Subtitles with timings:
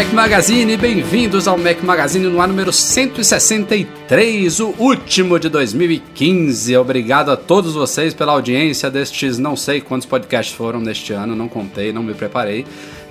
[0.00, 6.74] Mac Magazine, bem-vindos ao Mac Magazine no ar número 163, o último de 2015.
[6.78, 11.48] Obrigado a todos vocês pela audiência destes não sei quantos podcasts foram neste ano, não
[11.48, 12.64] contei, não me preparei,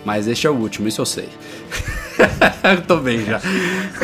[0.04, 1.30] mas este é o último, isso eu sei.
[2.88, 3.40] Tô bem já.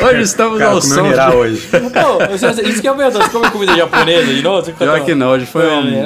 [0.06, 1.10] Hoje estamos Cara, ao som.
[1.12, 1.66] de- hoje.
[1.66, 4.72] Pô, isso que é o meu, você come comida japonesa de novo?
[4.72, 6.04] Pior tão- que não, hoje foi um?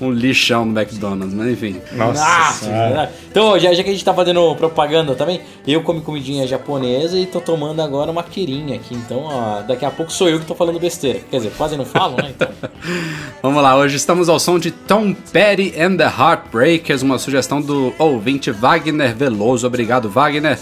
[0.00, 1.80] Um lixão no McDonald's, mas enfim.
[1.92, 2.86] Nossa, Nossa, senhora.
[2.86, 3.12] verdade.
[3.30, 7.26] Então, já, já que a gente tá fazendo propaganda também, eu comi comidinha japonesa e
[7.26, 8.94] tô tomando agora uma queirinha aqui.
[8.94, 11.20] Então, ó, daqui a pouco sou eu que tô falando besteira.
[11.30, 12.30] Quer dizer, quase não falo, né?
[12.34, 12.48] Então,
[13.42, 17.92] Vamos lá, hoje estamos ao som de Tom Petty and the Heartbreakers, uma sugestão do
[17.98, 19.66] ouvinte Wagner Veloso.
[19.66, 20.58] Obrigado, Wagner.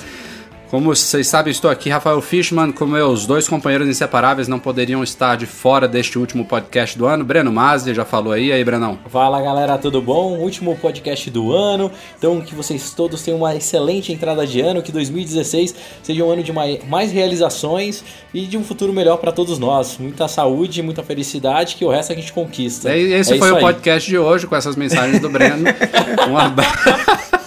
[0.71, 5.37] Como vocês sabem, estou aqui, Rafael Fishman, com meus dois companheiros inseparáveis, não poderiam estar
[5.37, 7.25] de fora deste último podcast do ano.
[7.25, 8.97] Breno Mazzi já falou aí, aí, Brenão.
[9.09, 10.39] fala galera, tudo bom?
[10.39, 11.91] Último podcast do ano.
[12.17, 16.45] Então, que vocês todos tenham uma excelente entrada de ano, que 2016 seja um ano
[16.45, 19.99] de mai- mais realizações e de um futuro melhor pra todos nós.
[19.99, 22.97] Muita saúde, muita felicidade, que o resto a gente conquista.
[22.97, 23.61] E esse É foi o aí.
[23.61, 25.65] podcast de hoje, com essas mensagens do Breno.
[26.31, 27.40] Um abraço.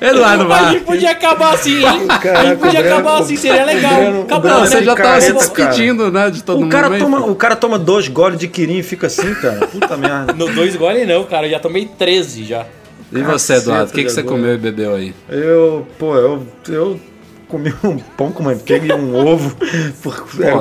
[0.00, 0.72] Eduardo Mas a Var.
[0.72, 1.84] gente podia acabar assim, hein?
[1.86, 4.22] a gente Caraca, podia Breno- acabar assim, seria legal.
[4.22, 4.66] Acabou, né?
[4.66, 5.68] Você já tava se careta, cara.
[5.68, 6.70] despedindo, né, de todo O mundo.
[6.70, 9.66] cara, mas- toma, o cara toma dois goles de quirim e fica assim, cara.
[9.66, 10.32] Puta merda.
[10.32, 11.46] No dois gole não, cara.
[11.46, 12.64] Eu já tomei 13 já.
[13.12, 15.14] E você, Eduardo, o que, que você comeu e bebeu aí?
[15.28, 17.00] Eu, pô, eu, eu
[17.48, 19.56] comi um pão com manteiga e um ovo.
[20.02, 20.12] Pô,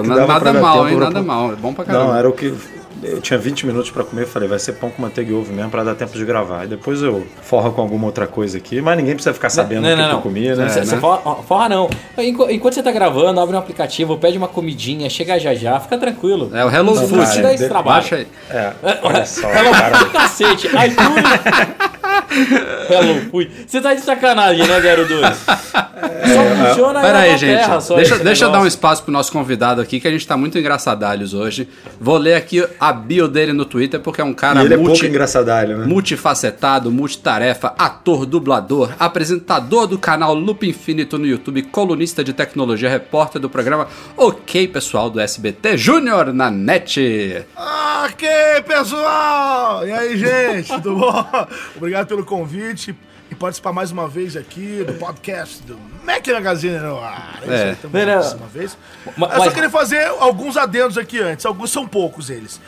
[0.01, 0.95] nada mal, tempo hein?
[0.95, 1.51] pra- Nada mal.
[1.51, 2.05] É bom pra caramba.
[2.05, 2.53] Não, era o que.
[3.09, 5.51] Eu tinha 20 minutos pra comer, eu falei, vai ser pão com manteiga e ovo
[5.53, 6.65] mesmo pra dar tempo de gravar.
[6.65, 9.89] E depois eu forro com alguma outra coisa aqui, mas ninguém precisa ficar sabendo o
[9.95, 10.67] que, que eu comi, né?
[10.69, 11.89] Você, você forra, forra não.
[12.17, 15.97] Enqu- Enquanto você tá gravando, abre um aplicativo, pede uma comidinha, chega já já, fica
[15.97, 16.51] tranquilo.
[16.53, 17.25] É o Hello Não, Food.
[17.25, 18.01] cara, dá esse de- trabalho.
[18.01, 18.27] Baixa aí.
[18.49, 18.73] É,
[19.03, 20.05] olha só, Hello cara.
[20.05, 20.67] Cacete.
[20.67, 20.97] iTunes.
[22.89, 23.51] Hello Food.
[23.67, 25.37] Você tá de sacanagem, né, 02?
[26.27, 27.57] Só funciona Pera aí, gente.
[27.57, 30.27] Terra, só Deixa, deixa eu dar um espaço pro nosso convidado aqui, que a gente
[30.27, 31.67] tá muito engraçadalhos hoje.
[31.99, 34.91] Vou ler aqui a bio dele no Twitter, porque é um cara ele é multi-
[34.91, 35.85] pouco engraçadalho, né?
[35.85, 43.41] multifacetado, multitarefa, ator, dublador, apresentador do canal Loop Infinito no YouTube, colunista de tecnologia, repórter
[43.41, 47.43] do programa Ok Pessoal do SBT Júnior na net.
[48.05, 48.27] Ok,
[48.67, 49.85] pessoal!
[49.87, 51.47] E aí, gente, tudo bom?
[51.77, 52.95] Obrigado pelo convite
[53.31, 57.39] e participar mais uma vez aqui do podcast do Mac Magazine no ar.
[57.47, 58.15] É, É.
[58.15, 58.77] mais uma vez.
[59.17, 62.61] Ma- Eu só mas- queria fazer alguns adendos aqui antes, alguns são poucos eles.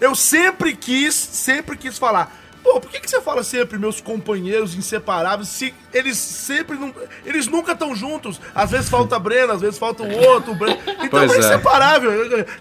[0.00, 2.34] Eu sempre quis, sempre quis falar.
[2.66, 6.92] Pô, por que, que você fala sempre meus companheiros inseparáveis se eles sempre não.
[7.24, 8.40] Eles nunca estão juntos?
[8.52, 10.50] Às vezes falta Breno, às vezes falta o outro.
[10.50, 10.76] o Breno.
[10.84, 11.38] Então Pois é é.
[11.38, 12.10] inseparável.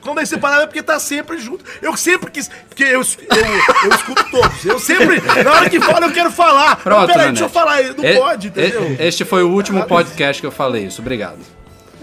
[0.02, 1.66] Quando é inseparável é porque tá sempre junto.
[1.82, 2.48] Eu sempre quis.
[2.70, 3.46] Porque eu, eu,
[3.86, 4.64] eu escuto todos.
[4.64, 5.20] Eu sempre.
[5.44, 6.76] Na hora que fala, eu quero falar.
[6.76, 7.82] Pronto, Mas peraí, deixa eu falar.
[7.98, 8.96] Não E- pode, entendeu?
[9.00, 11.02] Este foi o último podcast que eu falei isso.
[11.02, 11.40] Obrigado.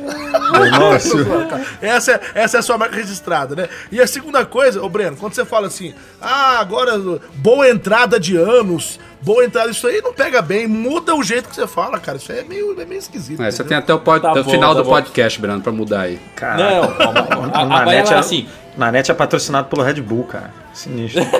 [1.81, 3.69] Essa, é- essa é a sua marca registrada, né?
[3.91, 6.99] E a segunda coisa, ô Breno, quando você fala assim, ah, agora
[7.37, 11.55] boa entrada de anos, boa entrada, isso aí não pega bem, muda o jeito que
[11.55, 12.19] você fala, cara.
[12.19, 13.43] Isso aí é meio, é meio esquisito.
[13.43, 14.91] É, você tem até o, pod- Tá o bom, final tá do bom.
[14.91, 16.19] podcast, Breno, pra mudar aí.
[16.37, 16.62] Caraca.
[16.62, 18.49] Não, a, a, O a, Nanete é é, assim.
[18.77, 20.53] Nanete é patrocinado pelo Red Bull, cara.
[20.75, 21.22] Sinistro.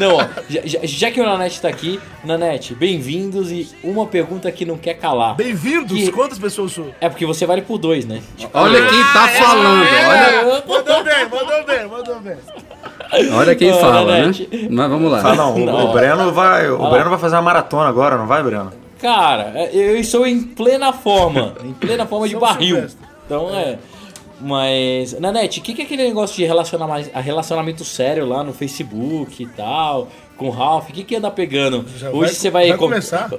[0.00, 4.64] Não, ó, já, já- que o Nanete tá aqui, Nanete, bem-vindos e uma pergunta que
[4.64, 5.34] não quer calar.
[5.34, 6.86] Bem-vindos, Que- quantas pessoas são?
[7.00, 8.22] É porque você vale por dois, né?
[8.36, 12.36] Tipo, Olha quem tá falando, olha, Mandou bem, mandou bem, mandou bem.
[13.32, 14.32] Olha quem fala, né?
[14.70, 15.20] Mas vamos lá.
[15.24, 15.90] Ah, não, o, Não.
[15.90, 16.68] o Breno vai.
[16.70, 16.90] O.
[16.90, 18.72] Breno vai fazer uma maratona agora, não vai, Breno?
[19.00, 22.76] Cara, é, eu estou em plena forma, em plena forma de São barril.
[22.76, 23.06] Silvestre.
[23.26, 23.78] Então é.
[24.40, 29.42] Mas, Nanete, o que, que é aquele negócio de relacionamento, relacionamento sério lá no Facebook
[29.42, 30.90] e tal, com o Ralph?
[30.90, 31.84] O que, que anda pegando?
[31.96, 32.68] Já Hoje vai- você vai.
[32.68, 33.30] vai começar?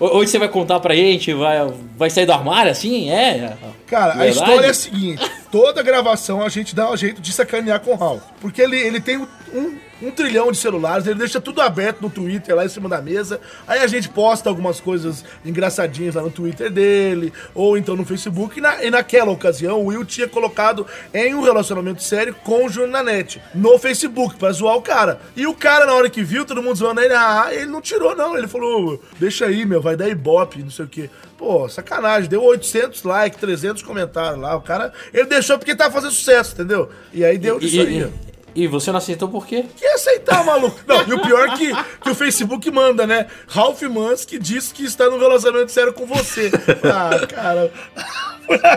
[0.00, 1.32] Hoje você vai contar pra gente?
[1.34, 1.66] Vai,
[1.96, 3.10] vai sair do armário assim?
[3.10, 3.54] É?
[3.86, 4.30] Cara, a Verdade?
[4.30, 7.96] história é a seguinte: toda gravação a gente dá um jeito de sacanear com o
[7.96, 8.22] Ralph.
[8.40, 12.54] Porque ele, ele tem um, um trilhão de celulares, ele deixa tudo aberto no Twitter
[12.54, 13.40] lá em cima da mesa.
[13.66, 18.58] Aí a gente posta algumas coisas engraçadinhas lá no Twitter dele, ou então no Facebook.
[18.58, 22.68] E, na, e naquela ocasião, o Will tinha colocado em um relacionamento sério com o
[22.68, 25.20] Júnior Nanete no Facebook, pra zoar o cara.
[25.34, 28.14] E o cara, na hora que viu, todo mundo zoando ele, ah, ele não tirou,
[28.14, 28.36] não.
[28.36, 31.10] Ele falou, deixa aí, meu, vai dar ibope, não sei o quê.
[31.36, 34.56] Pô, sacanagem, deu 800 likes, 300 comentários lá.
[34.56, 36.90] O cara, ele deixou porque tava fazendo sucesso, entendeu?
[37.12, 38.00] E aí deu e, isso aí.
[38.00, 38.12] E,
[38.56, 39.66] e você não aceitou por quê?
[39.76, 40.80] Que aceitar, maluco?
[40.86, 41.70] Não, e o pior é que,
[42.00, 43.26] que o Facebook manda, né?
[43.46, 46.50] Ralph Mansky diz que está num relacionamento sério com você.
[46.82, 47.70] Ah, cara.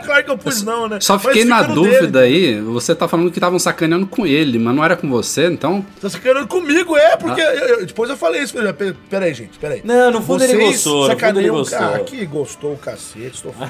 [0.04, 1.00] Claro que eu pus não, né?
[1.00, 2.58] Só fiquei na dúvida dele.
[2.58, 5.86] aí, você tá falando que estavam sacaneando com ele, mas não era com você, então?
[6.02, 7.54] Tá sacaneando comigo, é, porque ah.
[7.54, 8.54] eu, eu, depois eu falei isso.
[8.54, 9.82] Pera, pera aí, gente, pera aí.
[9.84, 11.96] Não, no fundo Vocês ele gostou, sacaneiam, no ele gostou.
[11.96, 13.54] Ah, que gostou o cacete, estou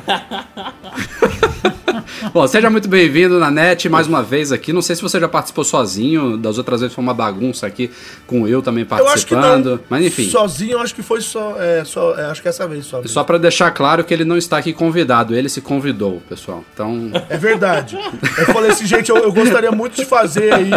[2.33, 4.71] Bom, seja muito bem-vindo na net mais uma vez aqui.
[4.71, 5.98] Não sei se você já participou sozinho,
[6.37, 7.91] das outras vezes foi uma bagunça aqui
[8.25, 9.69] com eu também participando.
[9.69, 10.29] Eu mas enfim.
[10.29, 11.55] Sozinho, acho que foi só.
[11.59, 13.01] É, só é, acho que essa vez só.
[13.05, 16.63] Só para deixar claro que ele não está aqui convidado, ele se convidou, pessoal.
[16.73, 17.11] Então.
[17.29, 17.97] É verdade.
[18.37, 20.71] Eu falei assim, gente, eu, eu gostaria muito de fazer aí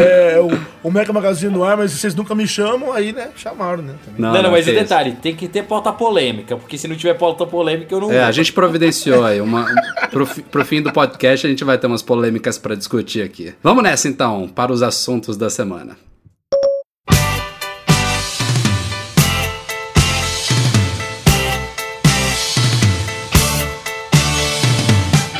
[0.00, 3.28] é, o, o Magazine no ar, mas vocês nunca me chamam, aí, né?
[3.36, 3.94] Chamaram, né?
[4.16, 7.14] Não, não, não, mas e detalhe, tem que ter pauta polêmica, porque se não tiver
[7.14, 8.12] pauta polêmica, eu não.
[8.12, 9.66] É, a gente providenciou aí uma.
[10.10, 13.54] Pro, pro fim do podcast a gente vai ter umas polêmicas para discutir aqui.
[13.62, 15.96] Vamos nessa então, para os assuntos da semana.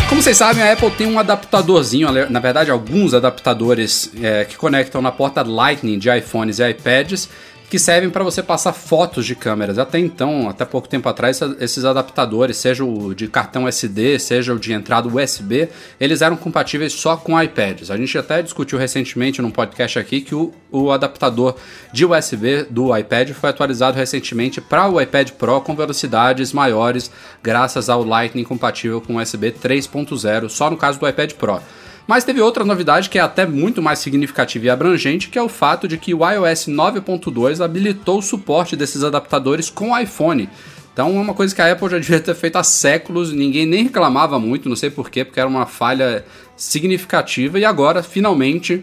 [0.08, 5.02] Como vocês sabem, a Apple tem um adaptadorzinho, na verdade, alguns adaptadores é, que conectam
[5.02, 7.28] na porta Lightning de iPhones e iPads
[7.68, 9.78] que servem para você passar fotos de câmeras.
[9.78, 14.58] Até então, até pouco tempo atrás, esses adaptadores, seja o de cartão SD, seja o
[14.58, 15.68] de entrada USB,
[16.00, 17.90] eles eram compatíveis só com iPads.
[17.90, 21.56] A gente até discutiu recentemente num podcast aqui que o, o adaptador
[21.92, 27.10] de USB do iPad foi atualizado recentemente para o iPad Pro com velocidades maiores,
[27.42, 31.60] graças ao Lightning compatível com USB 3.0, só no caso do iPad Pro.
[32.08, 35.48] Mas teve outra novidade que é até muito mais significativa e abrangente, que é o
[35.48, 40.48] fato de que o iOS 9.2 habilitou o suporte desses adaptadores com iPhone.
[40.90, 43.84] Então é uma coisa que a Apple já devia ter feito há séculos, ninguém nem
[43.84, 46.24] reclamava muito, não sei porquê, porque era uma falha
[46.56, 48.82] significativa e agora finalmente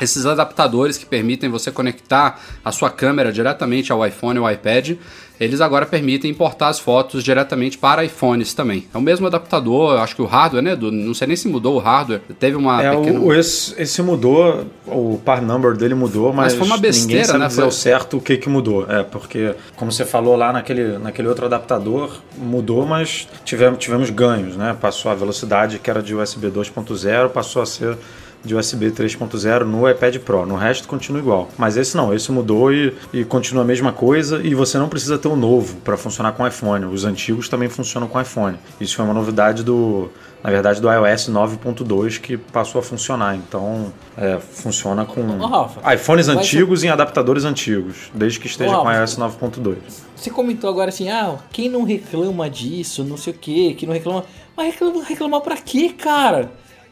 [0.00, 4.92] esses adaptadores que permitem você conectar a sua câmera diretamente ao iPhone ou iPad
[5.40, 8.86] eles agora permitem importar as fotos diretamente para iPhones também.
[8.92, 10.76] É o mesmo adaptador, acho que o hardware, né?
[10.76, 12.20] Do, não sei nem se mudou o hardware.
[12.38, 13.18] Teve uma é, pequena...
[13.18, 17.24] o, esse, esse, mudou, o par number dele mudou, mas, mas foi uma besteira, ninguém
[17.24, 17.46] sabe né?
[17.48, 17.70] dizer foi...
[17.70, 18.84] certo o que que mudou.
[18.86, 24.56] É, porque, como você falou lá naquele, naquele outro adaptador, mudou, mas tivemos, tivemos ganhos,
[24.56, 24.76] né?
[24.78, 27.96] Passou a velocidade que era de USB 2.0, passou a ser
[28.44, 30.46] de USB 3.0 no iPad Pro.
[30.46, 31.48] No resto continua igual.
[31.58, 35.18] Mas esse não, esse mudou e, e continua a mesma coisa e você não precisa
[35.18, 36.86] ter o um novo para funcionar com iPhone.
[36.86, 38.56] Os antigos também funcionam com iPhone.
[38.80, 40.10] Isso foi uma novidade do,
[40.42, 43.36] na verdade, do iOS 9.2 que passou a funcionar.
[43.36, 46.86] Então, é, funciona com Ô, Rafa, iPhones antigos ser...
[46.86, 49.76] em adaptadores antigos, desde que esteja Ô, com iOS 9.2.
[50.16, 53.92] Você comentou agora assim, ah, quem não reclama disso, não sei o que, que não
[53.92, 54.24] reclama.
[54.56, 56.50] Mas reclama, reclamar pra quê, cara?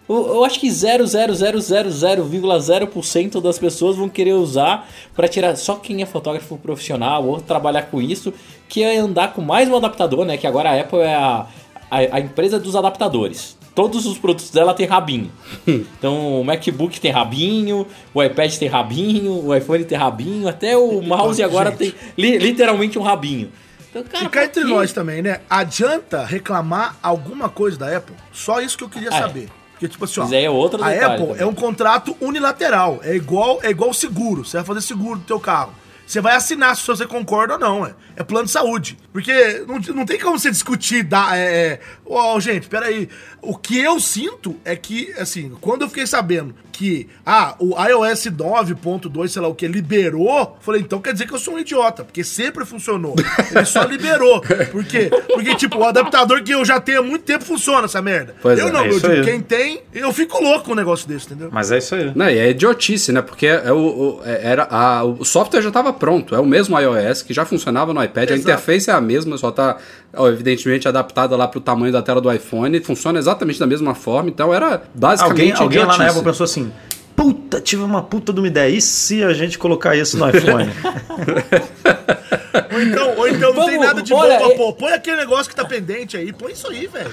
[0.08, 6.56] Eu, acho que 0,0000,0% das pessoas vão querer usar para tirar só quem é fotógrafo
[6.56, 8.32] profissional ou trabalhar com isso,
[8.66, 10.38] que é andar com mais um adaptador, né?
[10.38, 11.46] Que agora a Apple é a,
[11.90, 13.58] a, a empresa dos adaptadores.
[13.74, 15.30] Todos os produtos dela tem rabinho.
[15.68, 21.00] então o MacBook tem rabinho, o iPad tem rabinho, o iPhone tem rabinho, até o
[21.04, 23.52] mouse agora tem li, literalmente um rabinho.
[23.90, 25.40] Então, cara, e cá entre nós também, né?
[25.50, 28.16] Adianta reclamar alguma coisa da Apple?
[28.32, 29.12] Só isso que eu queria é.
[29.12, 29.48] saber.
[29.78, 31.42] Porque, tipo assim, ó, é outro a Apple também.
[31.42, 32.98] é um contrato unilateral.
[33.04, 34.44] É igual, é igual seguro.
[34.44, 35.72] Você vai fazer seguro do teu carro.
[36.04, 37.94] Você vai assinar se você concorda ou não, é.
[38.16, 38.98] É plano de saúde.
[39.12, 41.36] Porque não, não tem como você discutir da.
[41.36, 43.08] É, é, oh, gente, peraí.
[43.40, 48.26] O que eu sinto é que, assim, quando eu fiquei sabendo que, ah, o iOS
[48.26, 52.04] 9.2, sei lá o que, liberou, falei, então quer dizer que eu sou um idiota,
[52.04, 53.16] porque sempre funcionou.
[53.50, 54.40] Ele só liberou.
[54.70, 55.10] Por quê?
[55.26, 58.36] Porque, tipo, o adaptador que eu já tenho há muito tempo funciona, essa merda.
[58.40, 61.08] Pois eu é, não, é eu digo, quem tem, eu fico louco com um negócio
[61.08, 61.48] desse, entendeu?
[61.50, 62.12] Mas é isso aí.
[62.14, 63.22] Não, e é idiotice, né?
[63.22, 66.78] Porque é o, o, é, era, a, o software já estava pronto, é o mesmo
[66.78, 68.38] iOS que já funcionava no iPad, Exato.
[68.38, 69.78] a interface é a mesma, só está
[70.16, 74.30] evidentemente adaptada lá para o tamanho da tela do iPhone, funciona exatamente da mesma forma,
[74.30, 76.72] então era basicamente Alguém, alguém lá na Apple pensou assim,
[77.18, 78.72] puta, tive uma puta de uma ideia.
[78.72, 80.70] E se a gente colocar isso no iPhone?
[82.72, 84.72] ou então, ou então não tem nada de olha, bom, pô.
[84.72, 86.32] Põe aquele negócio que tá pendente aí.
[86.32, 87.10] Põe isso aí, velho.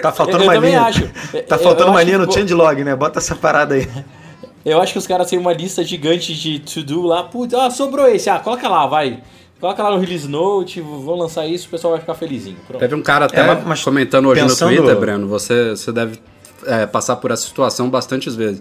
[0.00, 0.80] Tá faltando eu, eu uma linha.
[0.80, 1.06] Acho.
[1.46, 2.96] Tá faltando eu uma linha no changelog, né?
[2.96, 3.86] Bota essa parada aí.
[4.64, 7.24] Eu acho que os caras têm uma lista gigante de to-do lá.
[7.24, 8.30] Putz, ah, sobrou esse.
[8.30, 9.20] Ah, coloca lá, vai.
[9.62, 12.56] Coloca lá no release note, vão lançar isso, o pessoal vai ficar felizinho.
[12.66, 12.80] Pronto.
[12.80, 14.72] Teve um cara até é, mas, comentando hoje pensando...
[14.72, 16.18] no Twitter, Breno, você, você deve
[16.66, 18.60] é, passar por essa situação bastantes vezes.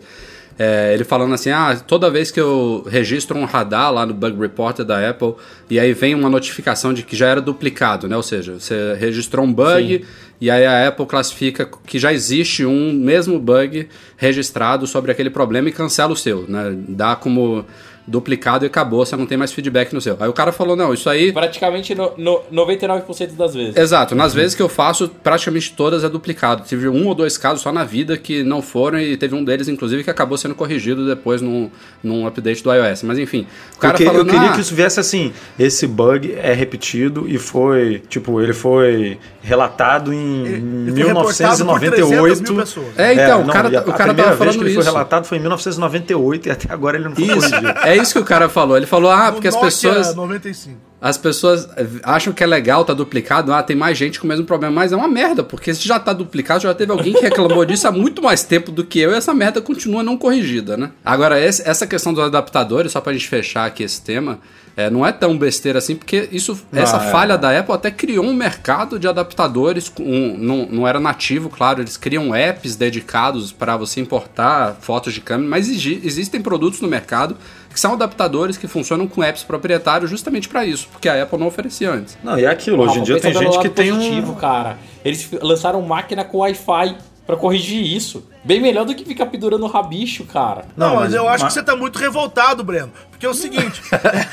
[0.60, 4.40] É, ele falando assim: ah, toda vez que eu registro um radar lá no Bug
[4.40, 5.34] Reporter da Apple,
[5.72, 8.16] e aí vem uma notificação de que já era duplicado, né?
[8.16, 10.06] Ou seja, você registrou um bug Sim.
[10.40, 15.68] e aí a Apple classifica que já existe um mesmo bug registrado sobre aquele problema
[15.68, 16.76] e cancela o seu, né?
[16.90, 17.66] Dá como
[18.08, 20.18] duplicado e acabou, você não tem mais feedback no seu.
[20.20, 21.32] Aí o cara falou, não, isso aí...
[21.32, 23.76] Praticamente no, no 99% das vezes.
[23.76, 26.64] Exato, nas vezes que eu faço, praticamente todas é duplicado.
[26.64, 29.68] Tive um ou dois casos só na vida que não foram e teve um deles,
[29.68, 31.70] inclusive, que acabou sendo corrigido depois num,
[32.04, 33.04] num update do iOS.
[33.04, 36.34] Mas enfim, o cara eu, falando, eu queria ah, que isso viesse assim, esse bug
[36.34, 42.52] é repetido e foi, tipo, ele foi relatado em ele, 1998.
[42.98, 45.38] É, então, é, o cara, não, o cara tava falando que ele foi relatado foi
[45.38, 47.36] em 1998 e até agora ele não foi isso.
[47.36, 47.68] corrigido.
[47.84, 48.78] É isso que o cara falou.
[48.78, 50.16] Ele falou, ah, porque as pessoas.
[50.16, 50.92] 95.
[51.02, 51.68] As pessoas
[52.04, 54.92] acham que é legal, tá duplicado, ah, tem mais gente com o mesmo problema, mas
[54.92, 57.92] é uma merda, porque se já tá duplicado, já teve alguém que reclamou disso há
[57.92, 60.92] muito mais tempo do que eu e essa merda continua não corrigida, né?
[61.04, 64.40] Agora, essa questão dos adaptadores, só pra gente fechar aqui esse tema,
[64.76, 67.12] é, não é tão besteira assim, porque isso, essa é.
[67.12, 71.82] falha da Apple até criou um mercado de adaptadores, com, não, não era nativo, claro,
[71.82, 77.36] eles criam apps dedicados para você importar fotos de câmera, mas existem produtos no mercado
[77.70, 81.48] que são adaptadores que funcionam com apps proprietários justamente para isso, porque a Apple não
[81.48, 82.18] oferecia antes.
[82.24, 84.36] Não, e é aquilo, hoje em dia tem gente que tem um...
[84.36, 84.78] cara.
[85.04, 86.98] Eles lançaram máquina com Wi-Fi
[87.32, 88.28] para corrigir isso.
[88.44, 90.66] Bem melhor do que ficar pendurando o rabicho, cara.
[90.76, 91.54] Não, não mas, mas, eu acho mas...
[91.54, 92.92] que você tá muito revoltado, Breno.
[93.10, 93.82] Porque é o seguinte,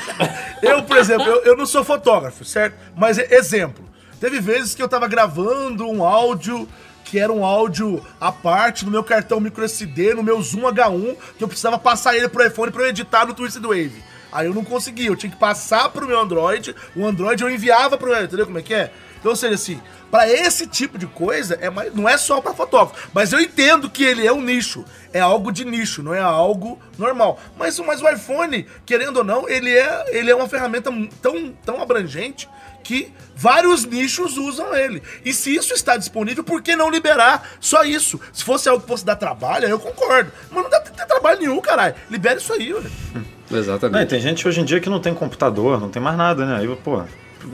[0.61, 2.75] eu, por exemplo, eu, eu não sou fotógrafo, certo?
[2.97, 3.85] Mas, exemplo,
[4.19, 6.67] teve vezes que eu tava gravando um áudio
[7.05, 11.43] que era um áudio à parte no meu cartão microSD, no meu Zoom H1, que
[11.43, 14.03] eu precisava passar ele pro iPhone para eu editar no Twisted Wave.
[14.29, 17.97] Aí eu não conseguia, eu tinha que passar pro meu Android, o Android eu enviava
[17.97, 18.91] pro entendeu como é que é?
[19.19, 22.53] Então, ou seja, assim, para esse tipo de coisa, é mais, não é só para
[22.53, 23.09] fotógrafo.
[23.13, 24.83] Mas eu entendo que ele é um nicho.
[25.13, 27.39] É algo de nicho, não é algo normal.
[27.57, 31.81] Mas, mas o iPhone, querendo ou não, ele é, ele é uma ferramenta tão, tão
[31.81, 32.49] abrangente
[32.83, 35.03] que vários nichos usam ele.
[35.23, 38.19] E se isso está disponível, por que não liberar só isso?
[38.33, 40.31] Se fosse algo que fosse dar trabalho, eu concordo.
[40.49, 41.95] Mas não dá ter trabalho nenhum, caralho.
[42.09, 42.89] Libere isso aí, olha.
[43.51, 43.99] Exatamente.
[43.99, 46.57] Não, tem gente hoje em dia que não tem computador, não tem mais nada, né?
[46.57, 47.03] Aí, pô,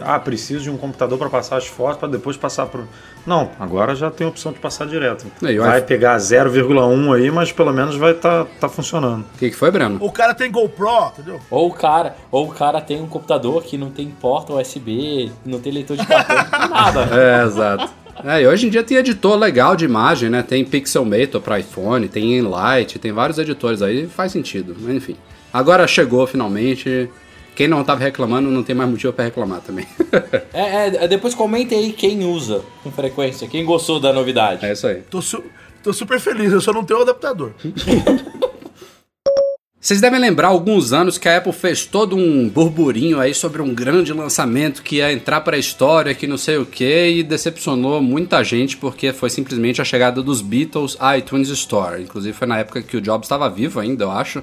[0.01, 2.81] ah, preciso de um computador para passar as fotos para depois passar para
[3.25, 5.25] Não, agora já tem a opção de passar direto.
[5.43, 9.25] Aí, vai pegar 0,1 aí, mas pelo menos vai estar tá, tá funcionando.
[9.35, 9.97] O que, que foi, Breno?
[10.01, 11.39] O cara tem GoPro, entendeu?
[11.49, 15.59] Ou o cara, ou o cara tem um computador que não tem porta USB, não
[15.59, 16.35] tem leitor de cartão,
[16.69, 17.05] nada.
[17.15, 17.89] É, exato.
[18.23, 20.41] É, e hoje em dia tem editor legal de imagem, né?
[20.41, 25.15] Tem Pixelmator para iPhone, tem Enlight, tem vários editores aí, faz sentido, mas enfim.
[25.51, 27.09] Agora chegou finalmente,
[27.55, 29.87] quem não tava reclamando não tem mais motivo para reclamar também.
[30.53, 34.65] é, é, depois comente aí quem usa com frequência, quem gostou da novidade.
[34.65, 35.01] É isso aí.
[35.09, 35.43] Tô, su
[35.81, 37.51] tô super feliz, eu só não tenho o adaptador.
[39.85, 43.71] Vocês devem lembrar alguns anos que a Apple fez todo um burburinho aí sobre um
[43.71, 48.01] grande lançamento que ia entrar para a história, que não sei o que, e decepcionou
[48.01, 52.01] muita gente porque foi simplesmente a chegada dos Beatles à iTunes Store.
[52.01, 54.41] Inclusive foi na época que o Jobs estava vivo ainda, eu acho.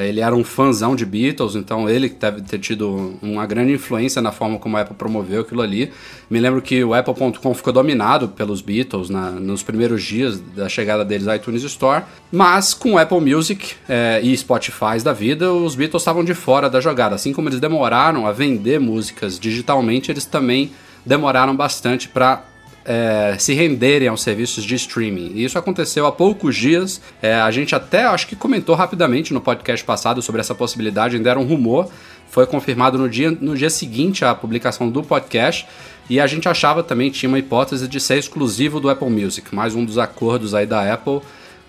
[0.00, 4.22] É, ele era um fãzão de Beatles, então ele deve ter tido uma grande influência
[4.22, 5.92] na forma como a Apple promoveu aquilo ali.
[6.30, 11.04] Me lembro que o Apple.com ficou dominado pelos Beatles na, nos primeiros dias da chegada
[11.04, 15.74] deles à iTunes Store, mas com o Apple Music é, e Spotify da vida, os
[15.74, 17.14] Beatles estavam de fora da jogada.
[17.14, 20.70] Assim como eles demoraram a vender músicas digitalmente, eles também
[21.04, 22.44] demoraram bastante para
[22.84, 25.32] é, se renderem aos serviços de streaming.
[25.34, 27.00] E isso aconteceu há poucos dias.
[27.20, 31.30] É, a gente até acho que comentou rapidamente no podcast passado sobre essa possibilidade, ainda
[31.30, 31.90] era um rumor.
[32.28, 35.66] Foi confirmado no dia, no dia seguinte à publicação do podcast.
[36.08, 39.74] E a gente achava também, tinha uma hipótese de ser exclusivo do Apple Music, mais
[39.74, 41.20] um dos acordos aí da Apple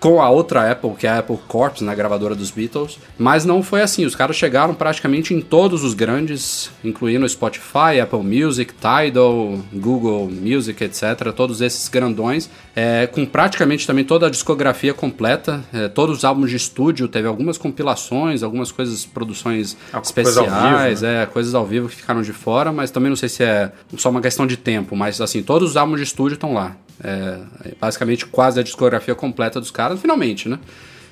[0.01, 2.97] com a outra Apple, que é a Apple Corps, na né, gravadora dos Beatles.
[3.19, 4.03] Mas não foi assim.
[4.03, 10.83] Os caras chegaram praticamente em todos os grandes, incluindo Spotify, Apple Music, Tidal, Google Music,
[10.83, 11.31] etc.
[11.35, 16.49] Todos esses grandões, é, com praticamente também toda a discografia completa, é, todos os álbuns
[16.49, 17.07] de estúdio.
[17.07, 21.21] Teve algumas compilações, algumas coisas, produções especiais, vivo, né?
[21.21, 24.09] é, coisas ao vivo que ficaram de fora, mas também não sei se é só
[24.09, 24.95] uma questão de tempo.
[24.95, 26.75] Mas assim, todos os álbuns de estúdio estão lá.
[27.03, 30.59] É, basicamente quase a discografia completa dos caras, finalmente, né?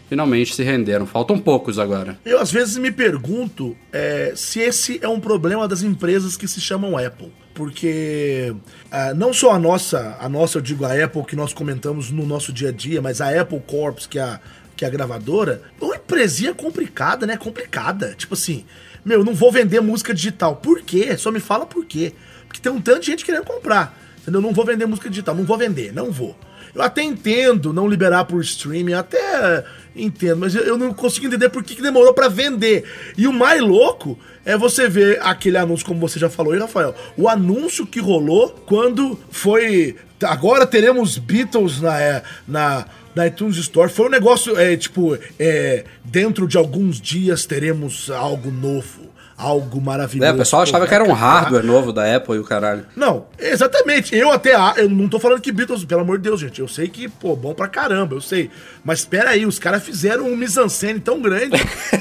[0.07, 1.05] Finalmente se renderam.
[1.05, 2.17] Faltam poucos agora.
[2.25, 6.59] Eu às vezes me pergunto é, se esse é um problema das empresas que se
[6.59, 7.31] chamam Apple.
[7.53, 8.55] Porque
[8.89, 12.25] é, não só a nossa, a nossa, eu digo a Apple que nós comentamos no
[12.25, 14.39] nosso dia a dia, mas a Apple Corps, que é a,
[14.75, 17.37] que é a gravadora, é uma empresinha complicada, né?
[17.37, 18.15] Complicada.
[18.17, 18.65] Tipo assim,
[19.05, 20.55] meu, não vou vender música digital.
[20.55, 21.17] Por quê?
[21.17, 22.13] Só me fala por quê.
[22.47, 23.95] Porque tem um tanto de gente querendo comprar.
[24.21, 24.41] Entendeu?
[24.41, 26.35] Não vou vender música digital, não vou vender, não vou.
[26.73, 29.63] Eu até entendo não liberar por streaming, até
[29.95, 32.83] entendo, mas eu não consigo entender por que, que demorou para vender.
[33.17, 36.93] E o mais louco é você ver aquele anúncio, como você já falou aí, Rafael,
[37.17, 39.95] o anúncio que rolou quando foi.
[40.21, 42.85] Agora teremos Beatles na, é, na,
[43.15, 43.89] na iTunes Store.
[43.89, 49.08] Foi um negócio, é, tipo, é, dentro de alguns dias teremos algo novo
[49.39, 50.29] algo maravilhoso.
[50.29, 52.85] É, o pessoal achava que era um hardware novo da Apple e o caralho.
[52.95, 54.13] Não, exatamente.
[54.13, 54.53] Eu até.
[54.75, 56.59] Eu não tô falando que Beatles, pelo amor de Deus, gente.
[56.59, 58.51] Eu sei que, pô, bom pra caramba, eu sei.
[58.83, 61.57] Mas espera aí, os caras fizeram um mise-en-scène tão grande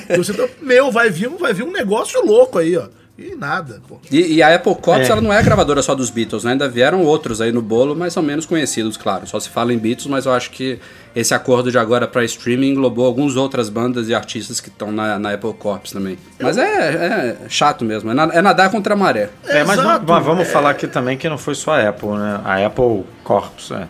[0.07, 2.89] que você tá, Meu, vai vir, vai vir um negócio louco aí, ó.
[3.19, 3.99] E nada, pô.
[4.13, 5.11] E, e a Apple Corps, é.
[5.11, 6.53] ela não é gravadora só dos Beatles, né?
[6.53, 9.27] Ainda vieram outros aí no bolo, mas são menos conhecidos, claro.
[9.27, 10.79] Só se fala em Beatles, mas eu acho que
[11.17, 15.19] esse acordo de agora para streaming englobou algumas outras bandas e artistas que estão na,
[15.19, 16.17] na, Apple Corps também.
[16.39, 19.31] Mas é, é chato mesmo, é, é, nadar contra a maré.
[19.49, 20.51] É, mas, mas vamos é.
[20.53, 22.41] falar aqui também que não foi só a Apple, né?
[22.45, 23.89] A Apple Corps, é.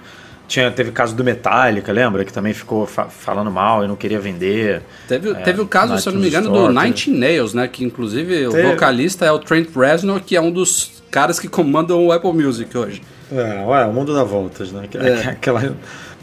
[0.48, 2.24] Tinha, teve o caso do Metallica, lembra?
[2.24, 4.82] Que também ficou fa falando mal e não queria vender.
[5.06, 7.68] Teve, é, teve o caso, se eu não me engano, Store, do Nine Nails, né?
[7.68, 8.66] Que inclusive teve.
[8.66, 12.32] o vocalista é o Trent Reznor, que é um dos caras que comandam o Apple
[12.32, 13.02] Music hoje.
[13.30, 14.88] É, ué, o mundo dá voltas, né?
[14.94, 15.28] É.
[15.30, 15.76] Aquela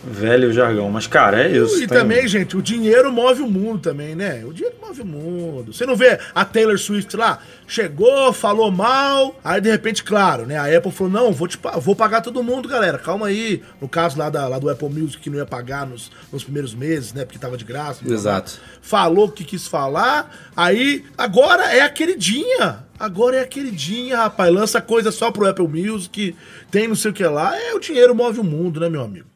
[0.05, 0.89] velho jargão.
[0.89, 1.75] Mas, cara, é isso.
[1.77, 1.97] E tem...
[1.97, 4.43] também, gente, o dinheiro move o mundo também, né?
[4.45, 5.73] O dinheiro move o mundo.
[5.73, 10.57] Você não vê a Taylor Swift lá, chegou, falou mal, aí de repente, claro, né?
[10.57, 12.97] A Apple falou: não, vou, te, vou pagar todo mundo, galera.
[12.97, 13.61] Calma aí.
[13.81, 16.73] No caso lá, da, lá do Apple Music, que não ia pagar nos, nos primeiros
[16.73, 17.25] meses, né?
[17.25, 18.01] Porque tava de graça.
[18.05, 18.59] Exato.
[18.81, 20.31] Falou o que quis falar.
[20.55, 22.85] Aí, agora é a queridinha.
[22.97, 24.53] Agora é a queridinha, rapaz.
[24.53, 26.33] Lança coisa só pro Apple Music,
[26.71, 27.59] tem não sei o que lá.
[27.59, 29.34] É, o dinheiro move o mundo, né, meu amigo?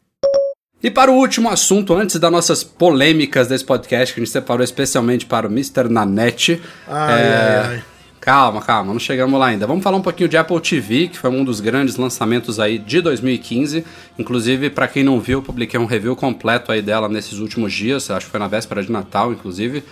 [0.82, 4.64] E para o último assunto, antes das nossas polêmicas desse podcast, que a gente separou
[4.64, 5.88] especialmente para o Mr.
[5.90, 6.60] Nanette.
[6.88, 7.26] Ai, é...
[7.26, 7.82] ai, ai.
[8.20, 9.66] Calma, calma, não chegamos lá ainda.
[9.66, 13.00] Vamos falar um pouquinho de Apple TV, que foi um dos grandes lançamentos aí de
[13.00, 13.82] 2015.
[14.18, 18.26] Inclusive, para quem não viu, publiquei um review completo aí dela nesses últimos dias, acho
[18.26, 19.82] que foi na véspera de Natal, inclusive.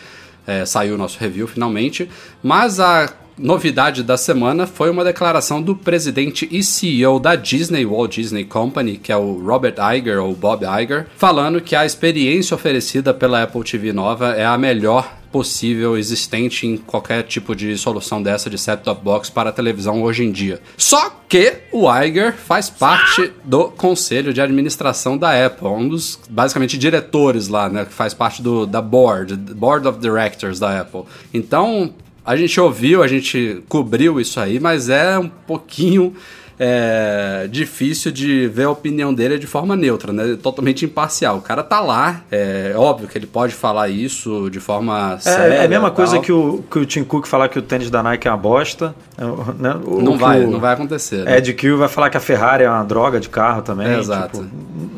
[0.47, 2.09] É, saiu o nosso review finalmente.
[2.43, 8.15] Mas a novidade da semana foi uma declaração do presidente e CEO da Disney, Walt
[8.15, 13.15] Disney Company, que é o Robert Iger ou Bob Iger, falando que a experiência oferecida
[13.15, 18.49] pela Apple TV nova é a melhor possível existente em qualquer tipo de solução dessa
[18.49, 20.61] de set-top box para televisão hoje em dia.
[20.77, 26.79] Só que o Iger faz parte do conselho de administração da Apple, um dos basicamente
[26.79, 31.03] diretores lá, né, que faz parte do da board, board of directors da Apple.
[31.33, 31.93] Então,
[32.29, 36.15] a gente ouviu, a gente cobriu isso aí, mas é um pouquinho
[36.59, 40.37] é, difícil de ver a opinião dele de forma neutra, né?
[40.43, 41.39] Totalmente imparcial.
[41.39, 45.55] O cara tá lá, é óbvio que ele pode falar isso de forma é, séria.
[45.55, 48.03] É a mesma coisa que o, que o Tim Cook falar que o tênis da
[48.03, 48.95] Nike é uma bosta.
[49.17, 49.25] É,
[49.61, 49.75] né?
[50.03, 51.25] Não vai, não vai acontecer.
[51.25, 51.39] Né?
[51.39, 53.89] Ed Kill vai falar que a Ferrari é uma droga de carro também.
[53.89, 54.39] É, exato.
[54.39, 54.51] Tipo,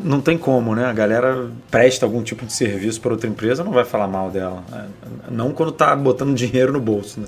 [0.03, 0.85] não tem como, né?
[0.85, 4.63] A galera presta algum tipo de serviço para outra empresa, não vai falar mal dela.
[4.73, 4.83] É,
[5.29, 7.27] não quando tá botando dinheiro no bolso, né?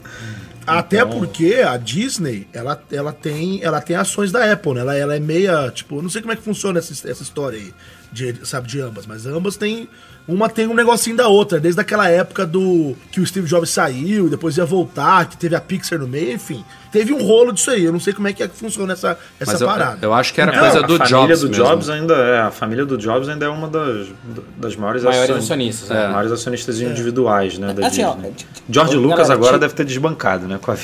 [0.66, 1.20] Até então...
[1.20, 4.82] porque a Disney, ela, ela, tem, ela tem ações da Apple, né?
[4.82, 7.74] Ela, ela é meia, tipo, não sei como é que funciona essa, essa história aí,
[8.14, 9.90] de, sabe, de ambas, mas ambas têm
[10.28, 14.30] uma tem um negocinho da outra, desde aquela época do que o Steve Jobs saiu,
[14.30, 16.64] depois ia voltar, que teve a Pixar no meio, enfim.
[16.94, 17.84] Teve um rolo disso aí.
[17.84, 19.98] Eu não sei como é que, é que funciona essa, essa eu, parada.
[20.00, 21.12] Eu, acho que era coisa do Jobs.
[21.12, 21.66] A família do mesmo.
[21.66, 22.40] Jobs ainda é.
[22.42, 24.10] A família do Jobs ainda é uma das,
[24.58, 25.90] das maiores, maiores acionistas.
[25.90, 26.08] É.
[26.08, 26.86] Maiores acionistas é.
[26.86, 27.74] individuais, né?
[27.74, 28.16] Da assim, ó,
[28.70, 30.60] George Lucas galera, agora deve ter desbancado, né?
[30.62, 30.78] Com a,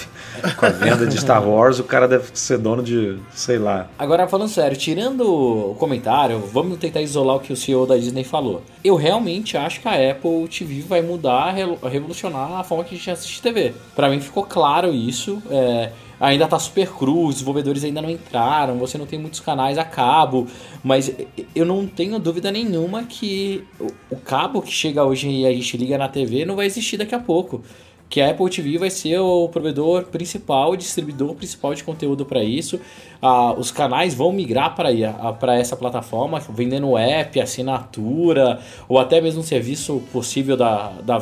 [0.58, 3.86] com a venda de Star Wars, o cara deve ser dono de, sei lá.
[4.00, 8.24] Agora, falando sério, tirando o comentário, vamos tentar isolar o que o CEO da Disney
[8.24, 8.62] falou.
[8.84, 11.54] Eu realmente acho que a Apple TV vai mudar,
[11.90, 13.74] revolucionar a forma que a gente assiste TV.
[13.96, 15.42] Para mim ficou claro isso.
[15.50, 19.78] É, ainda tá super cru, os desenvolvedores ainda não entraram, você não tem muitos canais
[19.78, 20.48] a cabo,
[20.84, 21.12] mas
[21.56, 23.64] eu não tenho dúvida nenhuma que
[24.10, 27.16] o cabo que chega hoje e a gente liga na TV não vai existir daqui
[27.16, 27.64] a pouco
[28.10, 32.80] que a Apple TV vai ser o provedor principal, distribuidor principal de conteúdo para isso.
[33.22, 39.44] Ah, os canais vão migrar para essa plataforma, vendendo app, assinatura, ou até mesmo um
[39.44, 41.22] serviço possível da, da,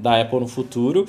[0.00, 1.06] da Apple no futuro.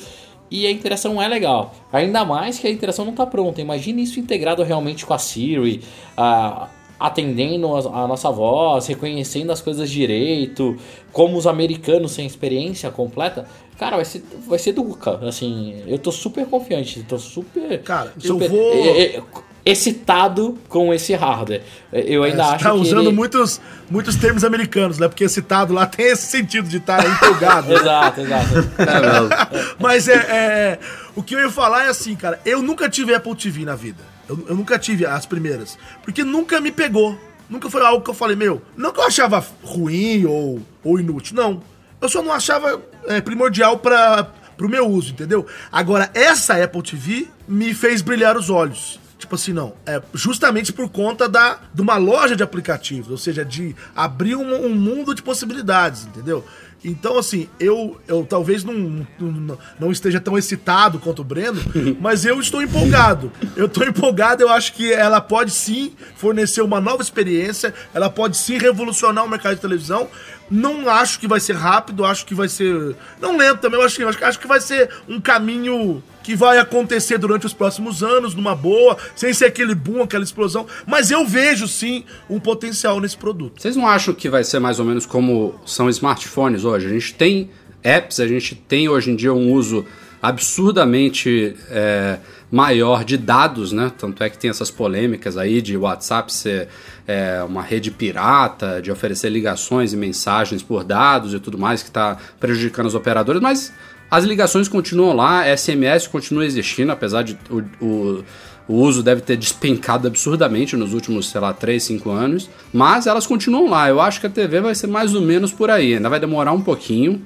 [0.51, 1.73] E a interação é legal.
[1.91, 3.60] Ainda mais que a interação não está pronta.
[3.60, 5.82] Imagine isso integrado realmente com a Siri,
[6.15, 10.77] ah, atendendo a nossa voz, reconhecendo as coisas direito,
[11.12, 13.47] como os americanos sem experiência completa.
[13.78, 17.82] Cara, vai ser, vai ser do Assim, eu tô super confiante, tô super.
[17.84, 18.74] Cara, super, eu vou.
[18.74, 19.24] É, é,
[19.68, 21.62] excitado com esse hardware.
[21.92, 22.78] Eu ainda é, acho tá que.
[22.78, 23.16] usando ele...
[23.16, 25.08] muitos, muitos termos americanos, né?
[25.08, 27.74] Porque excitado lá tem esse sentido de estar tá empolgado.
[27.74, 28.56] exato, exato.
[28.80, 30.80] É Mas é, é,
[31.16, 32.40] O que eu ia falar é assim, cara.
[32.46, 34.02] Eu nunca tive Apple TV na vida.
[34.28, 35.78] Eu, eu nunca tive as primeiras.
[36.02, 37.18] Porque nunca me pegou.
[37.50, 38.62] Nunca foi algo que eu falei, meu.
[38.76, 41.62] Não que eu achava ruim ou, ou inútil, não.
[42.00, 45.46] Eu só não achava é, primordial para pro meu uso, entendeu?
[45.72, 49.00] Agora, essa Apple TV me fez brilhar os olhos.
[49.17, 49.74] Tipo assim, não.
[49.86, 54.65] É justamente por conta da, de uma loja de aplicativos, ou seja, de abrir um,
[54.65, 56.43] um mundo de possibilidades, entendeu?
[56.86, 61.60] Então, assim, eu, eu talvez não, não, não, esteja tão excitado quanto o Breno,
[62.00, 63.32] mas eu estou empolgado.
[63.56, 68.38] Eu estou empolgado, eu acho que ela pode sim fornecer uma nova experiência, ela pode
[68.38, 70.08] sim revolucionar o mercado de televisão.
[70.49, 72.95] Não acho que vai ser rápido, acho que vai ser.
[73.19, 76.57] Não lento também, eu acho que, acho, acho que vai ser um caminho que vai
[76.57, 80.67] acontecer durante os próximos anos, numa boa, sem ser aquele boom, aquela explosão.
[80.86, 83.62] Mas eu vejo sim um potencial nesse produto.
[83.62, 86.86] Vocês não acham que vai ser mais ou menos como são smartphones hoje?
[86.86, 87.49] A gente tem
[87.83, 89.86] apps, a gente tem hoje em dia um uso
[90.28, 92.18] absurdamente é,
[92.52, 93.92] maior de dados, né?
[93.98, 96.68] Tanto é que tem essas polêmicas aí de WhatsApp ser
[97.08, 101.90] é, uma rede pirata, de oferecer ligações e mensagens por dados e tudo mais que
[101.90, 103.72] está prejudicando os operadores, mas
[104.12, 108.24] as ligações continuam lá, SMS continua existindo, apesar de o, o,
[108.68, 113.26] o, uso deve ter despencado absurdamente nos últimos, sei lá, 3, 5 anos, mas elas
[113.26, 113.90] continuam lá.
[113.90, 116.52] Eu acho que a TV vai ser mais ou menos por aí, ainda vai demorar
[116.52, 117.22] um pouquinho.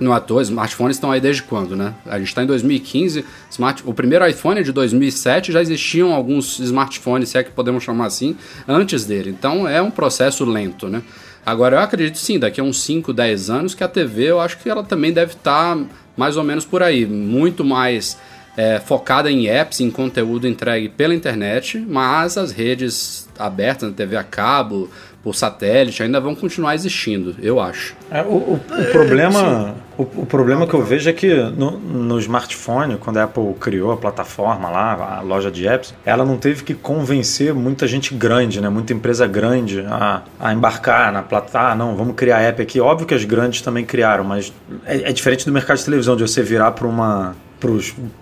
[0.00, 1.92] No ator, smartphones estão aí desde quando, né?
[2.06, 6.60] A gente está em 2015, smart, o primeiro iPhone é de 2007, já existiam alguns
[6.60, 9.30] smartphones, se é que podemos chamar assim, antes dele.
[9.30, 11.02] Então é um processo lento, né?
[11.44, 14.58] Agora eu acredito sim, daqui a uns 5, 10 anos que a TV eu acho
[14.58, 15.84] que ela também deve estar tá
[16.16, 17.06] mais ou menos por aí.
[17.06, 18.18] Muito mais
[18.58, 24.24] é, focada em apps, em conteúdo entregue pela internet, mas as redes abertas, TV a
[24.24, 24.90] cabo,
[25.28, 27.94] por satélite, ainda vão continuar existindo, eu acho.
[28.10, 32.18] É, o, o, o, problema, o, o, problema que eu vejo é que no, no,
[32.18, 36.64] smartphone, quando a Apple criou a plataforma lá, a loja de apps, ela não teve
[36.64, 41.72] que convencer muita gente grande, né, muita empresa grande a, a embarcar na plataforma.
[41.72, 42.80] Ah, não, vamos criar app aqui.
[42.80, 44.50] Óbvio que as grandes também criaram, mas
[44.86, 47.36] é, é diferente do mercado de televisão, de você virar para uma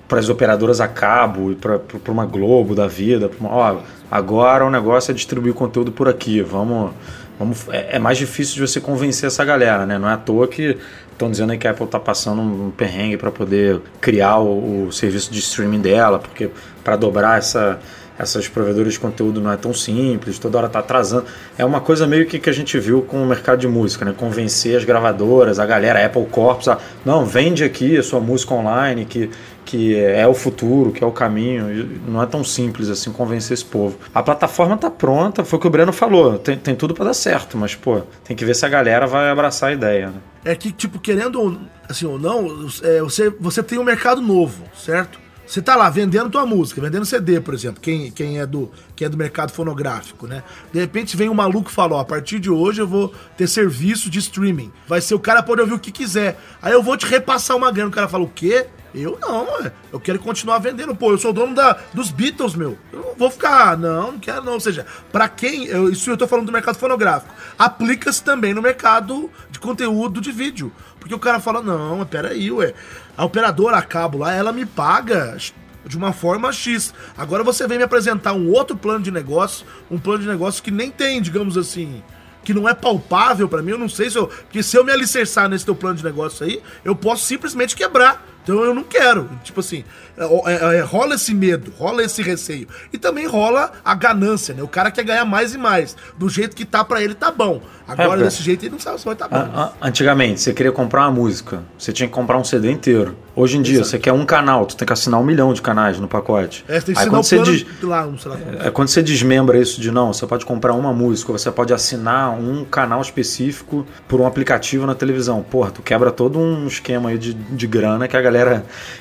[0.09, 3.31] para as operadoras a cabo e para uma Globo da vida.
[3.38, 3.77] Uma, ó,
[4.11, 6.40] agora o negócio é distribuir conteúdo por aqui.
[6.40, 6.92] Vamos,
[7.38, 9.99] vamos é, é, mais difícil de você convencer essa galera, né?
[9.99, 10.77] Não é à toa que
[11.12, 14.92] estão dizendo aí que a Apple está passando um perrengue para poder criar o, o,
[14.92, 16.51] serviço de streaming dela, porque
[16.85, 17.79] para dobrar essa
[18.19, 21.27] essas provedoras de conteúdo não é tão simples, toda hora está atrasando.
[21.59, 24.14] É uma coisa meio que que a gente viu com o mercado de música, né?
[24.16, 28.55] Convencer as gravadoras, a galera, a Apple Corps, a, não, vende aqui a sua música
[28.55, 29.31] online, que,
[29.66, 32.00] que é o futuro, que é o caminho.
[32.09, 33.98] Não é tão simples assim convencer esse povo.
[34.14, 37.14] A plataforma está pronta, foi o que o Breno falou, tem, tem tudo para dar
[37.14, 40.14] certo, mas, pô, tem que ver se a galera vai abraçar a ideia, né?
[40.44, 45.26] É que, tipo, querendo assim ou não, é, você, você tem um mercado novo, certo?
[45.46, 49.06] Você tá lá vendendo tua música, vendendo CD, por exemplo, quem, quem, é do, quem
[49.06, 50.42] é do mercado fonográfico, né?
[50.72, 53.46] De repente vem um maluco e fala, ó, a partir de hoje eu vou ter
[53.46, 54.72] serviço de streaming.
[54.88, 56.38] Vai ser o cara pode ouvir o que quiser.
[56.61, 57.90] Aí eu vou te repassar uma grana.
[57.90, 58.66] O cara fala, o quê?
[58.94, 59.46] Eu não,
[59.92, 60.96] eu quero continuar vendendo.
[60.96, 62.78] Pô, eu sou dono da, dos Beatles, meu.
[62.90, 64.54] Eu não vou ficar, não, não quero não.
[64.54, 68.62] Ou seja, para quem, eu, isso eu tô falando do mercado fonográfico, aplica-se também no
[68.62, 70.72] mercado de conteúdo de vídeo.
[71.07, 72.75] Porque o cara fala, não, peraí, ué
[73.16, 75.37] a operadora a cabo lá, ela me paga
[75.85, 76.92] de uma forma X.
[77.16, 80.73] Agora você vem me apresentar um outro plano de negócio, um plano de negócio que
[80.73, 82.03] nem tem, digamos assim,
[82.42, 84.27] que não é palpável para mim, eu não sei se eu.
[84.27, 88.27] Porque se eu me alicerçar nesse teu plano de negócio aí, eu posso simplesmente quebrar.
[88.46, 89.28] Então eu não quero.
[89.42, 89.82] Tipo assim,
[90.16, 92.68] é, é, é, rola esse medo, rola esse receio.
[92.92, 94.62] E também rola a ganância, né?
[94.62, 95.96] O cara quer ganhar mais e mais.
[96.16, 97.61] Do jeito que tá para ele, tá bom.
[97.88, 99.72] Agora, é, desse jeito, ele não sabe se vai tá bom.
[99.80, 103.16] Antigamente, você queria comprar uma música, você tinha que comprar um CD inteiro.
[103.35, 103.90] Hoje em dia, Exato.
[103.90, 106.64] você quer um canal, tu tem que assinar um milhão de canais no pacote.
[106.66, 107.66] É, tem que Aí, quando você des...
[107.82, 108.38] lá, sei lá.
[108.64, 112.30] É, quando você desmembra isso de não, você pode comprar uma música, você pode assinar
[112.30, 115.42] um canal específico por um aplicativo na televisão.
[115.42, 118.36] Porra, tu quebra todo um esquema aí de, de grana que a galera,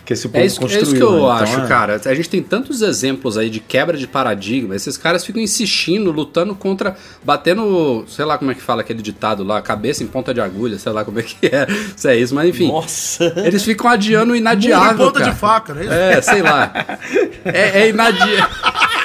[0.05, 0.79] que esse povo é isso, construiu.
[0.79, 1.17] É isso que eu né?
[1.17, 1.67] então, acho, é...
[1.67, 2.01] cara.
[2.03, 4.75] A gente tem tantos exemplos aí de quebra de paradigma.
[4.75, 9.43] Esses caras ficam insistindo, lutando contra, batendo, sei lá como é que fala aquele ditado
[9.43, 12.33] lá, cabeça em ponta de agulha, sei lá como é que é, se é isso,
[12.35, 12.67] mas enfim.
[12.67, 13.33] Nossa.
[13.37, 15.05] Eles ficam adiando no inadiável.
[15.05, 15.31] ponta cara.
[15.31, 16.13] de faca, né?
[16.13, 16.71] É, sei lá.
[17.45, 18.45] É, é inadiável.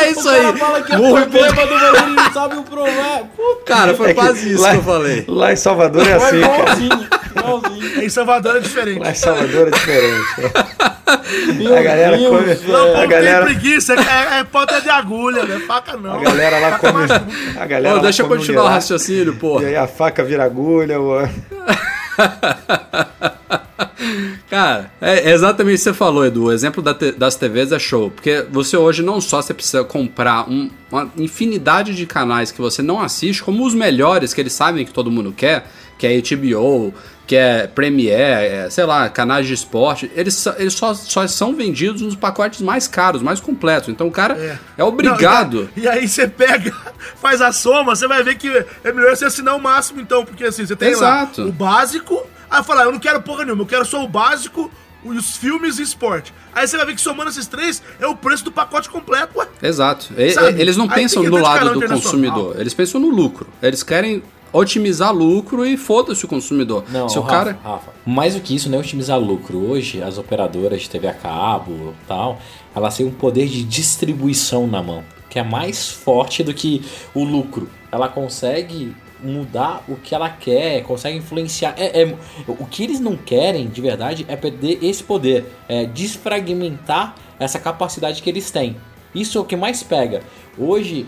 [0.00, 0.56] É isso o aí.
[0.56, 3.30] fala que Morro o problema do bagulho sabe o problema.
[3.66, 5.24] Cara, foi é quase isso lá, que eu falei.
[5.28, 7.19] Lá em Salvador é assim, cara.
[8.02, 9.08] Em Salvador é diferente.
[9.08, 10.26] Em Salvador é diferente.
[11.56, 12.72] Meu a galera Deus, come.
[12.72, 13.46] Não, a galera...
[13.46, 16.14] tem preguiça, é, é ponta de agulha, não é faca não.
[16.14, 17.06] A galera lá faca come.
[17.58, 19.60] A galera Ô, deixa eu continuar o raciocínio, pô.
[19.60, 20.96] E aí a faca vira agulha.
[24.48, 26.44] Cara, é exatamente o que você falou, Edu.
[26.44, 28.10] O exemplo da te, das TVs é show.
[28.10, 32.82] Porque você hoje não só você precisa comprar um, uma infinidade de canais que você
[32.82, 35.66] não assiste, como os melhores que eles sabem que todo mundo quer,
[36.00, 36.92] que é HBO,
[37.26, 42.02] que é Premiere, é, sei lá, canais de esporte, eles, eles só, só são vendidos
[42.02, 43.88] nos pacotes mais caros, mais completos.
[43.88, 45.70] Então o cara é, é obrigado.
[45.76, 46.74] Não, e, aí, você pega,
[47.20, 48.48] faz a soma, você vai ver que
[48.82, 51.42] é melhor você assinar o máximo, então, porque assim, você tem Exato.
[51.42, 54.68] lá o básico Aí falar, eu não quero porra nenhuma, eu quero só o básico,
[55.04, 56.34] os filmes e esporte.
[56.52, 59.46] Aí você vai ver que somando esses três é o preço do pacote completo, ué.
[59.62, 60.12] Exato.
[60.16, 63.46] E, eles não Aí pensam no lado do consumidor, eles pensam no lucro.
[63.62, 64.20] Eles querem
[64.52, 66.84] otimizar lucro e foda-se o consumidor.
[66.88, 67.58] Não, Se o Rafa, cara...
[67.62, 69.58] Rafa, mais do que isso, não é otimizar lucro.
[69.58, 72.38] Hoje, as operadoras de TV a cabo tal,
[72.74, 76.82] elas têm um poder de distribuição na mão, que é mais forte do que
[77.14, 77.68] o lucro.
[77.92, 81.74] Ela consegue mudar o que ela quer, consegue influenciar.
[81.76, 82.16] É, é,
[82.48, 88.22] o que eles não querem, de verdade, é perder esse poder, é desfragmentar essa capacidade
[88.22, 88.76] que eles têm.
[89.14, 90.22] Isso é o que mais pega.
[90.56, 91.06] Hoje,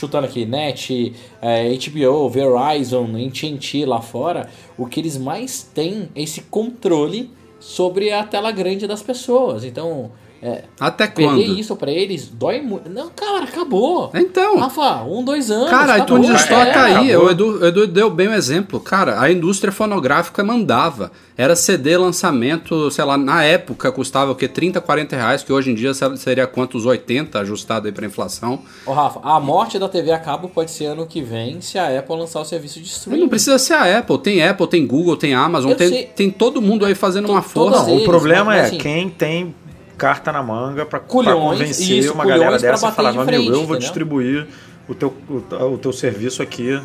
[0.00, 6.22] chutando aqui, Net, é, HBO, Verizon, AT&T lá fora, o que eles mais têm é
[6.22, 9.62] esse controle sobre a tela grande das pessoas.
[9.62, 10.10] Então,
[10.42, 11.36] é, Até quando?
[11.36, 12.88] Perder isso pra eles dói muito.
[12.88, 14.10] Não, cara, acabou.
[14.14, 14.58] Então.
[14.58, 15.68] Rafa, um, dois anos.
[15.68, 17.20] Cara, a iTunes Store é, caía.
[17.20, 18.80] O Edu, o Edu deu bem o um exemplo.
[18.80, 21.12] Cara, a indústria fonográfica mandava.
[21.36, 24.48] Era CD lançamento, sei lá, na época custava o quê?
[24.48, 26.86] 30, 40 reais, que hoje em dia seria quantos?
[26.86, 28.60] 80 ajustado aí pra inflação.
[28.86, 31.98] Ô, Rafa, a morte da TV a cabo pode ser ano que vem se a
[31.98, 33.20] Apple lançar o serviço de streaming.
[33.20, 34.18] Não precisa ser a Apple.
[34.18, 37.84] Tem Apple, tem Google, tem Amazon, tem, tem todo mundo aí fazendo uma força.
[37.84, 39.54] Não, o problema é assim, quem tem
[40.00, 43.62] carta na manga para convencer isso, uma galera dessa e falar, meu amigo, eu vou
[43.62, 43.78] entendeu?
[43.78, 44.46] distribuir
[44.88, 46.80] o teu, o, o teu serviço aqui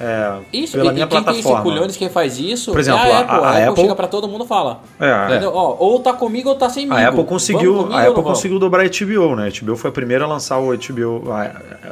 [0.00, 1.42] é, isso, pela e, minha quem plataforma.
[1.42, 3.34] Tem esse culhões, quem faz isso, por exemplo, é a, Apple.
[3.34, 4.80] A, a, a Apple, Apple chega para todo mundo fala.
[4.98, 6.94] É, Ó, ou tá comigo ou tá sem mim.
[6.94, 9.48] A Apple conseguiu, a Apple conseguiu dobrar a HBO, né?
[9.48, 11.24] A HBO foi a primeira a lançar o HBO,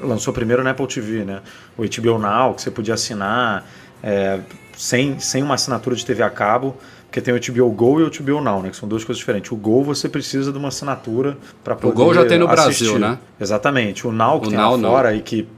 [0.00, 1.40] lançou primeiro na Apple TV, né?
[1.76, 3.66] O HBO Now, que você podia assinar
[4.02, 4.38] é,
[4.74, 6.76] sem, sem uma assinatura de TV a cabo.
[7.08, 8.68] Porque tem o HBO Go e o HBO Now, né?
[8.70, 9.50] Que são duas coisas diferentes.
[9.50, 11.92] O Go você precisa de uma assinatura para poder.
[11.92, 12.84] O Go já tem no assistir.
[12.84, 13.18] Brasil, né?
[13.40, 14.06] Exatamente.
[14.06, 15.16] O Now que o tem Now, lá fora não.
[15.16, 15.48] e que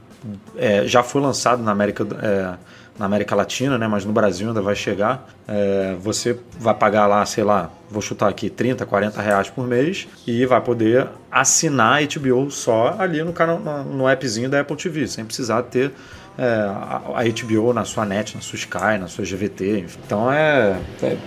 [0.55, 2.53] é, já foi lançado na América, é,
[2.97, 3.85] na América Latina, né?
[3.85, 5.27] Mas no Brasil ainda vai chegar.
[5.45, 10.07] É, você vai pagar lá, sei lá, vou chutar aqui, 30, 40 reais por mês
[10.25, 15.05] e vai poder assinar a HBO só ali no, canal, no appzinho da Apple TV,
[15.05, 15.91] sem precisar ter
[16.37, 19.85] é, a, HBO na sua net, na sua Sky, na sua GVT.
[20.05, 21.17] Então é, é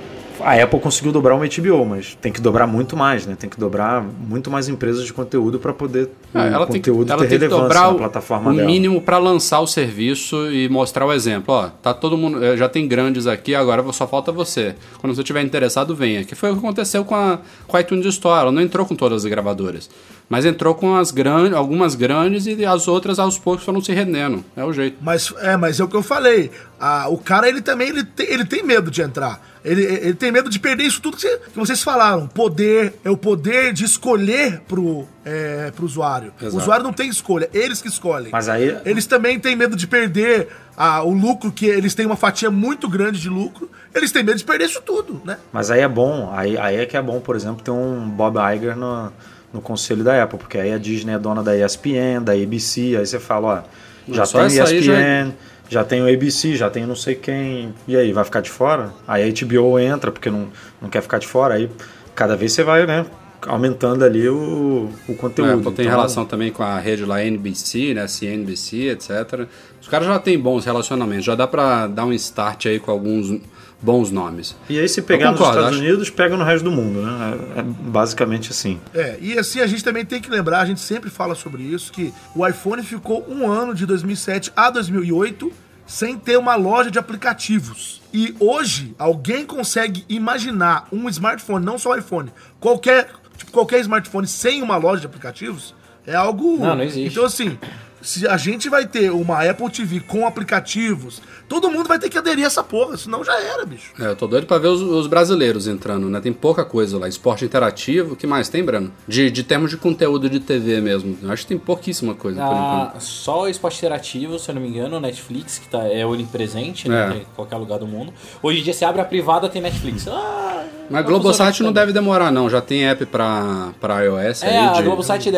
[0.40, 3.36] a Apple conseguiu dobrar uma HBO, mas tem que dobrar muito mais, né?
[3.38, 7.28] Tem que dobrar muito mais empresas de conteúdo para poder é, ela conteúdo tem, ter
[7.28, 8.66] relevância que dobrar na plataforma o dela.
[8.66, 11.54] mínimo para lançar o serviço e mostrar o exemplo.
[11.54, 14.74] Ó, tá todo mundo, eh, já tem grandes aqui, agora só falta você.
[14.98, 16.24] Quando você estiver interessado, venha.
[16.24, 18.42] Que foi o que aconteceu com a, com a iTunes Store.
[18.42, 19.88] Ela não entrou com todas as gravadoras.
[20.28, 24.44] Mas entrou com as grandes, algumas grandes e as outras aos poucos foram se rendendo.
[24.56, 24.96] É o jeito.
[25.00, 26.50] Mas é, mas é o que eu falei.
[26.80, 29.40] Ah, o cara ele também ele tem, ele tem medo de entrar.
[29.64, 32.26] Ele, ele tem medo de perder isso tudo que, você, que vocês falaram.
[32.26, 36.32] Poder é o poder de escolher pro, é, pro usuário.
[36.38, 36.56] Exato.
[36.56, 38.28] O usuário não tem escolha, eles que escolhem.
[38.30, 38.76] Mas aí.
[38.84, 42.88] Eles também têm medo de perder ah, o lucro, que eles têm uma fatia muito
[42.88, 43.70] grande de lucro.
[43.94, 45.38] Eles têm medo de perder isso tudo, né?
[45.52, 48.36] Mas aí é bom, aí, aí é que é bom, por exemplo, ter um Bob
[48.54, 49.12] Iger no
[49.54, 53.06] no conselho da Apple, porque aí a Disney é dona da ESPN, da ABC, aí
[53.06, 53.64] você fala,
[54.08, 55.00] ó, já tem ESPN, já...
[55.00, 55.32] É-
[55.66, 58.92] já tem o ABC, já tem não sei quem, e aí, vai ficar de fora?
[59.08, 60.48] Aí a HBO entra, porque não,
[60.80, 61.70] não quer ficar de fora, aí
[62.14, 63.06] cada vez você vai, né,
[63.46, 65.68] aumentando ali o, o conteúdo.
[65.68, 69.48] É, tem então, relação também com a rede lá NBC, né, CNBC, etc.
[69.80, 73.40] Os caras já têm bons relacionamentos, já dá para dar um start aí com alguns
[73.80, 74.56] bons nomes.
[74.68, 75.78] E aí, se pegar nos Estados acho...
[75.78, 77.38] Unidos, pega no resto do mundo, né?
[77.56, 78.80] É, é, basicamente assim.
[78.94, 81.92] É, e assim a gente também tem que lembrar, a gente sempre fala sobre isso,
[81.92, 85.52] que o iPhone ficou um ano de 2007 a 2008
[85.86, 88.00] sem ter uma loja de aplicativos.
[88.12, 94.26] E hoje, alguém consegue imaginar um smartphone, não só o iPhone, qualquer, tipo, qualquer smartphone
[94.26, 95.74] sem uma loja de aplicativos?
[96.06, 96.58] É algo.
[96.58, 97.10] Não, não existe.
[97.10, 97.58] Então, assim,
[98.04, 102.18] se a gente vai ter uma Apple TV com aplicativos, todo mundo vai ter que
[102.18, 103.92] aderir a essa porra, senão já era, bicho.
[103.98, 106.20] É, eu tô doido pra ver os, os brasileiros entrando, né?
[106.20, 107.08] Tem pouca coisa lá.
[107.08, 108.92] Esporte interativo, o que mais tem, Brano?
[109.08, 111.16] De, de termos de conteúdo de TV mesmo.
[111.22, 113.02] Eu acho que tem pouquíssima coisa ah, por enquanto.
[113.02, 117.14] Só o esporte interativo, se eu não me engano, Netflix, que tá, é onipresente, né?
[117.14, 117.16] É.
[117.20, 118.12] Em qualquer lugar do mundo.
[118.42, 120.06] Hoje em dia, se abre a privada, tem Netflix.
[120.08, 122.50] Ah, Mas Globosat não deve demorar, não.
[122.50, 124.42] Já tem app pra, pra iOS.
[124.42, 124.82] É, aí, a de...
[124.82, 125.30] Globosat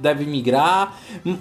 [0.00, 0.96] deve migrar.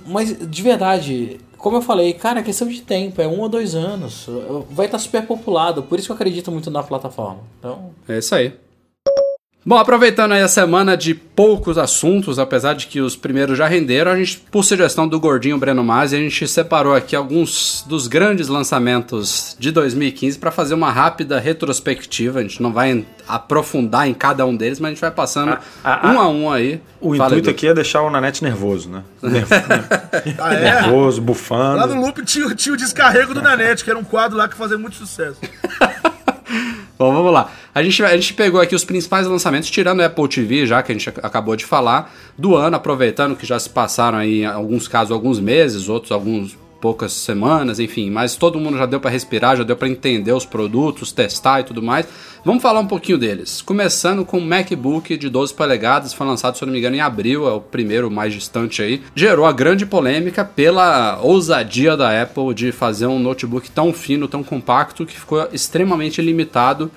[0.06, 3.76] Mas, de verdade, como eu falei, cara, é questão de tempo, é um ou dois
[3.76, 4.28] anos.
[4.70, 7.40] Vai estar super populado, por isso que eu acredito muito na plataforma.
[7.60, 7.92] Então...
[8.08, 8.54] É isso aí.
[9.66, 14.12] Bom, aproveitando aí a semana de poucos assuntos, apesar de que os primeiros já renderam,
[14.12, 18.50] a gente, por sugestão do gordinho Breno Masi, a gente separou aqui alguns dos grandes
[18.50, 22.40] lançamentos de 2015 para fazer uma rápida retrospectiva.
[22.40, 26.10] A gente não vai aprofundar em cada um deles, mas a gente vai passando a,
[26.10, 26.82] a, um a um aí.
[27.00, 29.04] O Fala intuito aqui é deixar o Nanete nervoso, né?
[30.40, 30.60] ah, é?
[30.84, 31.78] Nervoso, bufando.
[31.78, 34.56] Lá no loop tinha, tinha o descarrego do Nanete, que era um quadro lá que
[34.58, 35.40] fazia muito sucesso.
[37.04, 37.52] Bom, vamos lá.
[37.76, 40.90] A gente, a gente pegou aqui os principais lançamentos, tirando a Apple TV, já que
[40.94, 44.88] a gente acabou de falar, do ano, aproveitando que já se passaram aí, em alguns
[44.88, 49.56] casos, alguns meses, outros alguns poucas semanas, enfim, mas todo mundo já deu para respirar,
[49.56, 52.06] já deu para entender os produtos, testar e tudo mais.
[52.44, 53.62] Vamos falar um pouquinho deles.
[53.62, 57.48] Começando com o MacBook de 12 polegadas, foi lançado, se não me engano, em abril,
[57.48, 59.02] é o primeiro mais distante aí.
[59.16, 64.44] Gerou a grande polêmica pela ousadia da Apple de fazer um notebook tão fino, tão
[64.44, 66.92] compacto, que ficou extremamente limitado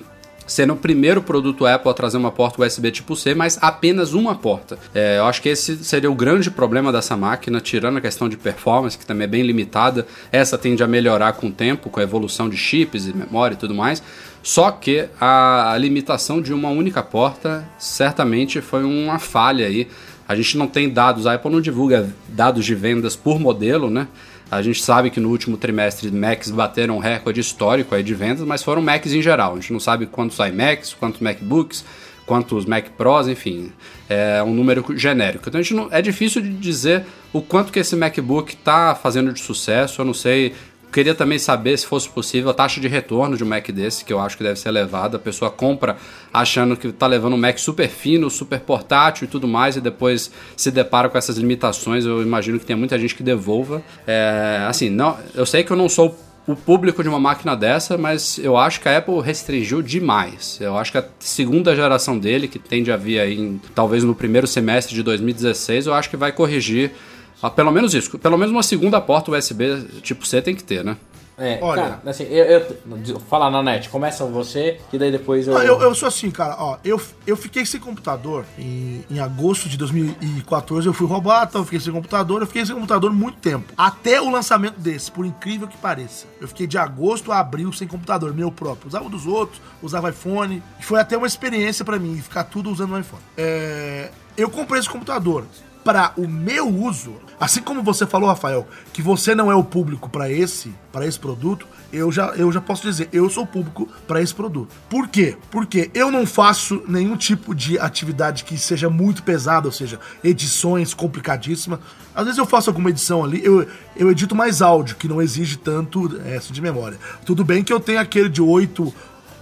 [0.47, 4.33] sendo o primeiro produto Apple a trazer uma porta USB tipo C, mas apenas uma
[4.33, 4.79] porta.
[4.95, 8.37] É, eu acho que esse seria o grande problema dessa máquina, tirando a questão de
[8.37, 10.07] performance, que também é bem limitada.
[10.31, 13.57] Essa tende a melhorar com o tempo, com a evolução de chips e memória e
[13.57, 14.01] tudo mais.
[14.41, 19.89] Só que a, a limitação de uma única porta certamente foi uma falha aí.
[20.27, 24.07] A gente não tem dados, a Apple não divulga dados de vendas por modelo, né?
[24.49, 28.45] A gente sabe que no último trimestre Macs bateram um recorde histórico aí de vendas,
[28.45, 29.53] mas foram Macs em geral.
[29.53, 31.83] A gente não sabe quantos iMacs, quantos MacBooks,
[32.25, 33.71] quantos Mac Pros, enfim,
[34.09, 35.47] é um número genérico.
[35.47, 39.33] Então a gente não, é difícil de dizer o quanto que esse MacBook está fazendo
[39.33, 40.01] de sucesso.
[40.01, 40.53] Eu não sei
[40.91, 44.13] Queria também saber se fosse possível a taxa de retorno de um Mac desse, que
[44.13, 45.17] eu acho que deve ser elevada.
[45.17, 45.97] A pessoa compra
[46.33, 50.31] achando que está levando um Mac super fino, super portátil e tudo mais, e depois
[50.55, 52.05] se depara com essas limitações.
[52.05, 53.83] Eu imagino que tem muita gente que devolva.
[54.05, 57.97] É, assim, não, eu sei que eu não sou o público de uma máquina dessa,
[57.97, 60.57] mas eu acho que a Apple restringiu demais.
[60.61, 64.15] Eu acho que a segunda geração dele, que tende a vir aí, em, talvez no
[64.15, 66.93] primeiro semestre de 2016, eu acho que vai corrigir
[67.41, 68.17] ah, pelo menos isso.
[68.17, 70.97] Pelo menos uma segunda porta USB tipo C tem que ter, né?
[71.39, 75.53] É, Olha, cara, assim, eu, eu, fala na net, começa você, que daí depois eu...
[75.59, 75.79] eu.
[75.79, 80.87] Eu, sou assim, cara, ó, eu, eu fiquei sem computador em, em agosto de 2014,
[80.87, 83.71] eu fui roubado, então eu fiquei sem computador, eu fiquei sem computador muito tempo.
[83.77, 86.25] Até o lançamento desse, por incrível que pareça.
[86.41, 88.87] Eu fiquei de agosto a abril sem computador, meu próprio.
[88.87, 92.93] Usava dos outros, usava iPhone, e foi até uma experiência para mim, ficar tudo usando
[92.93, 93.21] o iPhone.
[93.37, 95.45] É, eu comprei esse computador
[95.87, 100.09] para o meu uso, assim como você falou, Rafael, que você não é o público
[100.09, 104.21] para esse, para esse produto, eu já, eu já posso dizer, eu sou público para
[104.21, 104.75] esse produto.
[104.89, 105.37] Por quê?
[105.49, 110.93] Porque eu não faço nenhum tipo de atividade que seja muito pesada, ou seja, edições
[110.93, 111.79] complicadíssimas.
[112.13, 115.55] Às vezes eu faço alguma edição ali, eu, eu edito mais áudio, que não exige
[115.55, 116.99] tanto essa de memória.
[117.25, 118.93] Tudo bem que eu tenho aquele de 8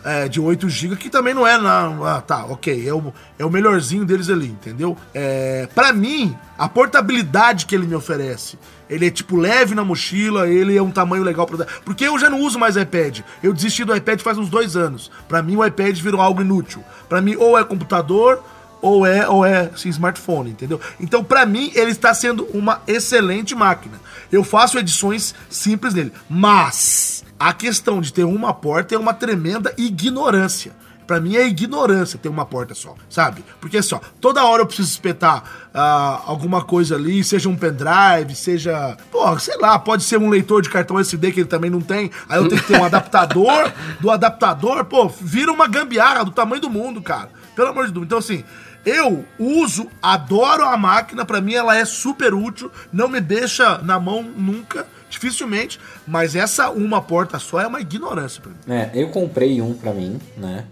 [0.06, 2.16] é, de 8 GB, que também não é na.
[2.16, 2.88] Ah, tá, ok.
[2.88, 4.96] É o, é o melhorzinho deles ali, entendeu?
[5.14, 8.58] É, para mim, a portabilidade que ele me oferece.
[8.88, 12.30] Ele é tipo leve na mochila, ele é um tamanho legal para Porque eu já
[12.30, 13.22] não uso mais iPad.
[13.42, 15.10] Eu desisti do iPad faz uns dois anos.
[15.28, 16.84] Para mim o iPad virou algo inútil.
[17.10, 18.44] Para mim ou é computador
[18.86, 20.80] ou é ou é assim, smartphone, entendeu?
[21.00, 24.00] Então para mim ele está sendo uma excelente máquina.
[24.32, 29.74] Eu faço edições simples nele, mas a questão de ter uma porta é uma tremenda
[29.76, 30.72] ignorância.
[31.08, 33.44] Para mim é ignorância ter uma porta só, sabe?
[33.60, 35.44] Porque só, toda hora eu preciso espetar
[35.74, 38.98] uh, alguma coisa ali, seja um pendrive, seja.
[39.12, 42.10] Pô, sei lá, pode ser um leitor de cartão SD que ele também não tem.
[42.28, 43.72] Aí eu tenho que ter um adaptador.
[44.00, 47.30] Do adaptador, pô, vira uma gambiarra do tamanho do mundo, cara.
[47.56, 48.06] Pelo amor de Deus.
[48.06, 48.44] Então, assim,
[48.86, 54.00] eu uso, adoro a máquina, para mim ela é super útil, não me deixa na
[54.00, 58.58] mão nunca dificilmente, mas essa uma porta só é uma ignorância pra mim.
[58.68, 60.66] É, eu comprei um pra mim, né?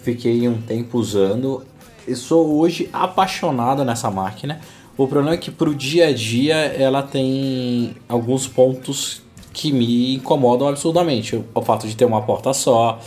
[0.00, 1.64] Fiquei um tempo usando.
[2.06, 4.60] Eu sou hoje apaixonado nessa máquina.
[4.96, 9.22] O problema é que pro dia a dia ela tem alguns pontos
[9.52, 11.42] que me incomodam absurdamente.
[11.54, 13.00] O fato de ter uma porta só.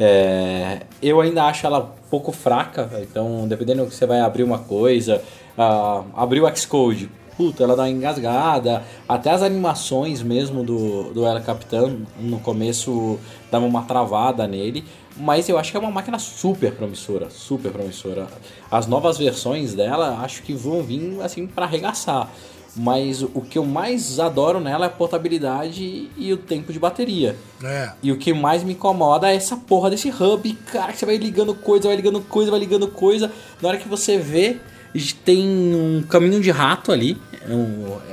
[0.00, 5.22] É, eu ainda acho ela pouco fraca, então dependendo que você vai abrir uma coisa,
[5.58, 8.82] uh, abrir o Xcode, puta, ela dá uma engasgada.
[9.08, 13.18] Até as animações mesmo do, do Ela Capitã, no começo
[13.50, 14.84] dava uma travada nele.
[15.16, 18.26] Mas eu acho que é uma máquina super promissora, super promissora.
[18.70, 22.28] As novas versões dela acho que vão vir assim para arregaçar.
[22.78, 27.34] Mas o que eu mais adoro nela é a portabilidade e o tempo de bateria.
[27.62, 27.90] É.
[28.00, 31.16] E o que mais me incomoda é essa porra desse hub, cara, que você vai
[31.16, 33.32] ligando coisa, vai ligando coisa, vai ligando coisa.
[33.60, 34.58] Na hora que você vê,
[35.24, 37.16] tem um caminho de rato ali.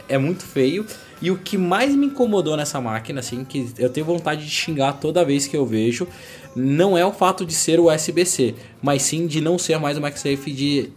[0.09, 0.85] É, é muito feio.
[1.21, 4.93] E o que mais me incomodou nessa máquina, assim, que eu tenho vontade de xingar
[4.93, 6.07] toda vez que eu vejo,
[6.55, 10.01] não é o fato de ser o USB-C, mas sim de não ser mais o
[10.01, 10.89] MagSafe de.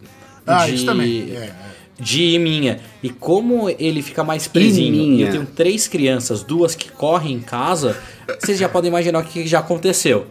[0.45, 1.31] Ah, de, isso também.
[1.31, 1.55] É, é
[1.99, 2.79] de minha.
[3.03, 7.39] E como ele fica mais presinho, e eu tenho três crianças, duas que correm em
[7.39, 7.97] casa,
[8.39, 10.27] vocês já podem imaginar o que já aconteceu.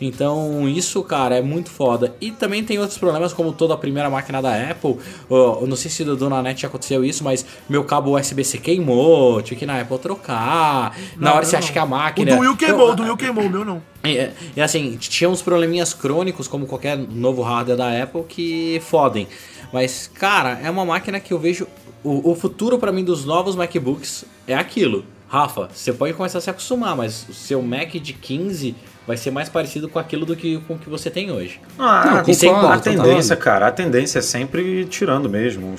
[0.00, 2.14] Então, isso, cara, é muito foda.
[2.20, 4.96] E também tem outros problemas, como toda a primeira máquina da Apple.
[5.28, 9.56] Eu não sei se do Dona Net aconteceu isso, mas meu cabo USB-C queimou, tive
[9.56, 10.96] que ir na Apple trocar.
[11.16, 12.32] Não, na hora você acha que a máquina.
[12.32, 13.82] O do Will queimou, o do Will queimou, o meu não.
[14.02, 19.28] E, e assim, tinha uns probleminhas crônicos, como qualquer novo hardware da Apple, que fodem.
[19.72, 21.66] Mas, cara, é uma máquina que eu vejo.
[22.02, 25.04] O, o futuro para mim dos novos MacBooks é aquilo.
[25.28, 28.74] Rafa, você pode começar a se acostumar, mas o seu Mac de 15
[29.06, 31.60] vai ser mais parecido com aquilo do que com o que você tem hoje.
[31.78, 35.74] Ah, não, sem a tendência, cara, a tendência é sempre tirando mesmo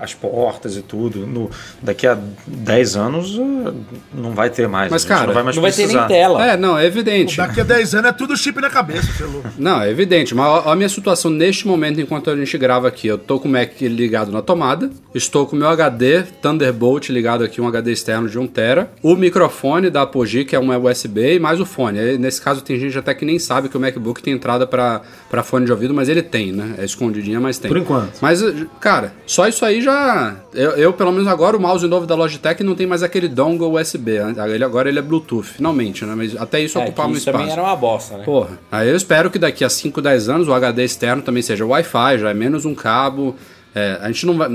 [0.00, 1.26] as portas e tudo.
[1.26, 1.50] No,
[1.80, 3.72] daqui a 10 anos eh,
[4.12, 4.90] não vai ter mais.
[4.90, 6.44] Mas, cara, não vai, mais não vai ter nem tela.
[6.44, 7.36] É, não, é evidente.
[7.36, 9.42] Daqui a 10 anos é tudo chip na cabeça, pelo.
[9.58, 10.34] Não, é evidente.
[10.34, 13.50] Mas a minha situação neste momento, enquanto a gente grava aqui, eu tô com o
[13.50, 18.28] Mac ligado na tomada, estou com o meu HD Thunderbolt ligado aqui, um HD externo
[18.28, 22.18] de 1TB, o microfone da Apogee, que é um USB, e mais o fone.
[22.18, 25.66] Nesse caso tem gente até que nem sabe que o MacBook tem entrada para fone
[25.66, 26.74] de ouvido, mas ele tem, né?
[26.78, 27.68] É escondidinha, mas tem.
[27.68, 28.18] Por enquanto.
[28.20, 28.42] Mas,
[28.80, 30.36] cara, só isso aí já.
[30.54, 33.80] Eu, eu, pelo menos agora, o mouse novo da Logitech não tem mais aquele dongle
[33.80, 34.12] USB.
[34.52, 36.14] Ele, agora ele é Bluetooth, finalmente, né?
[36.14, 37.38] Mas até isso é, ocupava um espaço.
[37.38, 38.24] também era uma bosta, né?
[38.24, 38.58] Porra.
[38.70, 42.18] Aí eu espero que daqui a 5, 10 anos o HD externo também seja Wi-Fi,
[42.18, 43.36] já é menos um cabo.
[43.74, 44.48] É, a gente não vai.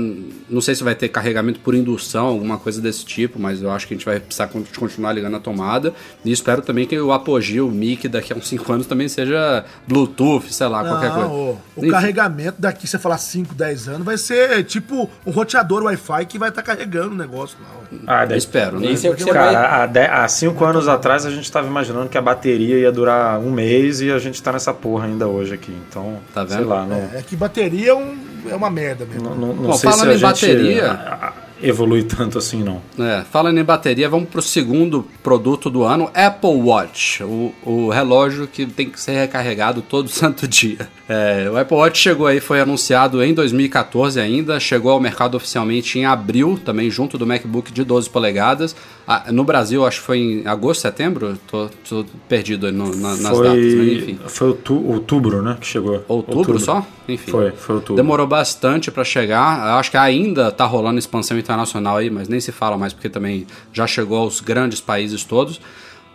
[0.48, 3.86] Não sei se vai ter carregamento por indução, alguma coisa desse tipo, mas eu acho
[3.86, 5.92] que a gente vai precisar continuar ligando a tomada.
[6.24, 9.64] E espero também que o apogeu, o mic daqui a uns 5 anos também seja
[9.88, 11.28] Bluetooth, sei lá, não, qualquer coisa.
[11.28, 16.26] O, o carregamento daqui, você falar 5, 10 anos, vai ser tipo um roteador Wi-Fi
[16.26, 17.98] que vai estar tá carregando o negócio lá.
[18.06, 18.92] Ah, daí, espero, né?
[18.92, 20.06] Isso é o que você Cara, vai...
[20.06, 24.00] há 5 anos atrás a gente estava imaginando que a bateria ia durar um mês
[24.00, 25.76] e a gente está nessa porra ainda hoje aqui.
[25.88, 26.54] Então, tá vendo?
[26.54, 26.86] sei lá.
[26.86, 26.96] Não...
[26.96, 29.30] É, é que bateria é um é uma merda mesmo.
[29.30, 31.32] Não, não, não Bom, sei falando se em bateria.
[31.60, 32.80] Evolui tanto assim, não.
[32.98, 37.22] É, falando em bateria, vamos pro segundo produto do ano, Apple Watch.
[37.24, 40.88] O, o relógio que tem que ser recarregado todo santo dia.
[41.08, 45.98] É, o Apple Watch chegou aí, foi anunciado em 2014 ainda, chegou ao mercado oficialmente
[45.98, 48.76] em abril, também junto do MacBook de 12 polegadas.
[49.10, 51.38] Ah, no Brasil, acho que foi em agosto, setembro?
[51.50, 54.18] Tô, tô perdido no, na, nas foi, datas, mas enfim.
[54.26, 56.04] Foi outubro, né, que chegou.
[56.06, 56.60] Outubro, outubro.
[56.60, 56.86] só?
[57.08, 57.30] Enfim.
[57.30, 57.96] Foi, foi outubro.
[57.96, 59.78] Demorou bastante para chegar.
[59.78, 63.46] Acho que ainda tá rolando expansão internacional aí, mas nem se fala mais porque também
[63.72, 65.58] já chegou aos grandes países todos.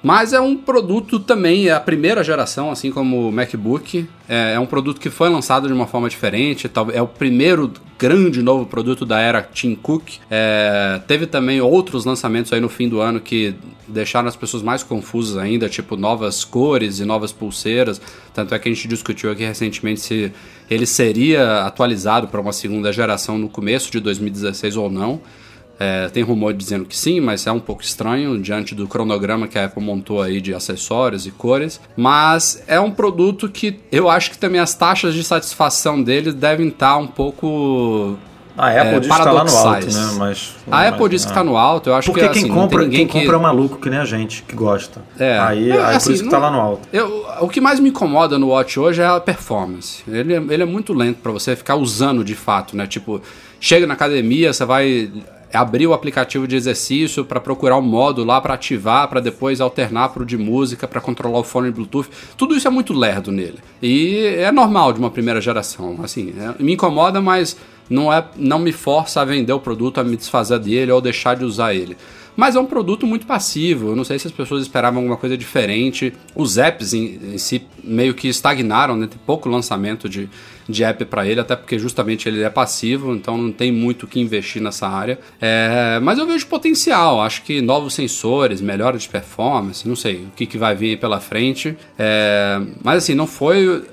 [0.03, 4.05] Mas é um produto também, é a primeira geração, assim como o MacBook.
[4.27, 6.69] É, é, um produto que foi lançado de uma forma diferente.
[6.93, 10.15] É o primeiro grande novo produto da era Tim Cook.
[10.29, 13.55] É, teve também outros lançamentos aí no fim do ano que
[13.87, 18.01] deixaram as pessoas mais confusas ainda, tipo novas cores e novas pulseiras.
[18.33, 20.33] Tanto é que a gente discutiu aqui recentemente se
[20.69, 25.21] ele seria atualizado para uma segunda geração no começo de 2016 ou não.
[25.84, 29.59] É, tem rumor dizendo que sim, mas é um pouco estranho diante do cronograma que
[29.59, 31.81] a Apple montou aí de acessórios e cores.
[31.97, 36.69] Mas é um produto que eu acho que também as taxas de satisfação dele devem
[36.69, 38.17] estar um pouco
[38.55, 40.11] a Apple é, diz que está lá no alto, né?
[40.15, 42.53] Mas, a mas, Apple diz que está no alto, eu acho Porque que quem assim,
[42.53, 43.19] compra, quem que...
[43.19, 45.01] compra é maluco, que nem a gente, que gosta.
[45.17, 45.39] É.
[45.39, 46.88] Aí, é, aí assim, por isso que está lá no alto.
[46.93, 50.03] Eu, o que mais me incomoda no Watch hoje é a performance.
[50.07, 52.86] Ele, ele é muito lento para você ficar usando de fato, né?
[52.86, 53.19] Tipo,
[53.59, 55.11] chega na academia, você vai
[55.53, 60.09] abrir o aplicativo de exercício para procurar um modo lá para ativar, para depois alternar
[60.09, 62.09] para o de música, para controlar o fone Bluetooth.
[62.35, 63.59] Tudo isso é muito lerdo nele.
[63.81, 65.99] E é normal de uma primeira geração.
[66.03, 67.55] Assim, é, me incomoda, mas
[67.89, 71.35] não, é, não me força a vender o produto, a me desfazer dele ou deixar
[71.35, 71.95] de usar ele.
[72.35, 73.89] Mas é um produto muito passivo.
[73.89, 76.13] Eu não sei se as pessoas esperavam alguma coisa diferente.
[76.35, 79.07] Os apps em, em si meio que estagnaram, né?
[79.07, 80.27] Tem pouco lançamento de,
[80.68, 84.07] de app para ele, até porque justamente ele é passivo, então não tem muito o
[84.07, 85.20] que investir nessa área.
[85.41, 87.22] É, mas eu vejo potencial.
[87.22, 91.20] Acho que novos sensores, melhora de performance, não sei o que, que vai vir pela
[91.20, 91.78] frente.
[91.97, 93.84] É, mas assim, não foi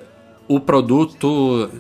[0.48, 1.70] o produto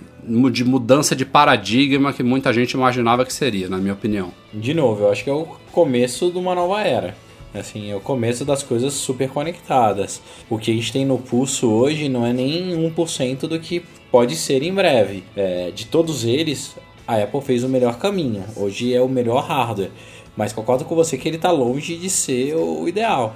[0.52, 4.32] de mudança de paradigma que muita gente imaginava que seria, na minha opinião.
[4.52, 7.16] De novo, eu acho que é o começo de uma nova era.
[7.52, 10.22] Assim, é o começo das coisas super conectadas.
[10.48, 14.36] O que a gente tem no pulso hoje não é nem 1% do que pode
[14.36, 15.24] ser em breve.
[15.36, 18.44] É, de todos eles, a Apple fez o melhor caminho.
[18.56, 19.90] Hoje é o melhor hardware.
[20.36, 23.34] Mas concordo com você que ele está longe de ser o ideal.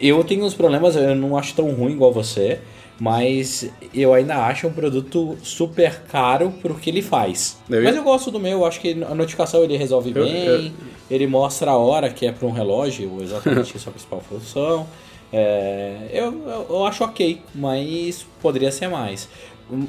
[0.00, 2.60] Eu tenho uns problemas, eu não acho tão ruim igual você,
[3.00, 7.58] mas eu ainda acho um produto super caro pro que ele faz.
[7.68, 10.72] Eu mas eu gosto do meu, acho que a notificação ele resolve eu, bem, eu...
[11.10, 14.86] ele mostra a hora que é para um relógio, exatamente essa é a principal função.
[15.32, 19.28] É, eu, eu acho ok, mas poderia ser mais.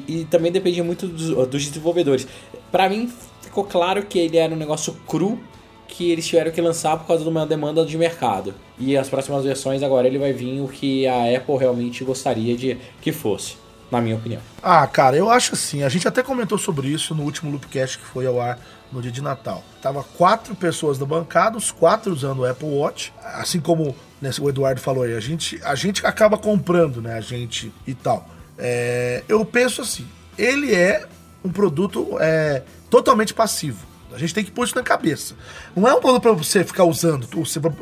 [0.08, 2.28] E também depende muito dos, dos desenvolvedores.
[2.72, 3.12] Para mim,
[3.42, 5.40] ficou claro que ele era um negócio cru
[5.88, 8.54] que eles tiveram que lançar por causa de uma demanda de mercado.
[8.80, 12.78] E as próximas versões agora ele vai vir o que a Apple realmente gostaria de
[13.00, 13.58] que fosse,
[13.92, 14.42] na minha opinião.
[14.62, 18.06] Ah, cara, eu acho assim, a gente até comentou sobre isso no último Loopcast que
[18.06, 18.60] foi ao ar
[18.92, 19.64] no dia de Natal.
[19.82, 24.50] Tava quatro pessoas da bancada, os quatro usando o Apple Watch, assim como né, o
[24.50, 28.28] Eduardo falou aí, a gente, a gente acaba comprando, né, a gente e tal.
[28.58, 31.06] É, eu penso assim, ele é
[31.44, 33.86] um produto é, totalmente passivo.
[34.14, 35.36] A gente tem que pôr isso na cabeça.
[35.76, 37.28] Não é um produto para você ficar usando,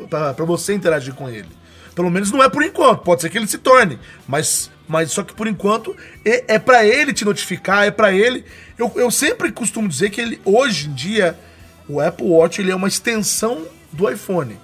[0.08, 1.48] para você interagir com ele.
[1.94, 3.02] Pelo menos não é por enquanto.
[3.02, 5.94] Pode ser que ele se torne, mas, mas só que por enquanto
[6.24, 8.44] é, é para ele te notificar, é para ele.
[8.78, 11.38] Eu, eu sempre costumo dizer que ele hoje em dia
[11.86, 14.58] o Apple Watch ele é uma extensão do iPhone.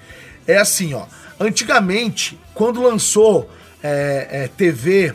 [0.47, 1.05] É assim, ó.
[1.39, 3.51] Antigamente, quando lançou
[3.83, 5.15] é, é, TV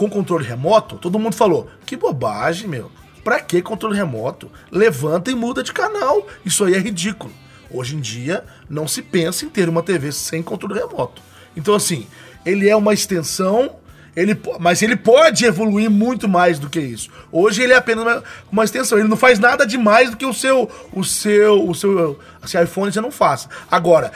[0.00, 2.90] com controle remoto, todo mundo falou: que bobagem, meu.
[3.22, 4.50] Pra que controle remoto?
[4.72, 6.26] Levanta e muda de canal.
[6.42, 7.30] Isso aí é ridículo.
[7.70, 11.20] Hoje em dia, não se pensa em ter uma TV sem controle remoto.
[11.54, 12.06] Então, assim,
[12.46, 13.76] ele é uma extensão,
[14.16, 17.10] ele, mas ele pode evoluir muito mais do que isso.
[17.30, 18.98] Hoje ele é apenas uma, uma extensão.
[18.98, 22.90] Ele não faz nada demais do que o seu, o seu, o seu, assim, iPhone
[22.90, 23.50] já não faça.
[23.70, 24.10] Agora,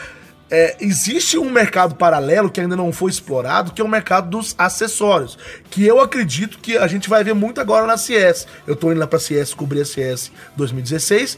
[0.49, 4.53] é, existe um mercado paralelo que ainda não foi explorado, que é o mercado dos
[4.57, 5.37] acessórios,
[5.69, 8.47] que eu acredito que a gente vai ver muito agora na CS.
[8.67, 11.37] Eu tô indo lá pra CS, cobrir a CS 2016,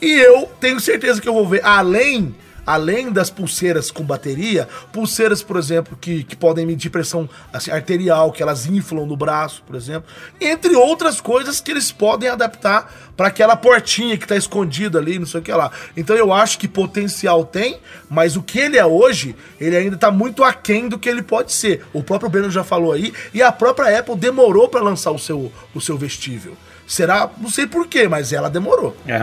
[0.00, 2.34] e eu tenho certeza que eu vou ver, além
[2.68, 8.30] além das pulseiras com bateria, pulseiras, por exemplo, que, que podem medir pressão assim, arterial,
[8.30, 13.28] que elas inflam no braço, por exemplo, entre outras coisas que eles podem adaptar para
[13.28, 15.72] aquela portinha que está escondida ali, não sei o que lá.
[15.96, 20.10] Então eu acho que potencial tem, mas o que ele é hoje, ele ainda está
[20.10, 21.86] muito aquém do que ele pode ser.
[21.94, 25.50] O próprio Breno já falou aí, e a própria Apple demorou para lançar o seu,
[25.74, 26.54] o seu vestível.
[26.88, 27.30] Será?
[27.38, 28.96] Não sei porquê, mas ela demorou.
[29.06, 29.14] É,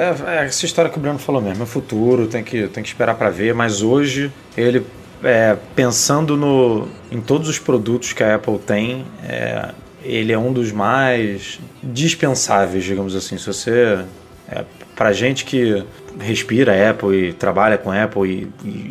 [0.00, 1.64] é, é, essa história que o Bruno falou mesmo.
[1.64, 3.52] É futuro, tem que, tem que esperar para ver.
[3.52, 4.86] Mas hoje, ele,
[5.24, 9.70] é, pensando no, em todos os produtos que a Apple tem, é,
[10.04, 13.36] ele é um dos mais dispensáveis, digamos assim.
[13.36, 14.04] Se você.
[14.48, 15.84] É, para gente que
[16.20, 18.90] respira Apple e trabalha com Apple e, e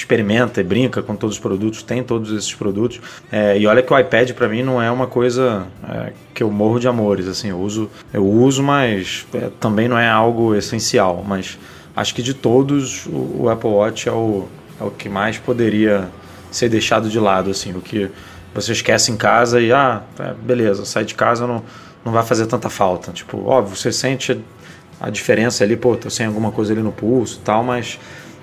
[0.00, 3.00] experimenta e brinca com todos os produtos, tem todos esses produtos.
[3.30, 6.50] É, e olha que o iPad para mim não é uma coisa é, que eu
[6.50, 11.24] morro de amores, assim, eu uso, eu uso, mas é, também não é algo essencial.
[11.26, 11.58] Mas
[11.94, 14.48] acho que de todos o, o Apple Watch é o,
[14.80, 16.08] é o que mais poderia
[16.50, 18.10] ser deixado de lado, assim, o que
[18.52, 21.62] você esquece em casa e ah, é, beleza, sai de casa não
[22.04, 23.12] não vai fazer tanta falta.
[23.12, 24.40] Tipo, óbvio, você sente
[25.00, 27.98] a diferença ali, pô, tô sem alguma coisa ali no pulso, tal, mas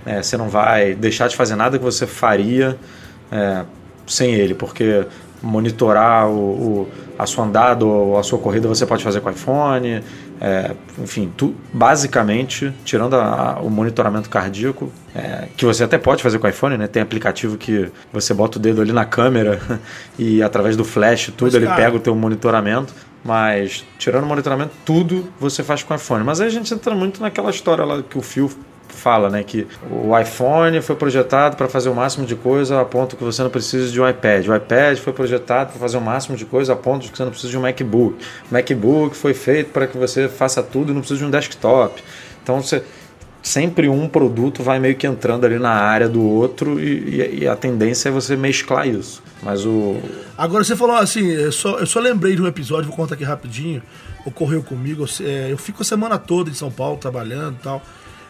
[0.08, 2.78] é, você não vai deixar de fazer nada que você faria
[3.32, 3.64] é,
[4.08, 5.06] sem ele, porque
[5.42, 6.90] monitorar o, o,
[7.20, 10.02] a sua andada ou a sua corrida você pode fazer com o iPhone,
[10.40, 16.24] é, enfim, tu, basicamente, tirando a, a, o monitoramento cardíaco, é, que você até pode
[16.24, 16.88] fazer com o iPhone, né?
[16.88, 19.60] Tem aplicativo que você bota o dedo ali na câmera
[20.18, 22.94] e através do flash tudo ele pega o teu monitoramento.
[23.26, 26.24] Mas, tirando o monitoramento, tudo você faz com o iPhone.
[26.24, 28.50] Mas aí a gente entra muito naquela história lá que o Phil
[28.90, 33.16] fala, né, que o iPhone foi projetado para fazer o máximo de coisa a ponto
[33.16, 34.48] que você não precisa de um iPad.
[34.48, 37.32] O iPad foi projetado para fazer o máximo de coisa a ponto que você não
[37.32, 38.16] precisa de um MacBook.
[38.50, 42.02] O MacBook foi feito para que você faça tudo e não precisa de um desktop.
[42.44, 42.84] Então você
[43.48, 47.56] sempre um produto vai meio que entrando ali na área do outro e, e, a
[47.56, 49.24] tendência é você mesclar isso.
[49.42, 49.98] Mas o.
[50.38, 53.24] Agora você falou assim, eu só, eu só lembrei de um episódio, vou contar aqui
[53.24, 53.82] rapidinho.
[54.26, 55.06] Ocorreu comigo.
[55.22, 57.82] É, eu fico a semana toda em São Paulo trabalhando e tal.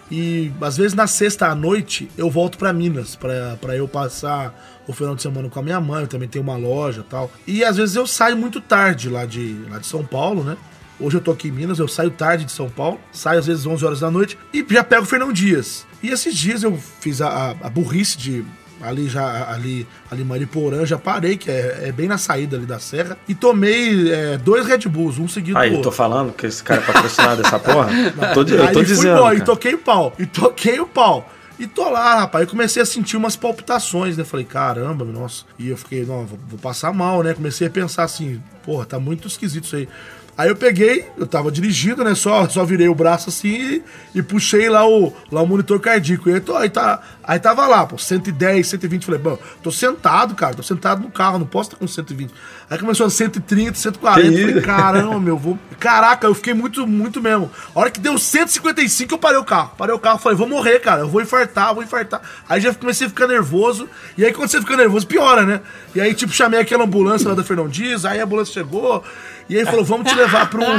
[0.09, 4.53] E às vezes na sexta à noite eu volto para Minas para eu passar
[4.87, 7.29] o final de semana com a minha mãe, eu também tenho uma loja tal.
[7.45, 10.55] E às vezes eu saio muito tarde lá de, lá de São Paulo, né?
[10.99, 13.65] Hoje eu tô aqui em Minas, eu saio tarde de São Paulo, saio às vezes
[13.65, 15.85] 11 horas da noite e já pego o Fernão Dias.
[16.01, 18.45] E esses dias eu fiz a, a, a burrice de
[18.87, 22.79] ali já, ali, ali Mariporã, já parei, que é, é bem na saída ali da
[22.79, 25.91] serra, e tomei é, dois Red Bulls, um seguido Aí, do outro.
[25.91, 27.89] tô falando que esse cara é patrocinado dessa porra.
[28.15, 29.19] Não, tô, eu tô dizendo.
[29.19, 31.31] Fui, e toquei o pau, e toquei o pau.
[31.59, 32.43] E tô lá, rapaz.
[32.43, 34.23] Eu comecei a sentir umas palpitações, né?
[34.23, 35.43] Falei, caramba, nossa.
[35.57, 37.33] E eu fiquei, não, vou, vou passar mal, né?
[37.33, 39.89] Comecei a pensar assim, porra, tá muito esquisito isso aí.
[40.37, 42.13] Aí eu peguei, eu tava dirigindo, né?
[42.13, 43.83] Só, só virei o braço assim e,
[44.19, 46.29] e puxei lá o, lá o monitor cardíaco.
[46.29, 49.03] E aí, tô, aí, tá, aí tava lá, pô, 110, 120.
[49.03, 52.31] Falei, bom, tô sentado, cara, tô sentado no carro, não posso estar com 120.
[52.69, 54.29] Aí começou a 130, 140.
[54.29, 55.57] Que falei, caramba, meu, vou.
[55.79, 57.49] Caraca, eu fiquei muito, muito mesmo.
[57.73, 59.71] A hora que deu 155, eu parei o carro.
[59.75, 62.21] Parei o carro, falei, vou morrer, cara, eu vou infartar, vou infartar.
[62.47, 63.89] Aí já comecei a ficar nervoso.
[64.15, 65.61] E aí, quando você fica nervoso, piora, né?
[65.95, 69.03] E aí, tipo, chamei aquela ambulância lá da Fernão Dias, aí a ambulância chegou.
[69.49, 70.77] E aí falou: vamos te levar para um.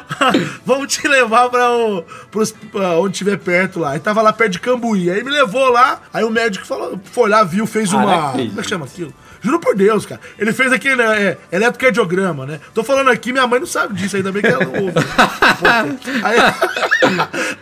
[0.64, 2.54] vamos te levar para um, pros,
[2.98, 3.90] onde tiver perto lá.
[3.90, 5.10] Aí tava lá perto de Cambuí.
[5.10, 6.00] Aí me levou lá.
[6.12, 8.32] Aí o médico falou, foi lá, viu, fez uma.
[8.32, 9.12] Como é que chama aquilo?
[9.40, 10.20] Juro por Deus, cara.
[10.38, 12.60] Ele fez aquele é, eletrocardiograma, né?
[12.74, 14.94] Tô falando aqui, minha mãe não sabe disso, ainda bem que ela não ouve.
[16.22, 16.38] aí,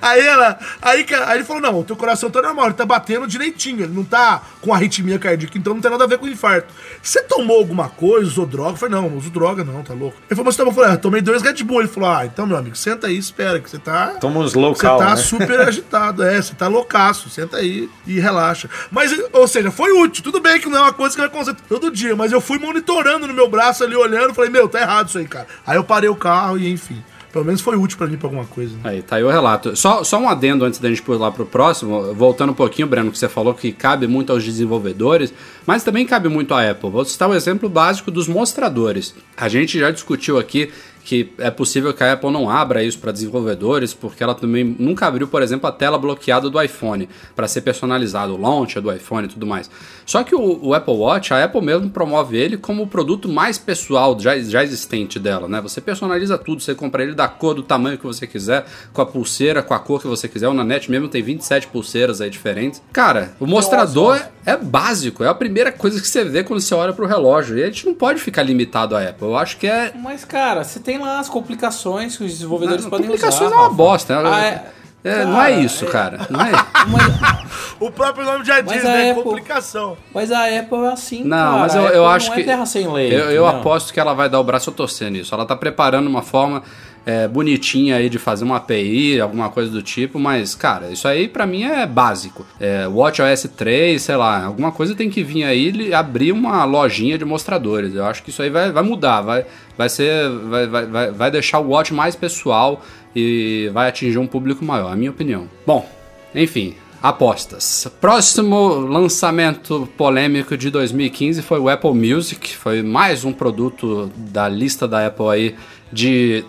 [0.03, 0.59] aí ela.
[0.83, 3.95] Aí, aí ele falou: não, o teu coração tá normal, ele tá batendo direitinho, ele
[3.95, 6.73] não tá com arritmia cardíaca, então não tem nada a ver com infarto.
[7.03, 8.73] Você tomou alguma coisa, usou droga?
[8.73, 10.17] Eu falei, não, não uso droga, não, tá louco.
[10.29, 10.73] Ele falou, mas você tomou?
[10.73, 11.81] Eu falei, ah, tomei dois Red Bull.
[11.81, 14.09] Ele falou, ah, então, meu amigo, senta aí, espera, que você tá.
[14.21, 14.99] Toma uns local.
[14.99, 15.17] Você tá né?
[15.17, 18.69] super agitado, é, você tá loucaço, senta aí e relaxa.
[18.91, 20.25] Mas, ou seja, foi útil.
[20.25, 22.59] Tudo bem que não é uma coisa que vai acontecer todo dia, mas eu fui
[22.59, 25.47] monitorando no meu braço ali, olhando, falei, meu, tá errado isso aí, cara.
[25.67, 27.03] Aí eu parei o carro e enfim.
[27.33, 28.75] Pelo menos foi útil para mim pra alguma coisa.
[28.75, 28.81] Né?
[28.85, 29.77] Aí, tá aí o relato.
[29.77, 33.19] Só, só um adendo antes da gente pular pro próximo, voltando um pouquinho, Breno, que
[33.19, 35.33] você falou que cabe muito aos desenvolvedores,
[35.67, 36.91] mas também cabe muito à Apple.
[36.91, 39.15] Vou citar o um exemplo básico dos mostradores.
[39.37, 40.71] A gente já discutiu aqui
[41.09, 45.07] que é possível que a Apple não abra isso para desenvolvedores, porque ela também nunca
[45.07, 49.27] abriu, por exemplo, a tela bloqueada do iPhone para ser personalizado, o launcher do iPhone
[49.27, 49.71] e tudo mais.
[50.05, 53.57] Só que o, o, Apple Watch, a Apple mesmo promove ele como o produto mais
[53.57, 55.63] pessoal já, já existente dela, né?
[55.63, 59.07] Você personaliza tudo, você compra ele da cor, do tamanho que você quiser, com a
[59.07, 60.49] pulseira, com a cor que você quiser.
[60.49, 62.83] O Nanete mesmo tem 27 pulseiras aí diferentes.
[62.93, 64.33] Cara, o mostrador nossa, nossa.
[64.45, 67.57] é básico, é a primeira coisa que você vê quando você olha pro relógio.
[67.57, 69.27] E a gente não pode ficar limitado à Apple.
[69.27, 69.95] Eu acho que é.
[69.97, 73.57] Mas, cara, você tem lá as complicações que os desenvolvedores não, podem complicações usar.
[73.57, 74.23] Complicações é uma bosta.
[74.23, 74.31] Né?
[74.33, 74.79] Ah, é...
[75.05, 75.89] É, cara, não é isso, é...
[75.89, 76.27] cara.
[76.29, 76.51] Não é...
[77.79, 79.11] o próprio nome já diz, né?
[79.11, 79.23] Apple...
[79.23, 79.97] Complicação.
[80.13, 81.59] Mas a Apple é assim, Não, cara.
[81.59, 82.43] mas eu, eu acho não que.
[82.43, 83.15] É terra sem lei.
[83.15, 85.33] Eu, eu aposto que ela vai dar o braço a torcer nisso.
[85.35, 86.63] Ela tá preparando uma forma
[87.09, 91.27] é, bonitinha aí de fazer uma API, alguma coisa do tipo, mas, cara, isso aí
[91.27, 92.45] para mim é básico.
[92.61, 97.17] É, WatchOS 3, sei lá, alguma coisa tem que vir aí e abrir uma lojinha
[97.17, 97.95] de mostradores.
[97.95, 100.29] Eu acho que isso aí vai, vai mudar, vai, vai ser.
[100.51, 102.85] Vai, vai, vai deixar o Watch mais pessoal
[103.17, 105.49] e vai atingir um público maior, a minha opinião.
[105.67, 105.89] Bom,
[106.35, 107.91] enfim, apostas.
[108.03, 114.87] Próximo lançamento polêmico de 2015 foi o Apple Music, foi mais um produto da lista
[114.87, 115.55] da Apple aí
[115.93, 116.45] de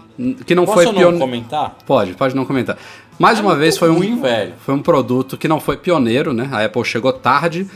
[0.46, 1.18] que não Posso foi pioneiro.
[1.18, 1.78] comentar?
[1.86, 2.78] Pode, pode não comentar.
[3.18, 4.54] Mais é uma vez foi ruim, um velho.
[4.60, 6.50] foi um produto que não foi pioneiro, né?
[6.52, 7.68] A Apple chegou tarde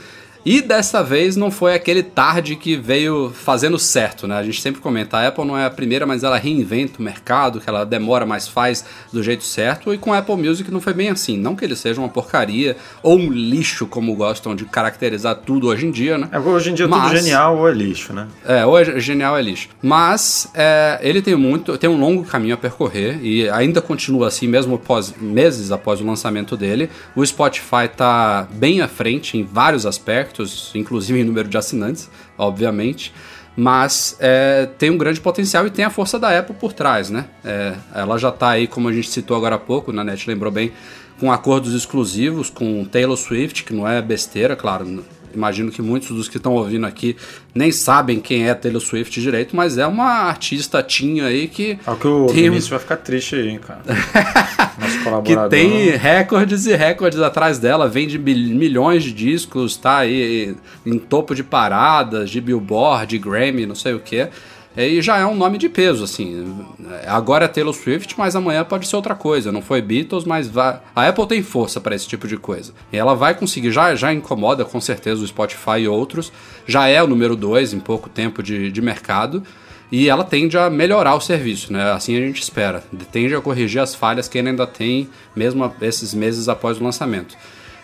[0.46, 4.36] e dessa vez não foi aquele tarde que veio fazendo certo, né?
[4.36, 7.62] A gente sempre comenta, a Apple não é a primeira, mas ela reinventa o mercado,
[7.62, 9.94] que ela demora, mas faz do jeito certo.
[9.94, 11.38] E com a Apple Music não foi bem assim.
[11.38, 15.86] Não que ele seja uma porcaria ou um lixo, como gostam de caracterizar tudo hoje
[15.86, 16.28] em dia, né?
[16.32, 18.28] É, hoje em dia mas, tudo genial ou é lixo, né?
[18.46, 19.70] É, ou é genial é lixo.
[19.82, 24.48] Mas é, ele tem muito, tem um longo caminho a percorrer e ainda continua assim,
[24.48, 26.90] mesmo após, meses após o lançamento dele.
[27.16, 30.33] O Spotify está bem à frente em vários aspectos
[30.76, 33.14] inclusive em número de assinantes, obviamente.
[33.56, 37.26] Mas é, tem um grande potencial e tem a força da Apple por trás, né?
[37.46, 40.52] É, ela já está aí, como a gente citou agora há pouco, na net lembrou
[40.52, 40.72] bem,
[41.20, 45.04] com acordos exclusivos com Taylor Swift, que não é besteira, claro,
[45.34, 47.16] imagino que muitos dos que estão ouvindo aqui
[47.54, 51.78] nem sabem quem é Taylor Swift direito, mas é uma artista tinha aí que.
[51.86, 52.44] É que o tem...
[52.44, 53.82] Vinícius vai ficar triste aí, cara.
[55.24, 60.56] Que tem recordes e recordes atrás dela, vende milhões de discos, tá aí
[60.86, 64.28] em topo de paradas, de Billboard, de Grammy, não sei o que.
[64.76, 66.66] E já é um nome de peso, assim.
[67.06, 69.52] Agora é Taylor Swift, mas amanhã pode ser outra coisa.
[69.52, 70.80] Não foi Beatles, mas vai...
[70.96, 72.74] a Apple tem força para esse tipo de coisa.
[72.92, 76.32] E ela vai conseguir, já, já incomoda com certeza o Spotify e outros.
[76.66, 79.44] Já é o número 2 em pouco tempo de, de mercado.
[79.92, 81.92] E ela tende a melhorar o serviço, né?
[81.92, 82.84] Assim a gente espera.
[83.12, 87.38] Tende a corrigir as falhas que ele ainda tem, mesmo esses meses após o lançamento.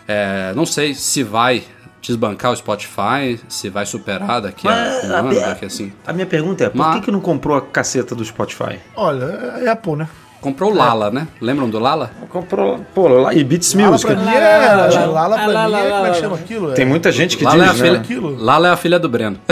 [0.07, 1.63] É, não sei se vai
[2.01, 5.91] desbancar o Spotify, se vai superar daqui a um ano, daqui assim.
[6.05, 6.95] A minha pergunta é, por Mas...
[6.95, 8.79] que, que não comprou a caceta do Spotify?
[8.95, 9.25] Olha,
[9.63, 10.07] é Apple, né?
[10.41, 11.27] comprou o Lala, né?
[11.41, 12.11] Lembram do Lala?
[12.29, 14.13] Comprou, pô, e Beats Lala Music.
[14.13, 16.71] Pra mim é, Lala pra Lala, mim é, como é que chama aquilo?
[16.73, 18.35] Tem muita gente que Lala diz, é a filha, né?
[18.37, 19.37] Lala é a filha do Breno.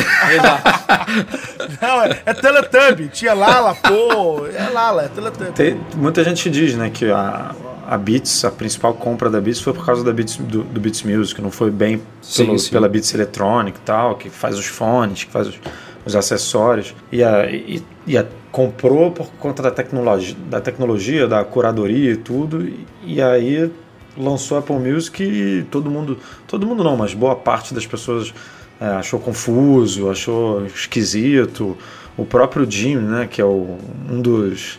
[1.81, 3.09] Não, é, é Teletubby.
[3.09, 5.51] Tinha Lala, pô, é Lala, é Teletubby.
[5.51, 7.53] Tem, muita gente diz, né, que a,
[7.87, 11.03] a Beats, a principal compra da Beats foi por causa da Beats, do, do Beats
[11.03, 12.01] Music, não foi bem
[12.35, 12.71] pelo, sim, sim.
[12.71, 15.59] pela Beats Electronic e tal, que faz os fones, que faz os,
[16.05, 16.93] os acessórios.
[17.09, 22.17] E a, e, e a comprou por conta da tecnologia, da tecnologia, da curadoria e
[22.17, 23.71] tudo, e, e aí
[24.17, 28.33] lançou a Apple Music e todo mundo, todo mundo não, mas boa parte das pessoas
[28.81, 31.77] é, achou confuso, achou esquisito.
[32.17, 33.77] O próprio Jim, né, que é o,
[34.09, 34.77] um dos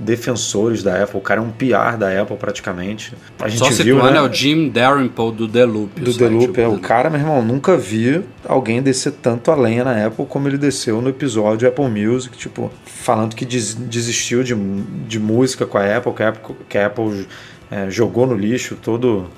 [0.00, 3.14] defensores da Apple, o cara é um PR da Apple praticamente.
[3.38, 4.16] A gente Só viu, né?
[4.16, 6.00] é o Jim Dalrymple do The Loop.
[6.00, 6.66] Do The Loop, é.
[6.66, 10.58] O cara, meu irmão, nunca vi alguém descer tanto a lenha na Apple como ele
[10.58, 15.96] desceu no episódio Apple Music, tipo, falando que des desistiu de, de música com a
[15.96, 17.26] Apple, que a Apple, que a Apple
[17.70, 19.28] é, jogou no lixo todo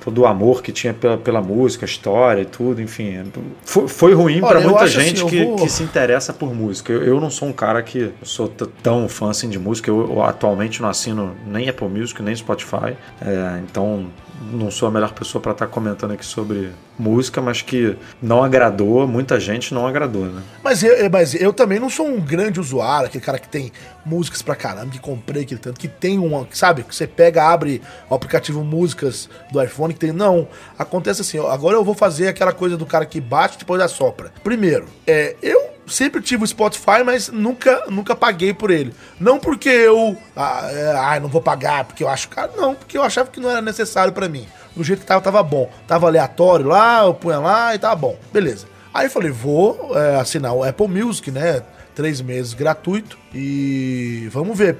[0.00, 3.24] todo o amor que tinha pela, pela música, história e tudo, enfim.
[3.64, 5.56] Foi, foi ruim para muita gente assim, que, vou...
[5.56, 6.92] que se interessa por música.
[6.92, 8.48] Eu, eu não sou um cara que sou
[8.82, 9.90] tão fã assim de música.
[9.90, 12.96] Eu, eu, atualmente não assino nem Apple Music, nem Spotify.
[13.20, 14.06] É, então
[14.40, 18.42] não sou a melhor pessoa para estar tá comentando aqui sobre música, mas que não
[18.42, 20.42] agradou, muita gente não agradou, né?
[20.62, 23.72] Mas eu, mas eu também não sou um grande usuário, aquele cara que tem
[24.04, 27.82] músicas pra caramba, que comprei aquele tanto, que tem um, sabe, que você pega, abre
[28.08, 32.52] o aplicativo músicas do iPhone, que tem, não, acontece assim, agora eu vou fazer aquela
[32.52, 34.32] coisa do cara que bate e depois assopra.
[34.42, 38.94] Primeiro, é, eu sempre tive o Spotify, mas nunca, nunca paguei por ele.
[39.18, 40.16] Não porque eu.
[40.36, 42.52] Ah, ah, não vou pagar porque eu acho caro.
[42.56, 44.46] Não, porque eu achava que não era necessário para mim.
[44.74, 45.70] Do jeito que tava, tava bom.
[45.86, 48.18] Tava aleatório lá, eu punha lá e tava bom.
[48.32, 48.66] Beleza.
[48.92, 51.62] Aí eu falei, vou é, assinar o Apple Music, né?
[51.94, 53.18] Três meses gratuito.
[53.34, 54.76] E vamos ver.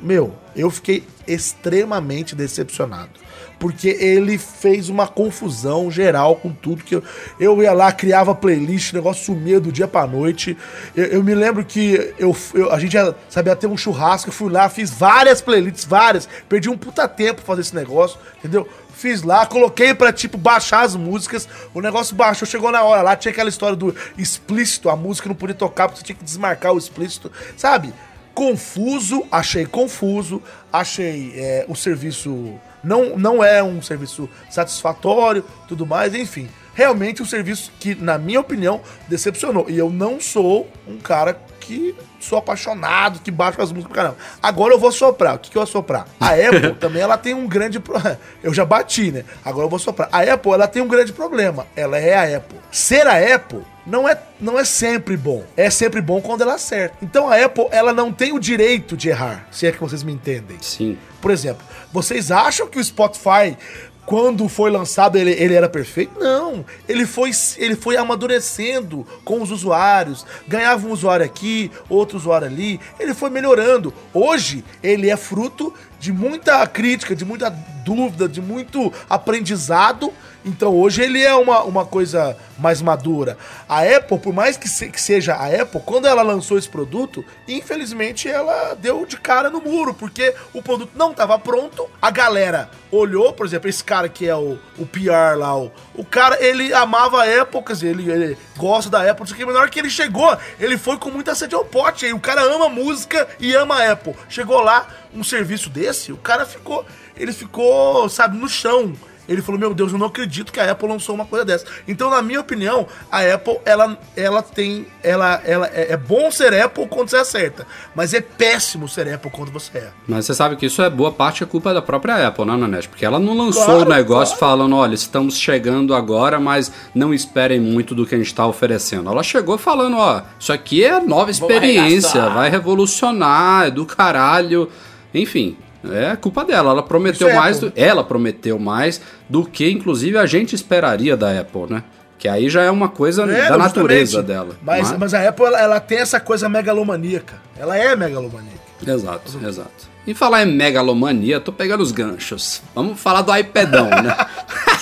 [0.00, 3.22] Meu, eu fiquei extremamente decepcionado
[3.62, 7.04] porque ele fez uma confusão geral com tudo que eu,
[7.38, 10.58] eu ia lá, criava playlist, o negócio sumia do dia pra noite.
[10.96, 14.32] Eu, eu me lembro que eu, eu, a gente ia, sabia ter um churrasco, eu
[14.32, 18.68] fui lá, fiz várias playlists, várias, perdi um puta tempo fazer esse negócio, entendeu?
[18.92, 21.48] Fiz lá, coloquei pra, tipo, baixar as músicas.
[21.72, 25.36] O negócio baixou, chegou na hora lá, tinha aquela história do explícito, a música não
[25.36, 27.94] podia tocar, porque você tinha que desmarcar o explícito, sabe?
[28.34, 30.42] Confuso, achei confuso,
[30.72, 36.48] achei é, o serviço não, não é um serviço satisfatório, tudo mais, enfim.
[36.74, 39.68] Realmente um serviço que, na minha opinião, decepcionou.
[39.68, 44.18] E eu não sou um cara que sou apaixonado, que baixo as músicas pra caramba.
[44.42, 45.36] Agora eu vou soprar.
[45.36, 46.06] O que, que eu vou soprar?
[46.18, 47.78] A Apple também ela tem um grande.
[47.78, 47.94] Pro...
[48.42, 49.24] Eu já bati, né?
[49.44, 50.08] Agora eu vou soprar.
[50.10, 51.66] A Apple ela tem um grande problema.
[51.76, 52.58] Ela é a Apple.
[52.70, 55.44] Ser a Apple não é, não é sempre bom.
[55.56, 56.96] É sempre bom quando ela acerta.
[57.02, 60.12] Então a Apple, ela não tem o direito de errar, se é que vocês me
[60.12, 60.56] entendem.
[60.60, 60.98] Sim.
[61.20, 63.56] Por exemplo, vocês acham que o Spotify
[64.04, 66.18] quando foi lançado ele, ele era perfeito?
[66.18, 66.64] Não.
[66.88, 70.26] Ele foi, ele foi amadurecendo com os usuários.
[70.46, 72.80] Ganhava um usuário aqui, outro usuário ali.
[72.98, 73.94] Ele foi melhorando.
[74.12, 77.50] Hoje, ele é fruto de muita crítica, de muita
[77.84, 80.12] dúvida, de muito aprendizado
[80.44, 83.38] então hoje ele é uma, uma coisa mais madura.
[83.68, 87.24] A Apple, por mais que, se, que seja a Apple, quando ela lançou esse produto,
[87.46, 92.70] infelizmente ela deu de cara no muro, porque o produto não estava pronto, a galera
[92.90, 96.74] olhou, por exemplo, esse cara que é o, o PR lá, o, o cara, ele
[96.74, 99.70] amava a Apple, quer dizer, ele, ele gosta da Apple, isso aqui, mas na hora
[99.70, 103.28] que ele chegou, ele foi com muita sede ao pote, aí o cara ama música
[103.40, 104.14] e ama a Apple.
[104.28, 106.84] Chegou lá, um serviço desse, o cara ficou,
[107.16, 108.94] ele ficou, sabe, no chão
[109.28, 111.64] ele falou: Meu Deus, eu não acredito que a Apple lançou uma coisa dessa.
[111.86, 114.86] Então, na minha opinião, a Apple, ela, ela tem.
[115.02, 119.30] Ela, ela é, é bom ser Apple quando você acerta, mas é péssimo ser Apple
[119.30, 119.90] quando você é.
[120.06, 122.88] Mas você sabe que isso é boa parte é culpa da própria Apple, né, Nanete?
[122.88, 124.56] Porque ela não lançou claro, o negócio claro.
[124.56, 129.08] falando: olha, estamos chegando agora, mas não esperem muito do que a gente está oferecendo.
[129.08, 134.68] Ela chegou falando: ó, isso aqui é nova experiência, vai revolucionar, é do caralho.
[135.14, 135.56] Enfim,
[135.90, 136.70] é culpa dela.
[136.70, 141.40] Ela prometeu é mais, do, ela prometeu mais do que inclusive a gente esperaria da
[141.40, 141.82] Apple, né?
[142.18, 144.56] Que aí já é uma coisa é, da natureza dela.
[144.62, 147.34] Mas, mas, mas a Apple ela, ela, tem essa coisa megalomaníaca.
[147.58, 148.60] Ela é megalomaníaca.
[148.86, 149.92] Exato, exato.
[150.06, 152.62] E falar em megalomania, tô pegando os ganchos.
[152.74, 154.16] Vamos falar do iPadão, né?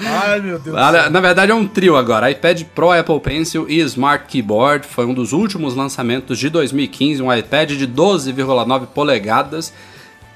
[0.00, 0.74] Ai, meu Deus.
[0.74, 4.86] Na, verdade é um trio agora: iPad Pro, Apple Pencil e Smart Keyboard.
[4.86, 9.72] Foi um dos últimos lançamentos de 2015, um iPad de 12,9 polegadas.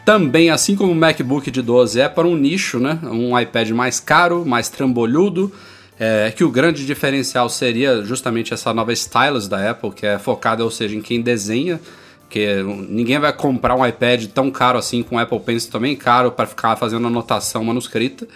[0.05, 2.99] Também, assim como o MacBook de 12, é para um nicho, né?
[3.05, 5.53] Um iPad mais caro, mais trambolhudo.
[6.01, 10.63] É, que o grande diferencial seria justamente essa nova stylus da Apple, que é focada,
[10.63, 11.81] ou seja, em quem desenha
[12.23, 16.47] Porque ninguém vai comprar um iPad tão caro assim com Apple Pencil também caro para
[16.47, 18.29] ficar fazendo anotação manuscrita.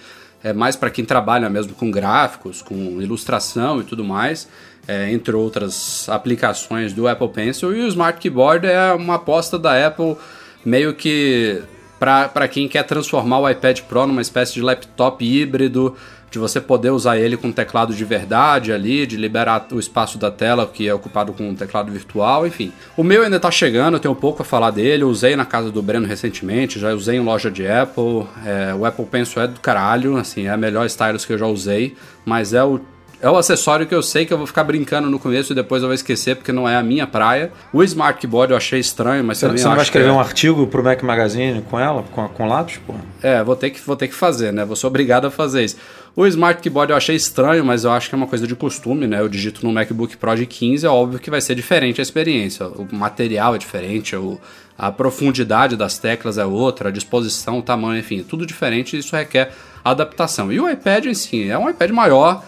[0.43, 4.49] É mais para quem trabalha mesmo com gráficos, com ilustração e tudo mais,
[4.89, 7.75] é, entre outras aplicações do Apple Pencil.
[7.75, 10.17] E o Smart Keyboard é uma aposta da Apple
[10.65, 11.63] meio que
[11.99, 15.97] para quem quer transformar o iPad Pro numa espécie de laptop híbrido
[16.33, 20.31] de você poder usar ele com teclado de verdade ali, de liberar o espaço da
[20.31, 22.73] tela que é ocupado com um teclado virtual, enfim.
[22.97, 25.71] O meu ainda tá chegando, eu tenho pouco a falar dele, eu usei na casa
[25.71, 29.61] do Breno recentemente, já usei em loja de Apple, é, o Apple Pencil é do
[29.61, 32.81] caralho, assim, é a melhor stylus que eu já usei, mas é o
[33.23, 35.81] é o acessório que eu sei que eu vou ficar brincando no começo e depois
[35.81, 37.53] eu vou esquecer porque não é a minha praia.
[37.73, 40.13] O Smart Keyboard eu achei estranho, mas você, também Você não vai escrever é...
[40.13, 42.95] um artigo pro Mac Magazine com ela, com, com lápis, pô?
[43.23, 44.65] É, vou ter, que, vou ter que fazer, né?
[44.65, 45.77] Vou ser obrigado a fazer isso.
[46.17, 49.07] O Smart Keyboard eu achei estranho, mas eu acho que é uma coisa de costume,
[49.07, 49.21] né?
[49.21, 52.67] Eu digito no MacBook Pro de 15, é óbvio que vai ser diferente a experiência.
[52.67, 54.41] O material é diferente, o,
[54.77, 59.53] a profundidade das teclas é outra, a disposição, o tamanho, enfim, tudo diferente isso requer
[59.85, 60.53] adaptação.
[60.53, 62.43] E o iPad em si é um iPad maior,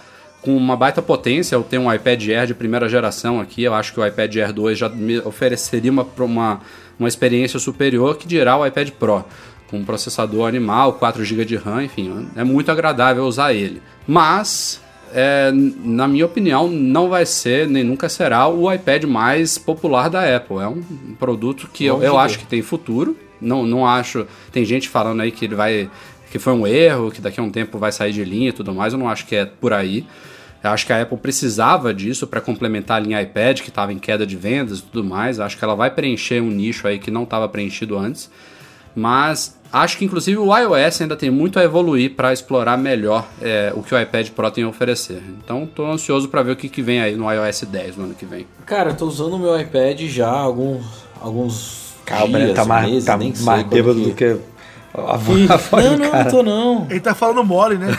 [0.45, 1.57] com uma baita potência.
[1.57, 3.63] Eu tenho um iPad Air de primeira geração aqui.
[3.63, 6.61] Eu acho que o iPad Air 2 já me ofereceria uma, uma,
[6.99, 9.25] uma experiência superior que dirá o iPad Pro.
[9.71, 13.81] Com um processador animal, 4 GB de RAM, enfim, é muito agradável usar ele.
[14.07, 14.81] Mas,
[15.13, 20.37] é, na minha opinião, não vai ser, nem nunca será, o iPad mais popular da
[20.37, 20.59] Apple.
[20.59, 20.83] É um
[21.19, 23.17] produto que eu, eu acho que tem futuro.
[23.41, 24.27] Não, não acho.
[24.53, 25.91] Tem gente falando aí que ele vai.
[26.31, 28.75] que foi um erro, que daqui a um tempo vai sair de linha e tudo
[28.75, 28.93] mais.
[28.93, 30.07] Eu não acho que é por aí.
[30.65, 33.99] Eu acho que a Apple precisava disso para complementar a linha iPad, que estava em
[33.99, 35.39] queda de vendas e tudo mais.
[35.39, 38.31] Eu acho que ela vai preencher um nicho aí que não estava preenchido antes.
[38.97, 43.73] Mas acho que inclusive o iOS ainda tem muito a evoluir para explorar melhor é,
[43.75, 45.21] o que o iPad Pro tem a oferecer.
[45.45, 48.15] Então estou ansioso para ver o que, que vem aí no iOS 10 no ano
[48.15, 48.47] que vem.
[48.65, 50.87] Cara, eu tô usando o meu iPad já há alguns,
[51.21, 54.09] alguns Calma, dias, tá mais, meses, tá mais bêbado que...
[54.09, 54.54] do que
[54.95, 56.87] a voz, a voz não, não, não tô não.
[56.89, 57.89] Ele tá falando mole, né?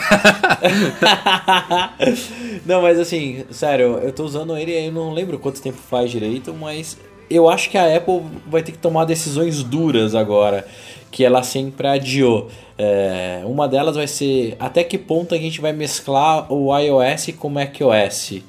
[2.64, 6.54] não, mas assim, sério, eu tô usando ele aí, não lembro quanto tempo faz direito,
[6.54, 6.96] mas
[7.28, 10.66] eu acho que a Apple vai ter que tomar decisões duras agora,
[11.10, 12.48] que ela sempre adiou.
[12.78, 17.48] É, uma delas vai ser até que ponto a gente vai mesclar o iOS com
[17.48, 18.40] o macOS.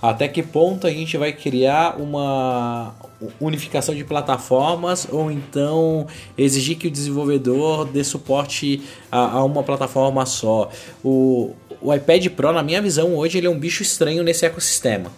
[0.00, 2.94] Até que ponto a gente vai criar uma,
[3.40, 10.26] unificação de plataformas ou então exigir que o desenvolvedor dê suporte a, a, uma plataforma
[10.26, 10.70] só.
[11.02, 15.10] O, o iPad Pro, na minha visão, hoje ele é um bicho estranho nesse ecossistema.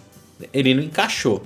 [0.52, 1.42] Ele não encaixou.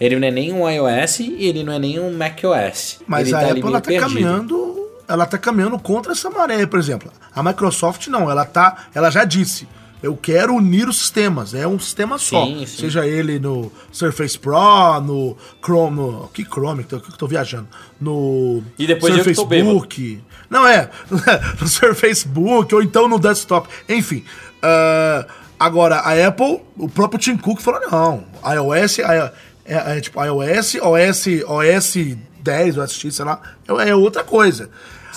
[0.00, 3.00] Ele não é nem um iOS e ele não é nem um macOS.
[3.06, 6.78] Mas ele a tá Apple ela tá caminhando, ela tá caminhando contra essa maré, por
[6.78, 7.10] exemplo.
[7.34, 9.66] A Microsoft não, ela tá, ela já disse
[10.02, 12.44] eu quero unir os sistemas, é um sistema só.
[12.44, 12.80] Sim, sim.
[12.82, 17.68] Seja ele no Surface Pro, no Chrome, no, que Chrome, que eu tô viajando,
[18.00, 20.22] no e depois Surface Book.
[20.50, 20.90] Não é,
[21.60, 23.68] no Surface Book ou então no desktop.
[23.88, 24.24] Enfim,
[24.58, 29.32] uh, agora a Apple, o próprio Tim Cook falou não, iOS, é,
[29.64, 31.96] é, é tipo iOS, OS, OS
[32.40, 34.70] 10, OS X, sei lá, é, é outra coisa.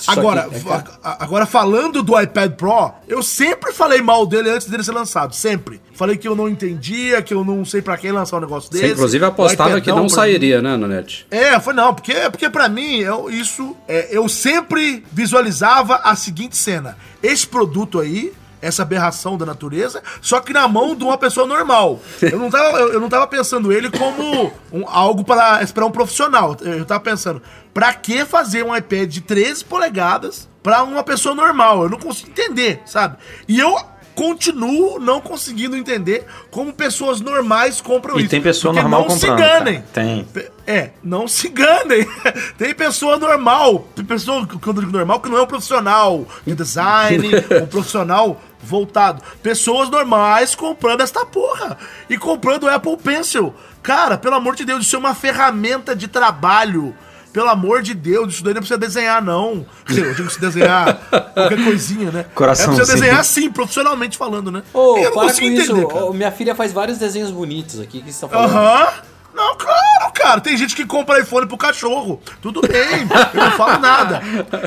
[0.07, 0.59] Agora, é
[1.03, 5.81] agora falando do iPad Pro, eu sempre falei mal dele antes dele ser lançado, sempre.
[5.93, 8.85] Falei que eu não entendia, que eu não sei para quem lançar um negócio desse.
[8.87, 10.63] Você inclusive apostava que não sairia, mim.
[10.63, 11.27] né, Nanete?
[11.29, 16.55] É, foi não, porque, porque para mim, eu, isso, é, eu sempre visualizava a seguinte
[16.55, 16.97] cena.
[17.21, 18.31] Esse produto aí
[18.62, 21.99] essa aberração da natureza, só que na mão de uma pessoa normal.
[22.22, 26.55] Eu não tava, eu, eu não tava pensando ele como um, algo para um profissional.
[26.62, 27.41] Eu tava pensando,
[27.74, 31.84] pra que fazer um iPad de 13 polegadas para uma pessoa normal?
[31.84, 33.18] Eu não consigo entender, sabe?
[33.47, 33.78] E eu
[34.20, 38.26] continuo não conseguindo entender como pessoas normais compram e isso.
[38.26, 39.30] E tem pessoa normal não comprando.
[39.30, 39.82] Não se enganem.
[39.82, 39.88] Cara.
[39.93, 40.28] Tem.
[40.67, 42.05] É, não se enganem.
[42.57, 46.53] tem pessoa normal, tem pessoa, quando eu digo normal, que não é um profissional de
[46.53, 47.30] design,
[47.63, 49.24] um profissional voltado.
[49.41, 51.78] Pessoas normais comprando esta porra.
[52.09, 53.53] E comprando o Apple Pencil.
[53.82, 56.93] Cara, pelo amor de Deus, isso é uma ferramenta de trabalho.
[57.32, 59.65] Pelo amor de Deus, isso daí não precisa desenhar, não.
[59.88, 60.95] Eu digo se desenhar
[61.34, 62.25] qualquer coisinha, né?
[62.34, 64.63] Coração é precisa desenhar sim, profissionalmente falando, né?
[64.73, 66.13] Ô, eu não consigo entender, isso.
[66.13, 68.51] Minha filha faz vários desenhos bonitos aqui que você tá falando.
[68.51, 68.84] Aham.
[68.86, 69.18] Uhum.
[69.34, 70.41] Não, claro, cara.
[70.41, 72.21] Tem gente que compra iPhone pro cachorro.
[72.41, 73.07] Tudo bem.
[73.34, 74.21] Eu não falo nada.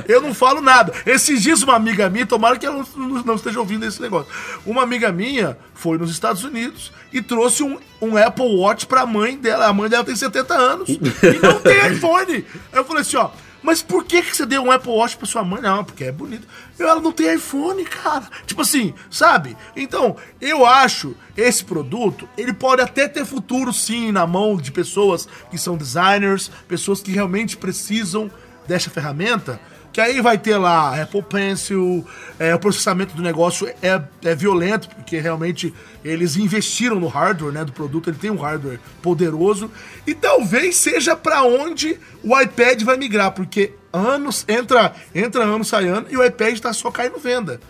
[0.09, 0.93] Eu não falo nada.
[1.05, 4.33] Esses dias, uma amiga minha, tomara que ela não, não esteja ouvindo esse negócio.
[4.65, 9.37] Uma amiga minha foi nos Estados Unidos e trouxe um, um Apple Watch pra mãe
[9.37, 9.67] dela.
[9.67, 10.99] A mãe dela tem 70 anos e
[11.43, 12.45] não tem iPhone.
[12.73, 13.31] Eu falei assim: ó.
[13.63, 15.63] Mas por que, que você deu um Apple Watch pra sua mãe?
[15.63, 16.47] Não, porque é bonito.
[16.79, 18.29] Ela não tem iPhone, cara.
[18.45, 19.57] Tipo assim, sabe?
[19.77, 25.29] Então, eu acho esse produto, ele pode até ter futuro sim na mão de pessoas
[25.51, 28.31] que são designers, pessoas que realmente precisam
[28.67, 29.61] dessa ferramenta.
[29.93, 32.07] Que aí vai ter lá Apple Pencil,
[32.39, 35.73] é, o processamento do negócio é, é violento, porque realmente
[36.03, 39.71] eles investiram no hardware né, do produto, ele tem um hardware poderoso.
[40.07, 45.89] E talvez seja para onde o iPad vai migrar, porque anos, entra, entra ano, sai
[45.89, 47.61] ano, e o iPad está só caindo venda.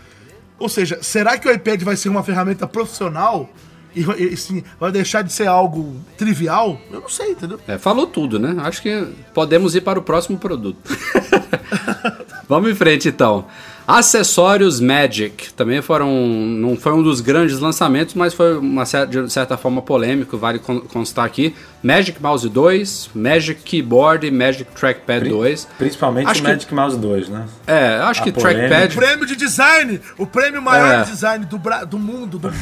[0.59, 3.51] Ou seja, será que o iPad vai ser uma ferramenta profissional
[3.95, 6.81] e, e sim, vai deixar de ser algo trivial?
[6.91, 7.61] Eu não sei, entendeu?
[7.67, 8.55] É, falou tudo, né?
[8.59, 10.79] Acho que podemos ir para o próximo produto.
[12.49, 13.47] Vamos em frente então.
[13.87, 16.09] Acessórios Magic também foram.
[16.27, 21.25] Não foi um dos grandes lançamentos, mas foi uma de certa forma polêmico, vale constar
[21.25, 21.55] aqui.
[21.83, 25.69] Magic Mouse 2, Magic Keyboard e Magic Trackpad 2.
[25.79, 27.45] Principalmente acho o Magic que, Mouse 2, né?
[27.67, 28.69] É, acho A que polêmica.
[28.69, 28.95] Trackpad.
[28.95, 30.01] O prêmio de design!
[30.17, 31.03] O prêmio maior é.
[31.03, 32.53] de design do, do mundo, do, do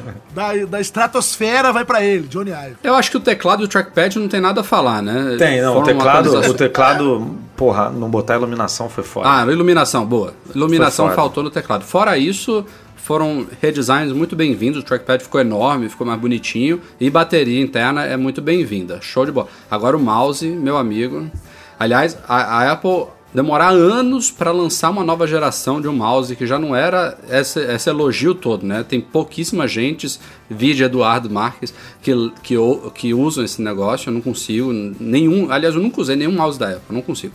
[0.34, 2.76] da, da estratosfera, vai para ele, Johnny Ive.
[2.82, 5.36] Eu acho que o teclado e o trackpad não tem nada a falar, né?
[5.38, 5.78] Tem, não.
[5.78, 9.28] o teclado, o teclado, porra, não botar iluminação foi foda.
[9.28, 10.32] Ah, iluminação, boa.
[10.54, 11.84] Iluminação faltou no teclado.
[11.84, 12.64] Fora isso,
[12.96, 14.80] foram redesigns muito bem-vindos.
[14.80, 16.80] O trackpad ficou enorme, ficou mais bonitinho.
[17.00, 19.00] E bateria interna é muito bem-vinda.
[19.00, 19.48] Show de bola.
[19.70, 21.30] Agora o mouse, meu amigo.
[21.78, 26.46] Aliás, a, a Apple demorar anos para lançar uma nova geração de um mouse que
[26.46, 28.84] já não era esse, esse elogio todo, né?
[28.88, 32.12] Tem pouquíssima gente, vídeo Eduardo Marques, que,
[32.44, 32.54] que,
[32.94, 34.08] que usam esse negócio.
[34.08, 35.50] Eu não consigo, nenhum.
[35.50, 37.34] Aliás, eu nunca usei nenhum mouse da Apple, não consigo.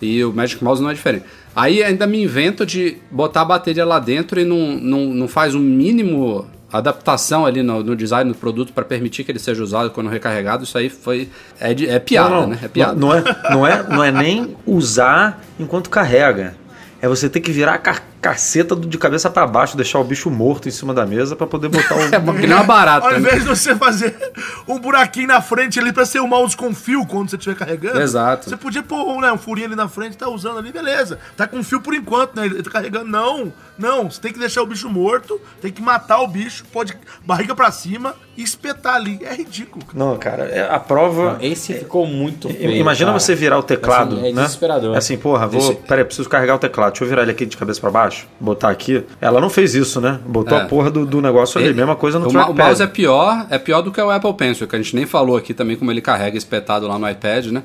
[0.00, 1.24] E o Magic Mouse não é diferente.
[1.54, 5.54] Aí ainda me invento de botar a bateria lá dentro e não, não, não faz
[5.54, 9.90] um mínimo adaptação ali no, no design do produto para permitir que ele seja usado
[9.90, 10.64] quando recarregado.
[10.64, 11.28] Isso aí foi
[11.60, 12.48] é, é piada, não, não.
[12.48, 12.58] né?
[12.62, 12.94] É piada.
[12.94, 16.54] Não, não, é, não, é, não é nem usar enquanto carrega.
[17.02, 17.78] É você ter que virar a
[18.20, 21.68] caceta de cabeça para baixo, deixar o bicho morto em cima da mesa para poder
[21.68, 22.00] botar o.
[22.14, 23.06] é porque não é barato.
[23.06, 23.18] Ao né?
[23.18, 24.16] invés de você fazer
[24.68, 28.00] um buraquinho na frente ali para ser o mouse com fio quando você estiver carregando.
[28.00, 28.48] Exato.
[28.48, 31.18] Você podia pôr né, um furinho ali na frente, tá usando ali, beleza.
[31.36, 32.46] Tá com fio por enquanto, né?
[32.46, 33.06] Ele tá carregando.
[33.06, 34.10] Não, não.
[34.10, 36.94] Você tem que deixar o bicho morto, tem que matar o bicho, pode
[37.24, 39.18] barriga para cima e espetar ali.
[39.22, 39.84] É ridículo.
[39.84, 39.98] Cara.
[39.98, 41.34] Não, cara, é, a prova.
[41.34, 42.72] Não, esse ficou muito feio.
[42.72, 43.20] Imagina cara.
[43.20, 44.16] você virar o teclado.
[44.16, 44.42] Assim, é né?
[44.42, 44.94] desesperador.
[44.94, 45.60] É assim, porra, vou.
[45.60, 45.74] Deixa...
[45.86, 46.92] Peraí, preciso carregar o teclado.
[46.92, 49.04] Deixa eu virar ele aqui de cabeça para baixo, botar aqui.
[49.20, 50.20] Ela não fez isso, né?
[50.26, 50.62] Botou é.
[50.62, 52.60] a porra do, do negócio ali, mesma coisa no o trackpad.
[52.60, 55.06] O mouse é pior, é pior do que o Apple Pencil, que a gente nem
[55.06, 57.62] falou aqui também como ele carrega espetado lá no iPad, né?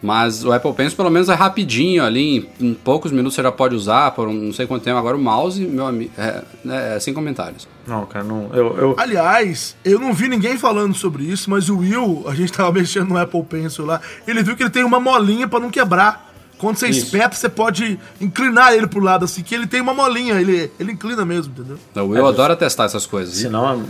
[0.00, 3.50] Mas o Apple Pencil pelo menos é rapidinho ali, em, em poucos minutos você já
[3.50, 4.96] pode usar, por não sei quanto tempo.
[4.96, 7.66] Agora o mouse, meu amigo, é, é, é, sem comentários.
[7.86, 8.50] Não, cara, não.
[8.52, 8.94] Eu, eu...
[8.96, 13.08] Aliás, eu não vi ninguém falando sobre isso, mas o Will, a gente tava mexendo
[13.08, 16.27] no Apple Pencil lá, ele viu que ele tem uma molinha para não quebrar.
[16.58, 17.06] Quando você Isso.
[17.06, 20.92] espeta, você pode inclinar ele pro lado, assim, que ele tem uma molinha, ele, ele
[20.92, 21.78] inclina mesmo, entendeu?
[21.94, 23.36] Não, eu é, adoro testar essas coisas.
[23.36, 23.84] Senão,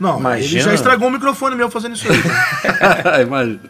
[0.00, 0.60] não, imagina...
[0.60, 2.18] ele já estragou o microfone meu fazendo isso aí.
[3.22, 3.60] imagina.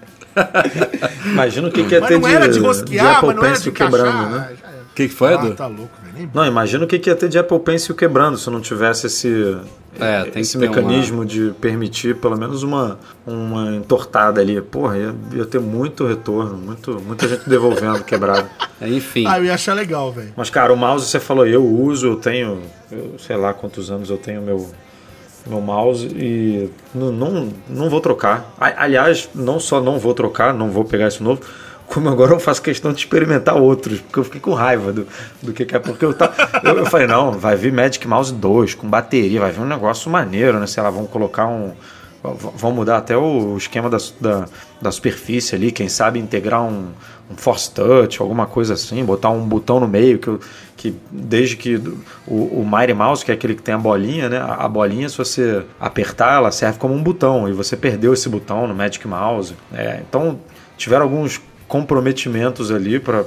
[1.26, 4.48] imagina o que, que ia ter de, de, rosquear, de Apple Pencil quebrando, né?
[4.90, 5.48] O que, que foi, Edu?
[5.48, 6.30] Ah, tá louco, velho.
[6.32, 9.56] Não, imagina o que, que ia ter de Apple Pencil quebrando se não tivesse esse,
[10.00, 11.26] é, esse mecanismo uma...
[11.26, 14.60] de permitir pelo menos uma, uma entortada ali.
[14.60, 18.48] Porra, ia, ia ter muito retorno, muito, muita gente devolvendo quebrado.
[18.80, 19.26] É, enfim.
[19.26, 20.32] Ah, eu ia achar legal, velho.
[20.36, 22.60] Mas, cara, o mouse você falou, eu uso, eu tenho,
[22.90, 24.70] eu sei lá quantos anos eu tenho meu,
[25.46, 28.54] meu mouse e não, não, não vou trocar.
[28.58, 31.42] Aliás, não só não vou trocar, não vou pegar esse novo
[31.94, 35.06] como agora eu faço questão de experimentar outros, porque eu fiquei com raiva do,
[35.40, 35.78] do que, é.
[35.78, 36.32] Porque eu, tá,
[36.64, 40.10] eu, eu, falei, não, vai vir Magic Mouse 2 com bateria, vai vir um negócio
[40.10, 40.66] maneiro, né?
[40.66, 41.72] Sei lá, vamos colocar um.
[42.56, 44.46] Vão mudar até o esquema da, da,
[44.80, 46.88] da superfície ali, quem sabe integrar um,
[47.30, 50.38] um Force Touch, alguma coisa assim, botar um botão no meio, que,
[50.74, 51.76] que desde que
[52.26, 54.38] o, o Mighty Mouse, que é aquele que tem a bolinha, né?
[54.38, 58.28] A, a bolinha, se você apertar, ela serve como um botão, e você perdeu esse
[58.28, 59.54] botão no Magic Mouse.
[59.72, 60.40] É, então,
[60.78, 61.38] tiveram alguns
[61.68, 63.24] comprometimentos ali para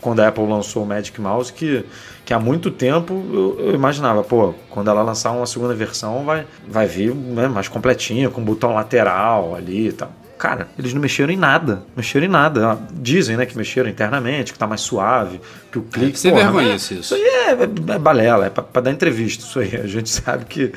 [0.00, 1.84] quando a Apple lançou o Magic Mouse que,
[2.24, 6.46] que há muito tempo eu, eu, imaginava, pô, quando ela lançar uma segunda versão vai,
[6.66, 10.12] vai vir né, mais completinha, com botão lateral ali e tal.
[10.38, 11.82] Cara, eles não mexeram em nada.
[11.96, 12.78] Mexeram em nada.
[12.92, 15.40] Dizem, né, que mexeram internamente, que tá mais suave,
[15.72, 16.12] que o clique.
[16.12, 16.94] É, você vergonha isso.
[16.94, 19.44] Isso aí é, é, é balela, é para dar entrevista.
[19.44, 19.74] Isso aí.
[19.82, 20.72] A gente sabe que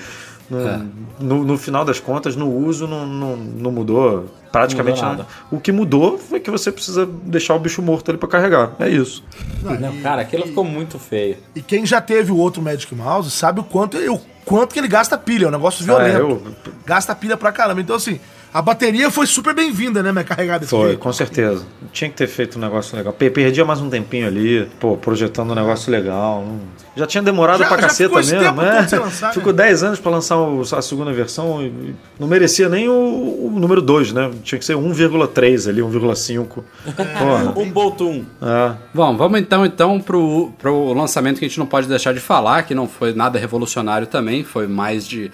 [0.50, 0.82] no, é.
[1.20, 5.18] no, no, final das contas, no uso, não, não, não mudou praticamente nada.
[5.18, 5.28] nada.
[5.50, 8.74] O que mudou foi que você precisa deixar o bicho morto ali para carregar.
[8.80, 9.24] É isso.
[9.62, 11.38] Não, não e, cara, aquilo e, ficou muito feio.
[11.56, 14.88] E quem já teve o outro Magic Mouse sabe o quanto, o quanto que ele
[14.88, 15.46] gasta pilha.
[15.46, 16.16] É um negócio violento.
[16.16, 16.44] Ah, eu...
[16.86, 17.82] Gasta pilha pra caramba.
[17.82, 18.20] Então, assim,
[18.54, 20.68] a bateria foi super bem-vinda, né, minha carregada?
[20.68, 21.66] Foi, com certeza.
[21.94, 23.14] Tinha que ter feito um negócio legal.
[23.14, 26.46] Perdia mais um tempinho ali, pô, projetando um negócio legal.
[26.96, 28.88] Já tinha demorado já, pra já caceta mesmo, né?
[28.92, 29.88] Lançar, ficou 10 né?
[29.88, 30.38] anos para lançar
[30.78, 32.94] a segunda versão e não merecia nem o,
[33.46, 34.30] o número 2, né?
[34.44, 36.64] Tinha que ser 1,3 ali, 1,5.
[37.56, 38.26] um Boltum.
[38.42, 38.74] É.
[38.94, 42.64] Bom, vamos então então pro, pro lançamento que a gente não pode deixar de falar,
[42.64, 45.32] que não foi nada revolucionário também, foi mais de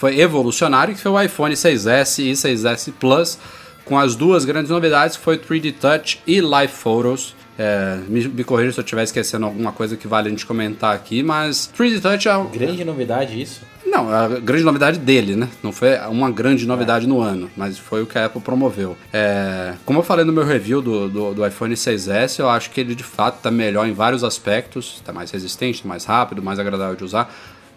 [0.00, 3.38] foi evolucionário, que foi o iPhone 6S e 6S Plus,
[3.84, 7.36] com as duas grandes novidades, que foi 3D Touch e Live Photos.
[7.58, 10.94] É, me, me corrija se eu estiver esquecendo alguma coisa que vale a gente comentar
[10.94, 12.58] aqui, mas 3D Touch é...
[12.58, 13.60] Grande novidade isso?
[13.84, 15.50] Não, é a grande novidade dele, né?
[15.62, 17.08] Não foi uma grande novidade é.
[17.08, 18.96] no ano, mas foi o que a Apple promoveu.
[19.12, 22.80] É, como eu falei no meu review do, do, do, iPhone 6S, eu acho que
[22.80, 26.58] ele de fato está melhor em vários aspectos, está mais resistente, está mais rápido, mais
[26.58, 27.30] agradável de usar.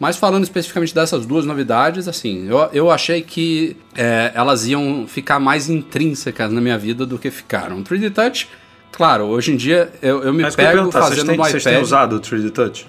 [0.03, 5.39] Mas falando especificamente dessas duas novidades, assim, eu, eu achei que é, elas iam ficar
[5.39, 7.77] mais intrínsecas na minha vida do que ficaram.
[7.79, 8.49] O 3D Touch,
[8.91, 11.51] claro, hoje em dia eu, eu me Mas pego fazendo têm, no iPad.
[11.51, 12.85] Vocês têm usado o 3D Touch?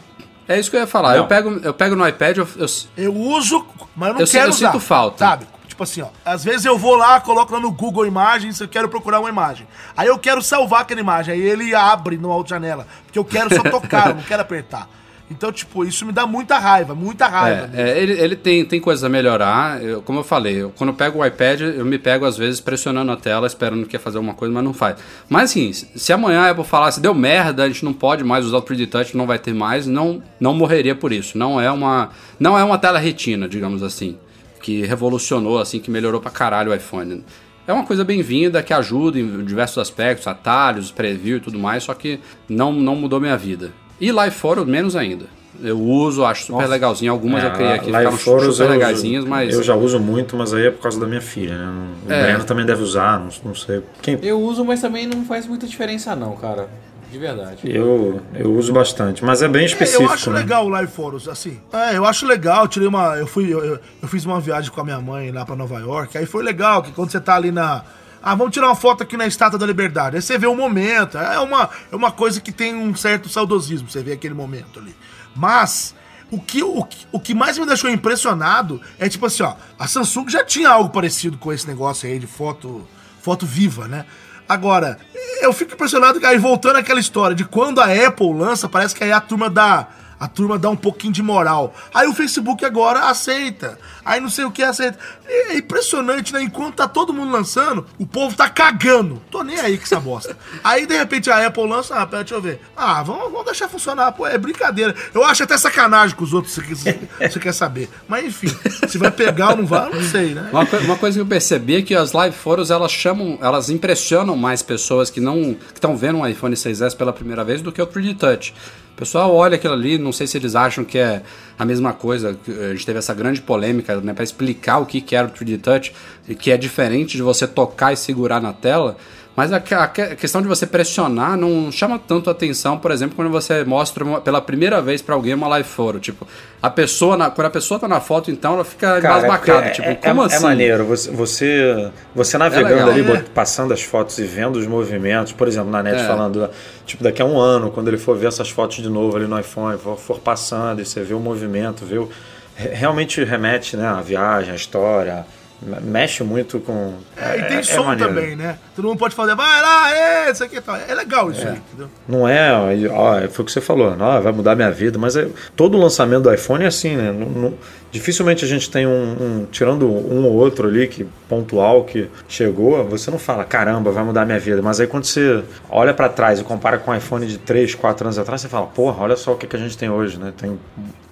[0.49, 1.17] É isso que eu ia falar.
[1.17, 2.39] Eu pego, eu pego no iPad.
[2.39, 4.73] Eu, eu, eu uso, mas eu não eu quero eu usar.
[4.73, 5.19] sinto falta.
[5.19, 5.47] Sabe?
[5.69, 6.09] Tipo assim, ó.
[6.25, 9.69] Às vezes eu vou lá, coloco lá no Google Imagens, eu quero procurar uma imagem.
[9.97, 11.35] Aí eu quero salvar aquela imagem.
[11.35, 12.89] Aí ele abre numa outra janela.
[13.05, 14.89] Porque eu quero só tocar, eu não quero apertar.
[15.37, 17.71] Então, tipo, isso me dá muita raiva, muita raiva.
[17.75, 19.83] É, é, ele, ele tem, tem coisas a melhorar.
[19.83, 22.61] Eu, como eu falei, eu, quando eu pego o iPad, eu me pego às vezes
[22.61, 24.97] pressionando a tela, esperando que ia fazer alguma coisa, mas não faz.
[25.29, 28.59] Mas assim, se amanhã a Apple falasse, deu merda, a gente não pode mais usar
[28.59, 31.37] o 3D Touch, não vai ter mais, não, não morreria por isso.
[31.37, 34.17] Não é uma, não é uma tela retina, digamos assim,
[34.63, 37.25] que revolucionou, assim, que melhorou pra caralho o iPhone.
[37.67, 41.95] É uma coisa bem-vinda que ajuda em diversos aspectos, atalhos, preview e tudo mais, só
[41.95, 43.73] que não, não mudou minha vida.
[44.05, 45.25] E Live Photo, menos ainda.
[45.63, 46.69] Eu uso, acho super Nossa.
[46.69, 47.11] legalzinho.
[47.11, 49.55] Algumas é, eu criei aqui, ficaram super legaisinhas, mas...
[49.55, 51.87] Eu já uso muito, mas aí é por causa da minha filha, né?
[52.07, 52.23] O é.
[52.23, 53.83] Breno também deve usar, não, não sei.
[54.03, 54.19] Quem...
[54.23, 56.69] Eu uso, mas também não faz muita diferença não, cara.
[57.11, 57.61] De verdade.
[57.65, 60.03] Eu, eu uso bastante, mas é bem específico.
[60.03, 60.41] É, eu acho né?
[60.41, 61.59] legal o Live Photos, assim.
[61.73, 62.69] É, eu acho legal.
[62.69, 63.17] Tirei uma.
[63.17, 63.51] Eu fui.
[63.55, 66.19] Eu, eu, fiz uma viagem com a minha mãe lá pra Nova York.
[66.19, 67.85] Aí foi legal que quando você tá ali na
[68.27, 70.17] ah, vamos tirar uma foto aqui na Estátua da Liberdade.
[70.17, 71.19] Aí você vê o momento.
[71.19, 74.97] É uma, é uma coisa que tem um certo saudosismo, você vê aquele momento ali.
[75.37, 75.95] Mas,
[76.31, 80.31] o que, o, o que mais me deixou impressionado é tipo assim, ó, a Samsung
[80.31, 82.89] já tinha algo parecido com esse negócio aí de foto,
[83.21, 84.07] foto viva, né?
[84.49, 84.99] Agora,
[85.43, 89.13] eu fico impressionado aí voltando àquela história de quando a Apple lança, parece que aí
[89.13, 89.87] a turma dá
[90.25, 91.75] a turma dá um pouquinho de moral.
[91.93, 93.79] Aí o Facebook agora aceita.
[94.03, 94.99] Aí não sei o que aceita.
[95.27, 96.43] É impressionante, né?
[96.43, 99.21] Enquanto tá todo mundo lançando, o povo tá cagando.
[99.31, 100.35] Tô nem aí com essa bosta.
[100.65, 102.59] Aí de repente a Apple lança, ah, deixa eu ver.
[102.75, 104.13] Ah, vamos, vamos deixar funcionar.
[104.13, 104.95] Pô, é brincadeira.
[105.13, 107.91] Eu acho até sacanagem com os outros, se você quer saber.
[108.09, 108.49] Mas enfim,
[108.89, 110.49] se vai pegar ou não vai, eu não sei, né?
[110.51, 114.37] Uma, uma, coisa que eu percebi é que as live photos elas chamam, elas impressionam
[114.37, 117.83] mais pessoas que não que estão vendo um iPhone 6S pela primeira vez do que
[117.83, 118.55] o 3D Touch.
[118.95, 121.21] O pessoal olha aquilo ali, não sei se eles acham que é
[121.59, 122.39] a mesma coisa.
[122.47, 125.93] A gente teve essa grande polêmica né, para explicar o que, era o 3D Touch,
[126.39, 128.97] que é diferente de você tocar e segurar na tela.
[129.37, 133.65] Mas a, a, questão de você pressionar não chama tanto atenção, por exemplo, quando você
[133.65, 135.99] mostra uma, pela primeira vez para alguém uma live photo.
[135.99, 136.27] Tipo,
[136.63, 139.67] a pessoa, na, quando a pessoa tá na foto, então ela fica embasbacada.
[139.67, 140.37] É, tipo, é, como é, assim?
[140.37, 140.85] É maneiro.
[140.85, 143.25] Você, você, você navegando é ali, é.
[143.35, 146.07] passando as fotos e vendo os movimentos, por exemplo, na net é.
[146.07, 146.49] falando,
[146.87, 149.39] tipo, daqui a um ano, quando ele for ver essas fotos de novo ali no
[149.39, 152.09] iPhone, for, for passando e você vê o movimento, vê o,
[152.57, 155.27] realmente remete né, à viagem, à história
[155.63, 156.95] mexe muito com.
[157.17, 158.59] É, e tem é, é som é também, né?
[158.75, 160.79] Todo mundo pode fazer, vai lá, é, isso aqui tá.
[160.89, 161.51] É legal isso é.
[161.51, 161.91] aí, entendeu?
[162.07, 162.53] Não é,
[162.91, 166.25] ó, foi o que você falou, não, vai mudar minha vida, mas é, todo lançamento
[166.25, 167.13] do iPhone é assim, né?
[167.13, 167.55] Não, não,
[167.91, 172.85] dificilmente a gente tem um, um, Tirando um ou outro ali, que pontual, que chegou,
[172.85, 174.61] você não fala, caramba, vai mudar minha vida.
[174.61, 178.07] Mas aí quando você olha para trás e compara com o iPhone de 3, 4
[178.07, 180.33] anos atrás, você fala, porra, olha só o que, que a gente tem hoje, né?
[180.37, 180.59] Tem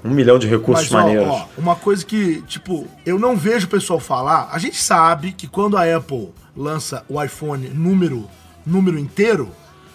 [0.04, 1.28] um milhão de recursos Mas, maneiros.
[1.28, 4.48] Ó, uma coisa que, tipo, eu não vejo o pessoal falar.
[4.52, 8.28] A gente sabe que quando a Apple lança o iPhone número,
[8.66, 9.50] número inteiro,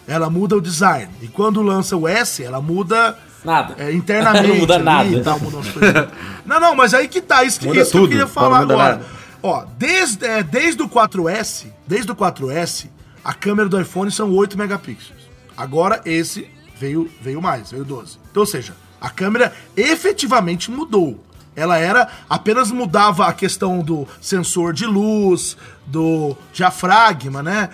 [0.08, 1.12] ela muda o design.
[1.22, 3.18] E quando lança o S, ela muda.
[3.44, 3.76] Nada.
[3.78, 4.48] É, internamente.
[4.54, 5.24] não muda nada.
[5.24, 5.40] Tal,
[6.46, 7.44] não, não, mas aí que tá.
[7.44, 8.96] Isso, muda isso tudo, que eu queria falar agora.
[8.96, 9.06] Nada.
[9.44, 12.88] Ó, desde, é, desde o 4S, desde o 4S,
[13.24, 15.28] a câmera do iPhone são 8 megapixels.
[15.56, 16.50] Agora esse
[16.80, 18.18] veio, veio mais, veio 12.
[18.32, 21.24] Então, ou seja, a câmera efetivamente mudou.
[21.56, 27.70] Ela era apenas mudava a questão do sensor de luz, do diafragma, né?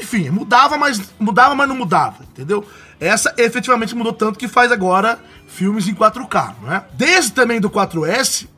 [0.00, 2.66] Enfim, mudava, mas mudava, mas não mudava, entendeu?
[2.98, 6.84] Essa efetivamente mudou tanto que faz agora filmes em 4K, né?
[6.94, 8.48] Desde também do 4S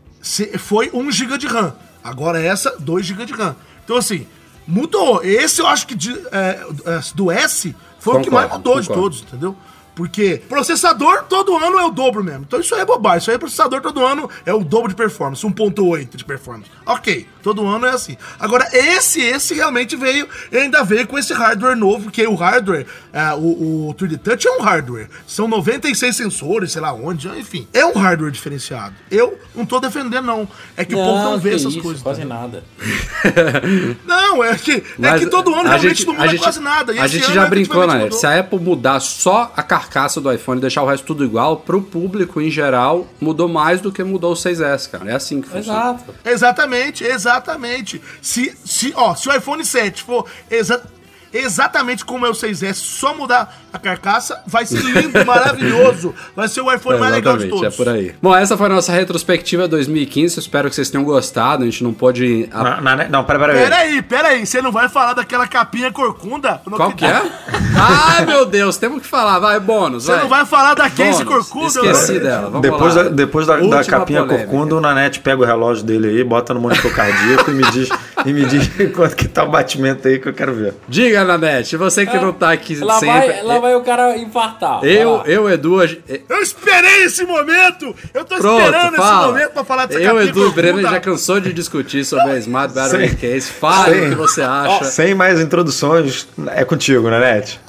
[0.59, 1.75] foi 1 GB de RAM.
[2.03, 3.55] Agora essa, 2 GB de RAM.
[3.85, 4.27] Então, assim,
[4.67, 5.23] mudou.
[5.23, 6.65] Esse eu acho que de, é,
[7.15, 8.81] do S foi concordo, o que mais mudou concordo.
[8.81, 9.57] de todos, entendeu?
[9.97, 12.45] Porque processador todo ano é o dobro mesmo.
[12.47, 13.19] Então isso aí é bobagem.
[13.19, 16.71] Isso aí é processador todo ano é o dobro de performance, 1.8 de performance.
[16.85, 18.15] Ok, todo ano é assim.
[18.39, 23.33] Agora, esse, esse realmente veio, ainda veio com esse hardware novo, que o hardware, é,
[23.33, 25.09] o, o 3D Touch é um hardware.
[25.27, 27.67] São 96 sensores, sei lá onde, enfim.
[27.73, 28.95] É um hardware diferenciado.
[29.11, 30.47] Eu não tô defendendo, não.
[30.77, 32.03] É que não, o povo não vê essas isso, coisas.
[32.03, 32.63] Quase nada.
[34.05, 36.93] não, é que, é que todo ano realmente gente, não muda quase nada.
[36.93, 38.11] E a gente já brincou, né?
[38.11, 41.25] Se a Apple mudar só a carcaça carcaça do iPhone e deixar o resto tudo
[41.25, 45.11] igual, pro público em geral, mudou mais do que mudou o 6S, cara.
[45.11, 45.79] É assim que funciona.
[45.79, 46.15] Exato.
[46.25, 48.03] Exatamente, exatamente.
[48.21, 50.83] Se, se, ó, se o iPhone 7 for exa
[51.33, 56.15] exatamente como é o 6S, só mudar a carcaça, vai ser lindo, maravilhoso.
[56.35, 57.75] Vai ser o iPhone é, mais legal de todos.
[57.75, 58.15] É por aí.
[58.21, 60.39] Bom, essa foi a nossa retrospectiva 2015.
[60.39, 61.63] Espero que vocês tenham gostado.
[61.63, 62.49] A gente não pode.
[62.53, 64.03] Na, na, não, pera, pera, pera aí.
[64.03, 66.61] Pera aí, Você não vai falar daquela capinha corcunda?
[66.71, 67.23] Qual que é?
[67.77, 69.39] ah, meu Deus, temos que falar.
[69.39, 70.05] Vai, bônus.
[70.05, 71.67] Você não vai falar da case corcunda?
[71.67, 72.21] Esqueci né?
[72.21, 72.51] dela.
[72.51, 74.49] Vamos depois da, depois da, da capinha polêmica.
[74.49, 77.89] corcunda, o Nanete pega o relógio dele aí, bota no monitor cardíaco e me diz,
[78.25, 80.75] e me diz quanto que tá o batimento aí que eu quero ver.
[80.89, 83.29] Diga, Nanete, você que é, não tá aqui lá sempre.
[83.29, 84.85] Vai, lá vai o cara infartar.
[84.85, 85.83] Eu, eu, Edu.
[85.83, 87.95] Eu esperei esse momento!
[88.15, 89.25] Eu tô Pronto, esperando fala.
[89.25, 92.39] esse momento pra falar dessa Eu, Edu, o Breno já cansou de discutir sobre a
[92.39, 93.51] Smart Battery Case.
[93.51, 94.85] Fale o que você acha.
[94.85, 97.61] Sem mais introduções, é contigo, né, Net?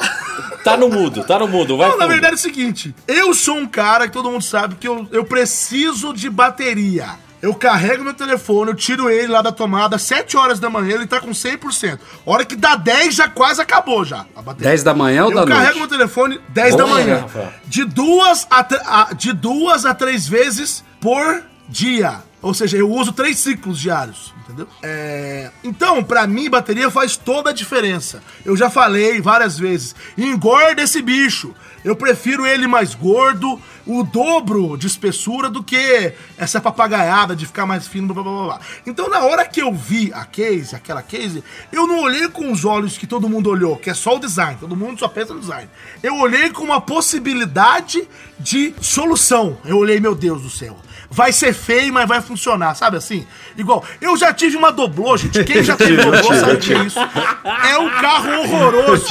[0.64, 1.78] Tá no mudo, tá no mudo.
[1.78, 4.76] Vai não, na verdade é o seguinte: eu sou um cara que todo mundo sabe
[4.76, 7.08] que eu, eu preciso de bateria.
[7.42, 11.06] Eu carrego meu telefone, eu tiro ele lá da tomada, 7 horas da manhã, ele
[11.06, 12.00] tá com 100%.
[12.26, 14.26] Hora que dá 10, já quase acabou já.
[14.36, 14.70] A bateria.
[14.70, 15.52] 10 da manhã ou eu da noite?
[15.52, 17.26] Eu carrego meu telefone 10 Boa, da manhã.
[17.66, 22.24] De duas, a, a, de duas a três vezes por dia.
[22.42, 24.68] Ou seja, eu uso três ciclos diários, entendeu?
[24.82, 25.50] É...
[25.64, 28.22] Então, para mim, bateria faz toda a diferença.
[28.46, 29.96] Eu já falei várias vezes.
[30.18, 31.54] Engorda esse bicho.
[31.84, 37.66] Eu prefiro ele mais gordo, o dobro de espessura do que essa papagaiada de ficar
[37.66, 38.44] mais fino, blá blá blá.
[38.46, 38.60] blá.
[38.86, 42.66] Então, na hora que eu vi a case, aquela case, eu não olhei com os
[42.66, 45.40] olhos que todo mundo olhou, que é só o design, todo mundo só pensa no
[45.40, 45.70] design.
[46.04, 48.08] Eu olhei com uma possibilidade
[48.38, 49.58] de solução.
[49.64, 50.78] Eu olhei, meu Deus do céu
[51.10, 53.26] vai ser feio, mas vai funcionar, sabe assim?
[53.58, 55.44] Igual, eu já tive uma doblô, gente.
[55.44, 57.00] Quem já teve doblô sabe que é isso.
[57.00, 59.08] É um carro horroroso.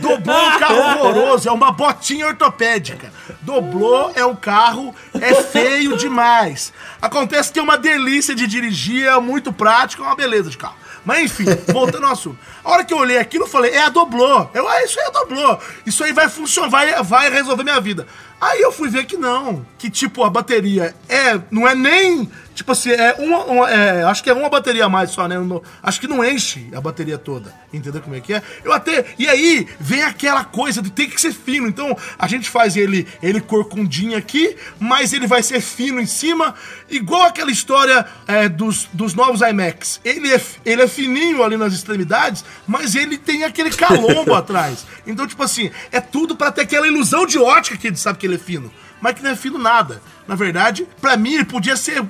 [0.00, 3.12] Doblô é um carro horroroso, é uma botinha ortopédica.
[3.42, 6.72] Doblô é um carro, é feio demais.
[7.00, 10.76] Acontece que é uma delícia de dirigir, é muito prático, é uma beleza de carro.
[11.04, 12.38] Mas enfim, voltando ao assunto.
[12.62, 14.48] A hora que eu olhei aquilo, eu falei, é a doblô.
[14.52, 15.58] Eu, ah, isso aí é a doblô.
[15.86, 18.06] Isso aí vai funcionar, vai, vai resolver minha vida.
[18.40, 19.66] Aí eu fui ver que não.
[19.78, 21.40] Que tipo, a bateria é.
[21.50, 22.28] Não é nem
[22.58, 25.38] Tipo assim, é uma, uma é, acho que é uma bateria a mais só, né?
[25.38, 27.54] No, acho que não enche a bateria toda.
[27.72, 28.42] Entendeu como é que é?
[28.64, 29.14] Eu até.
[29.16, 31.68] E aí vem aquela coisa de ter que ser fino.
[31.68, 36.52] Então a gente faz ele, ele corcundinho aqui, mas ele vai ser fino em cima,
[36.90, 40.00] igual aquela história é, dos, dos novos iMacs.
[40.04, 44.84] Ele é, ele é fininho ali nas extremidades, mas ele tem aquele calombo atrás.
[45.06, 48.26] Então, tipo assim, é tudo para ter aquela ilusão de ótica que gente sabe que
[48.28, 48.70] ele é fino.
[49.00, 50.02] Mas que não é fino nada.
[50.26, 52.04] Na verdade, para mim, ele podia ser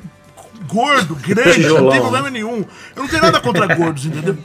[0.66, 2.64] gordo, grande, não tem problema nenhum.
[2.96, 4.36] Eu não tenho nada contra gordos, entendeu?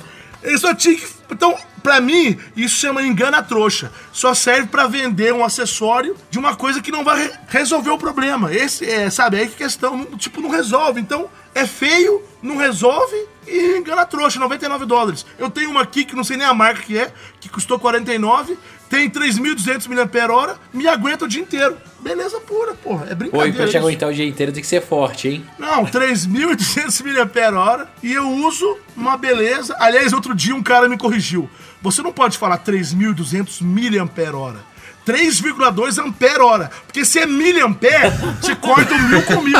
[0.42, 1.08] Ele só tinha que.
[1.32, 3.92] Então, pra mim, isso chama engana trouxa.
[4.12, 7.98] Só serve para vender um acessório de uma coisa que não vai re resolver o
[7.98, 8.54] problema.
[8.54, 11.00] Esse é, sabe, aí que questão, tipo, não resolve.
[11.00, 13.16] Então, é feio, não resolve
[13.48, 15.26] e engana trouxa, 99 dólares.
[15.38, 18.58] Eu tenho uma aqui que não sei nem a marca que é, que custou 49,
[18.90, 21.78] tem 3.200 mAh, me aguenta o dia inteiro.
[22.00, 23.08] Beleza pura, porra.
[23.10, 23.32] É brincadeira.
[23.32, 25.46] Pô, e pra te aguentar o dia inteiro tem que ser forte, hein?
[25.58, 29.76] Não, 3.800 mAh e eu uso uma beleza.
[29.80, 31.50] Aliás, outro dia um cara me corrigiu.
[31.82, 34.64] Você não pode falar 3.200 mAh.
[35.06, 36.72] 3,2 ampere hora.
[36.86, 38.10] Porque se é miliampere,
[38.42, 39.58] você corta o mil com mil.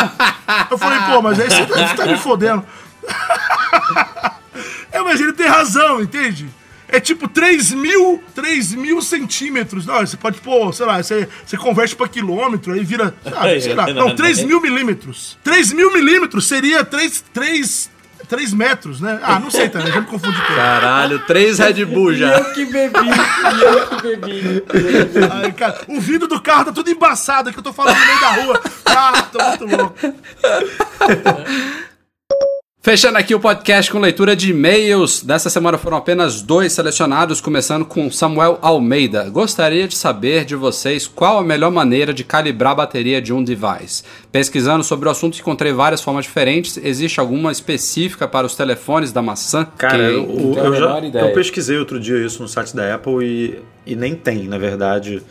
[0.70, 2.64] Eu falei, pô, mas aí você tá, você tá me fodendo.
[4.92, 6.50] é, mas ele tem razão, entende?
[6.94, 9.86] É tipo 3 mil, 3 mil centímetros.
[9.88, 13.74] Não, você pode pôr, sei lá, você, você converte pra quilômetro, aí vira, sabe, sei
[13.74, 13.88] lá.
[13.88, 15.38] Não, 3 mil milímetros.
[15.44, 17.90] 3 mil milímetros seria 3, 3,
[18.30, 19.20] 3 metros, né?
[19.24, 20.56] Ah, não sei também, já me confundi tudo.
[20.56, 22.28] Caralho, 3 Red Bull já.
[22.28, 24.64] E eu que bebi, e eu que bebi.
[25.32, 28.20] Ai, cara, o vidro do carro tá tudo embaçado, que eu tô falando no meio
[28.20, 28.62] da rua.
[28.86, 29.98] Ah, tô muito louco.
[32.86, 35.24] Fechando aqui o podcast com leitura de e-mails.
[35.24, 39.30] Dessa semana foram apenas dois selecionados, começando com Samuel Almeida.
[39.30, 43.42] Gostaria de saber de vocês qual a melhor maneira de calibrar a bateria de um
[43.42, 44.04] device.
[44.34, 46.76] Pesquisando sobre o assunto, encontrei várias formas diferentes.
[46.76, 49.66] Existe alguma específica para os telefones da maçã?
[49.78, 50.16] Cara, que...
[50.16, 54.14] eu, eu, já, eu pesquisei outro dia isso no site da Apple e, e nem
[54.14, 55.24] tem, na verdade.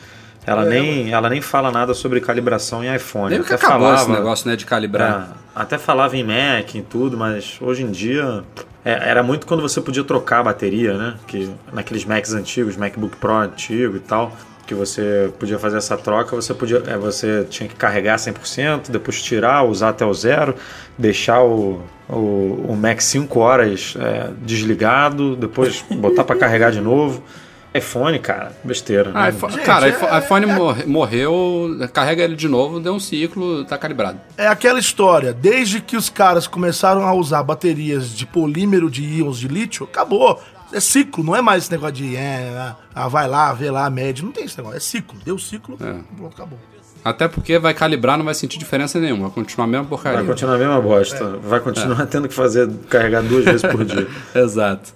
[0.44, 3.31] Ela, é, nem, ela nem fala nada sobre calibração em iPhone.
[3.31, 5.31] Nem que acabou falava, esse negócio né, de calibrar.
[5.31, 8.43] É, até falava em Mac e tudo, mas hoje em dia
[8.85, 11.14] é, era muito quando você podia trocar a bateria, né?
[11.27, 14.32] Que, naqueles Macs antigos, MacBook Pro antigo e tal,
[14.66, 19.23] que você podia fazer essa troca, você podia, é, você tinha que carregar 100%, depois
[19.23, 20.56] tirar, usar até o zero,
[20.98, 27.23] deixar o, o, o Mac 5 horas é, desligado, depois botar para carregar de novo
[27.74, 29.10] iPhone, cara, besteira.
[29.14, 33.64] Ah, iPhone, Gente, cara, é, iPhone é, morreu, carrega ele de novo, deu um ciclo,
[33.64, 34.20] tá calibrado.
[34.36, 39.38] É aquela história, desde que os caras começaram a usar baterias de polímero de íons
[39.38, 40.40] de lítio, acabou.
[40.72, 44.24] É ciclo, não é mais esse negócio de é, ah, vai lá, vê lá, mede.
[44.24, 44.78] Não tem esse negócio.
[44.78, 45.18] É ciclo.
[45.22, 46.00] Deu ciclo, é.
[46.16, 46.58] pronto, acabou.
[47.04, 49.26] Até porque vai calibrar, não vai sentir diferença nenhuma.
[49.26, 50.18] Vai continuar a mesma porcaria.
[50.18, 51.24] Vai continuar a mesma bosta.
[51.24, 51.48] É.
[51.48, 52.06] Vai continuar é.
[52.06, 54.06] tendo que fazer, carregar duas vezes por dia.
[54.34, 54.94] Exato.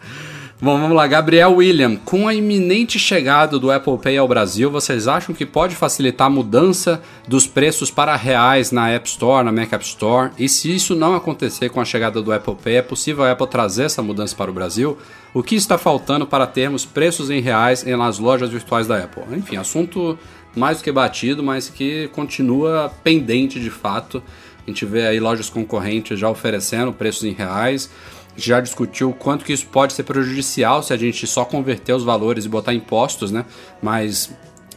[0.59, 1.07] Bom, vamos lá.
[1.07, 5.77] Gabriel William, com a iminente chegada do Apple Pay ao Brasil, vocês acham que pode
[5.77, 10.31] facilitar a mudança dos preços para reais na App Store, na Mac App Store?
[10.39, 13.47] E se isso não acontecer com a chegada do Apple Pay, é possível a Apple
[13.47, 14.97] trazer essa mudança para o Brasil?
[15.35, 19.25] O que está faltando para termos preços em reais nas lojas virtuais da Apple?
[19.37, 20.19] Enfim, assunto
[20.57, 24.23] mais do que batido, mas que continua pendente de fato.
[24.67, 27.91] A gente vê aí lojas concorrentes já oferecendo preços em reais
[28.37, 32.45] já discutiu quanto que isso pode ser prejudicial se a gente só converter os valores
[32.45, 33.45] e botar impostos, né?
[33.83, 34.31] Mas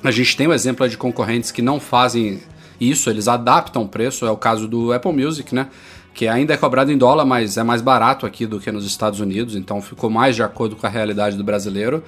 [0.04, 2.42] a gente tem o um exemplo de concorrentes que não fazem
[2.80, 5.68] isso, eles adaptam o preço, é o caso do Apple Music, né?
[6.14, 9.20] Que ainda é cobrado em dólar, mas é mais barato aqui do que nos Estados
[9.20, 12.04] Unidos, então ficou mais de acordo com a realidade do brasileiro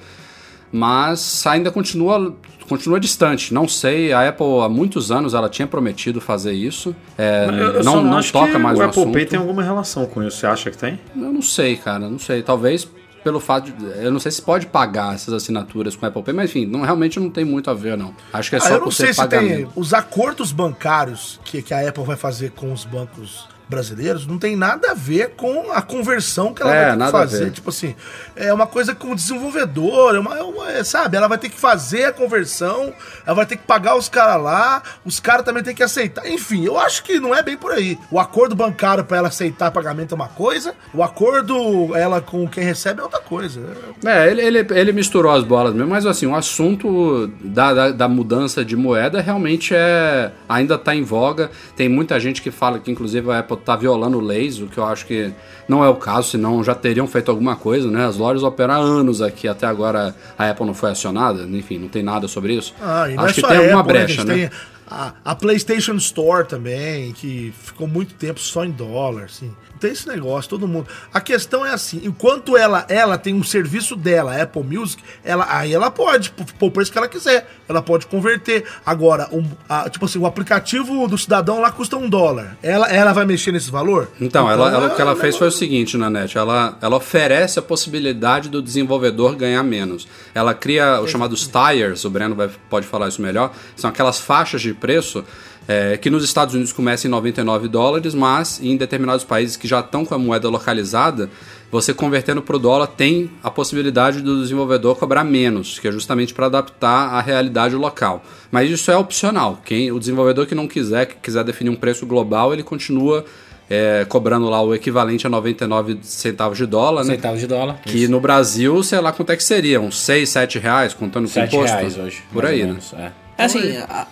[0.72, 2.34] mas ainda continua
[2.68, 3.52] continua distante.
[3.52, 6.96] Não sei, a Apple há muitos anos ela tinha prometido fazer isso.
[7.18, 7.46] É,
[7.76, 9.12] eu, não não toca mais o Apple assunto.
[9.12, 10.38] Pay tem alguma relação com isso?
[10.38, 10.98] Você acha que tem?
[11.14, 12.42] Eu não sei, cara, não sei.
[12.42, 12.88] Talvez
[13.22, 16.50] pelo fato de, eu não sei se pode pagar essas assinaturas com Apple Pay, mas
[16.50, 18.14] enfim, não, realmente não tem muito a ver não.
[18.32, 19.54] Acho que é ah, só ah, por ser pagamento.
[19.54, 24.38] Tem os acordos bancários que, que a Apple vai fazer com os bancos brasileiros não
[24.38, 27.50] tem nada a ver com a conversão que ela é, vai ter que fazer.
[27.50, 27.94] Tipo assim,
[28.36, 31.16] é uma coisa com o desenvolvedor, é uma, é uma, é, sabe?
[31.16, 32.92] Ela vai ter que fazer a conversão,
[33.26, 36.26] ela vai ter que pagar os caras lá, os caras também tem que aceitar.
[36.28, 37.98] Enfim, eu acho que não é bem por aí.
[38.10, 42.62] O acordo bancário para ela aceitar pagamento é uma coisa, o acordo ela com quem
[42.62, 43.60] recebe é outra coisa.
[44.04, 48.08] É, ele, ele, ele misturou as bolas mesmo, mas assim, o assunto da, da, da
[48.08, 51.50] mudança de moeda realmente é ainda está em voga.
[51.76, 54.84] Tem muita gente que fala que, inclusive, a Apple tá violando leis, o que eu
[54.84, 55.32] acho que
[55.68, 58.04] não é o caso, senão já teriam feito alguma coisa, né?
[58.04, 61.88] As lojas operam há anos aqui, até agora a Apple não foi acionada, enfim, não
[61.88, 62.74] tem nada sobre isso.
[62.80, 64.04] Ah, acho é que tem alguma Apple, né?
[64.04, 64.50] brecha, né?
[64.90, 69.50] A, a, PlayStation Store também, que ficou muito tempo só em dólar, assim
[69.82, 70.86] tem esse negócio, todo mundo.
[71.12, 75.74] A questão é assim, enquanto ela ela tem um serviço dela, Apple Music, ela aí
[75.74, 78.64] ela pode pôr o preço que ela quiser, ela pode converter.
[78.86, 82.56] Agora, um, a, tipo assim, o aplicativo do cidadão lá custa um dólar.
[82.62, 84.08] Ela, ela vai mexer nesse valor?
[84.20, 86.96] Então, então ela, ela, o que ela fez foi o seguinte na net, ela, ela
[86.96, 90.06] oferece a possibilidade do desenvolvedor ganhar menos.
[90.34, 94.62] Ela cria os chamados tires, o Breno vai, pode falar isso melhor, são aquelas faixas
[94.62, 95.24] de preço
[95.68, 99.80] é, que nos Estados Unidos começa em 99 dólares, mas em determinados países que já
[99.80, 101.30] estão com a moeda localizada,
[101.70, 106.34] você convertendo para o dólar tem a possibilidade do desenvolvedor cobrar menos, que é justamente
[106.34, 108.22] para adaptar à realidade local.
[108.50, 109.60] Mas isso é opcional.
[109.64, 113.24] Quem, o desenvolvedor que não quiser, que quiser definir um preço global, ele continua
[113.70, 117.14] é, cobrando lá o equivalente a 99 centavos de dólar, né?
[117.14, 117.80] Centavos de dólar.
[117.82, 118.10] Que isso.
[118.10, 121.76] no Brasil, sei lá quanto é que seria, uns 6, 7 reais, contando com imposto.
[121.76, 122.22] reais hoje.
[122.30, 122.76] Por aí, né?
[122.98, 123.21] É.
[123.36, 124.06] É assim, a,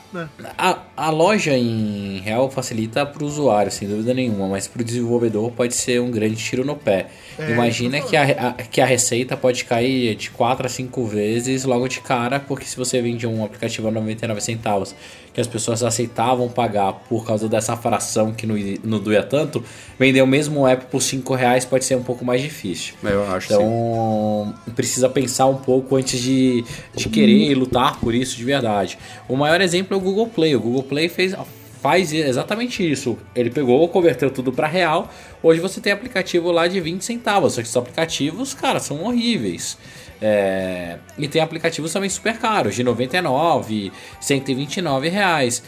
[0.58, 4.84] a, a, loja em real facilita para o usuário, sem dúvida nenhuma, mas para o
[4.84, 7.08] desenvolvedor pode ser um grande tiro no pé.
[7.40, 11.64] É, Imagina que a, a, que a receita pode cair de 4 a 5 vezes
[11.64, 14.94] logo de cara, porque se você vende um aplicativo a 99 centavos
[15.32, 19.62] que as pessoas aceitavam pagar por causa dessa fração que não, não doía tanto,
[19.98, 22.94] vender o mesmo app por 5 reais pode ser um pouco mais difícil.
[23.02, 24.72] Eu acho Então sim.
[24.72, 26.64] precisa pensar um pouco antes de,
[26.94, 28.98] de querer lutar por isso de verdade.
[29.28, 30.56] O maior exemplo é o Google Play.
[30.56, 31.34] O Google Play fez
[31.82, 33.18] faz exatamente isso.
[33.34, 35.10] Ele pegou, converteu tudo para real.
[35.42, 37.54] Hoje você tem aplicativo lá de 20 centavos.
[37.54, 39.78] Só que esses aplicativos, cara, são horríveis.
[40.20, 40.98] É...
[41.16, 43.90] E tem aplicativos também super caros, de 99,
[44.20, 45.62] 129 reais.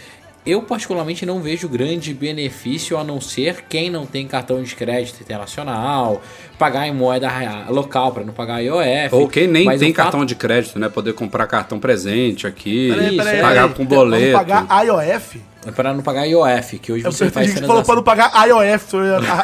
[0.45, 5.21] Eu particularmente não vejo grande benefício a não ser quem não tem cartão de crédito
[5.21, 6.21] internacional,
[6.59, 7.29] pagar em moeda
[7.69, 9.15] local para não pagar IOF.
[9.15, 10.29] Ou quem nem tem cartão fato...
[10.29, 10.89] de crédito, né?
[10.89, 14.33] Poder comprar cartão presente aqui, peraí, peraí, pagar peraí, com boleto.
[14.33, 15.41] pagar IOF?
[15.65, 17.69] É para não pagar IOF, que hoje eu você faz transação.
[17.69, 18.97] falou para não pagar IOF,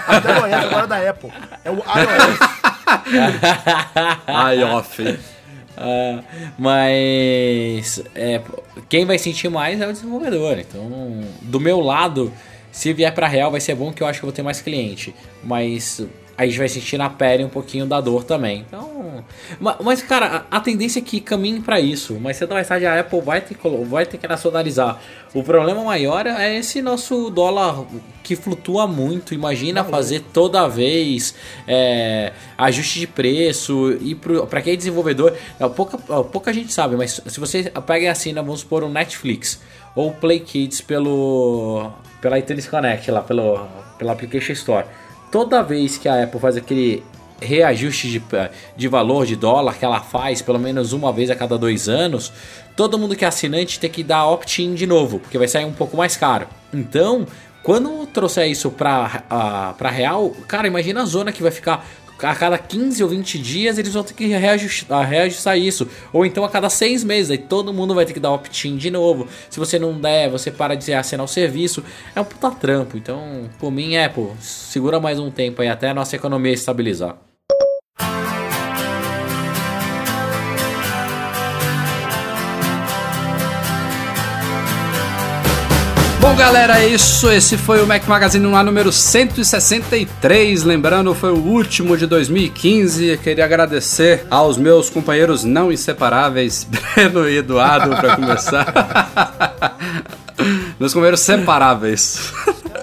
[0.09, 1.31] até IOF agora da Apple.
[1.65, 2.39] É o IOF.
[4.59, 5.38] IOF.
[5.79, 6.25] Uh,
[6.59, 8.41] mas é,
[8.89, 10.59] quem vai sentir mais é o desenvolvedor.
[10.59, 12.33] Então, do meu lado,
[12.73, 14.61] se vier para real, vai ser bom que eu acho que eu vou ter mais
[14.61, 15.15] cliente.
[15.43, 16.05] Mas
[16.39, 18.65] a gente vai sentir na pele um pouquinho da dor também.
[18.69, 19.25] Então,
[19.83, 22.17] mas cara, a, tendência é que caminhe para isso.
[22.21, 23.57] Mas cedo ou mais tarde a Apple vai ter,
[23.87, 25.01] vai ter que nacionalizar.
[25.35, 27.85] O problema maior é esse nosso dólar
[28.23, 29.35] que flutua muito.
[29.35, 31.35] Imagina fazer toda vez
[31.67, 37.21] é, ajuste de preço e para quem é desenvolvedor, é, pouca, pouca gente sabe, mas
[37.27, 39.61] se você pega e assina, vamos supor um Netflix
[39.97, 41.91] ou Play Kids pelo
[42.21, 43.67] pela iTunes Connect lá, pelo
[43.99, 44.87] pela Application Store
[45.31, 47.03] toda vez que a Apple faz aquele
[47.41, 48.23] reajuste de,
[48.77, 52.33] de valor de dólar que ela faz pelo menos uma vez a cada dois anos,
[52.77, 55.73] todo mundo que é assinante tem que dar opt-in de novo, porque vai sair um
[55.73, 56.47] pouco mais caro.
[56.73, 57.27] Então,
[57.63, 61.87] quando trouxer isso para para real, cara, imagina a zona que vai ficar
[62.23, 65.89] a cada 15 ou 20 dias eles vão ter que reajustar, reajustar isso.
[66.13, 68.91] Ou então a cada 6 meses, aí todo mundo vai ter que dar opt-in de
[68.91, 69.29] novo.
[69.51, 71.85] Se você não der, você para de assinar o serviço.
[72.15, 72.97] É um puta trampo.
[72.97, 77.28] Então, por mim, é, pô, segura mais um tempo aí até a nossa economia estabilizar.
[86.29, 87.31] Bom, galera, é isso.
[87.31, 90.63] Esse foi o Mac Magazine ar número 163.
[90.63, 93.19] Lembrando, foi o último de 2015.
[93.25, 99.79] queria agradecer aos meus companheiros não inseparáveis, Breno e Eduardo, para começar.
[100.79, 102.31] meus companheiros separáveis.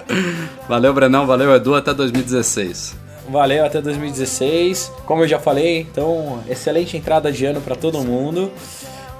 [0.68, 1.24] valeu, Brenão.
[1.24, 1.76] Valeu, Edu.
[1.76, 2.96] Até 2016.
[3.28, 4.90] Valeu, até 2016.
[5.04, 8.50] Como eu já falei, então, excelente entrada de ano para todo mundo.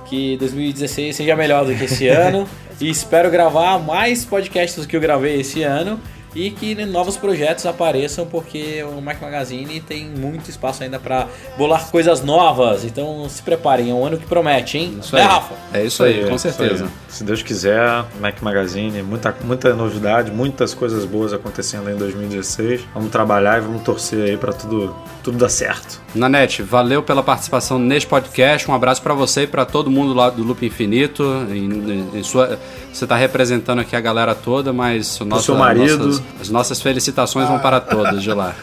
[0.09, 2.49] Que 2016 seja melhor do que esse ano.
[2.81, 6.01] E espero gravar mais podcasts do que eu gravei esse ano
[6.37, 11.27] e que novos projetos apareçam, porque o Mac Magazine tem muito espaço ainda para
[11.57, 12.85] bolar coisas novas.
[12.85, 14.99] Então se preparem, é um ano que promete, hein?
[15.01, 15.27] Isso é, aí.
[15.27, 15.55] Rafa?
[15.73, 16.89] É isso aí, com certeza.
[17.09, 22.83] Se Deus quiser, Mac Magazine, muita, muita novidade, muitas coisas boas acontecendo em 2016.
[22.93, 26.06] Vamos trabalhar e vamos torcer aí para tudo, tudo dar certo.
[26.16, 28.70] Nanete, valeu pela participação neste podcast.
[28.70, 31.22] Um abraço para você e para todo mundo lá do Loop Infinito.
[31.51, 32.59] Em, em sua,
[32.93, 36.06] você está representando aqui a galera toda, mas o nosso, seu marido.
[36.06, 37.51] Nossas, as nossas felicitações ah.
[37.51, 38.55] vão para todos de lá.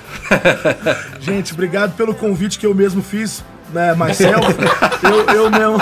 [1.21, 4.39] Gente, obrigado pelo convite que eu mesmo fiz, né, Marcel?
[5.03, 5.77] eu, eu mesmo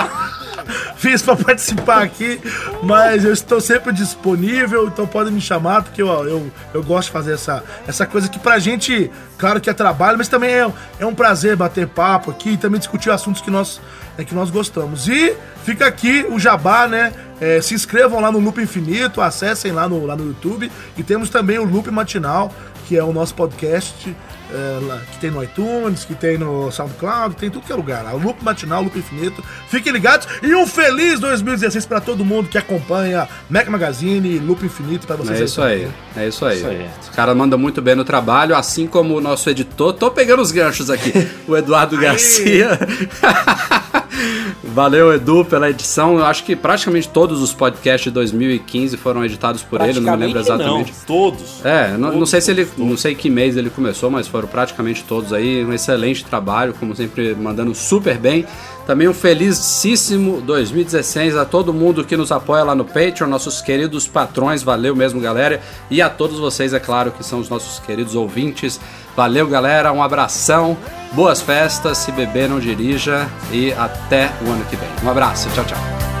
[1.02, 2.40] fiz para participar aqui,
[2.80, 7.12] mas eu estou sempre disponível, então podem me chamar, porque ó, eu, eu gosto de
[7.12, 11.04] fazer essa, essa coisa que pra gente, claro que é trabalho, mas também é, é
[11.04, 13.80] um prazer bater papo aqui e também discutir assuntos que nós,
[14.16, 15.08] é, que nós gostamos.
[15.08, 15.34] E
[15.64, 17.12] fica aqui o jabá, né?
[17.40, 20.70] É, se inscrevam lá no Loop Infinito, acessem lá no, lá no YouTube.
[20.96, 22.54] E temos também o Loop Matinal,
[22.92, 24.14] que é o nosso podcast
[24.50, 28.04] é, que tem no iTunes, que tem no SoundCloud, tem tudo que é lugar.
[28.14, 29.42] O Loop Matinal, Loop Infinito.
[29.66, 35.06] Fiquem ligados e um feliz 2016 para todo mundo que acompanha Mac Magazine, Loop Infinito
[35.06, 35.40] para vocês.
[35.40, 36.58] É isso aí, é isso aí.
[36.58, 36.90] Isso aí.
[37.00, 39.94] Os caras mandam muito bem no trabalho, assim como o nosso editor.
[39.94, 42.78] Tô pegando os ganchos aqui, o Eduardo Garcia.
[44.64, 46.18] Valeu, Edu, pela edição.
[46.18, 50.26] Eu acho que praticamente todos os podcasts de 2015 foram editados por ele, não me
[50.26, 50.92] lembro exatamente.
[50.92, 51.64] Não, todos.
[51.64, 52.64] É, não, todos, não sei se ele.
[52.64, 52.90] Todos.
[52.90, 55.64] Não sei que mês ele começou, mas foram praticamente todos aí.
[55.64, 58.46] Um excelente trabalho, como sempre, mandando super bem.
[58.86, 64.08] Também um felicíssimo 2016 a todo mundo que nos apoia lá no Patreon, nossos queridos
[64.08, 65.60] patrões, valeu mesmo, galera.
[65.88, 68.80] E a todos vocês, é claro, que são os nossos queridos ouvintes.
[69.16, 70.76] Valeu, galera, um abração,
[71.12, 74.88] boas festas, se beber não dirija e até o ano que vem.
[75.04, 76.11] Um abraço, tchau, tchau.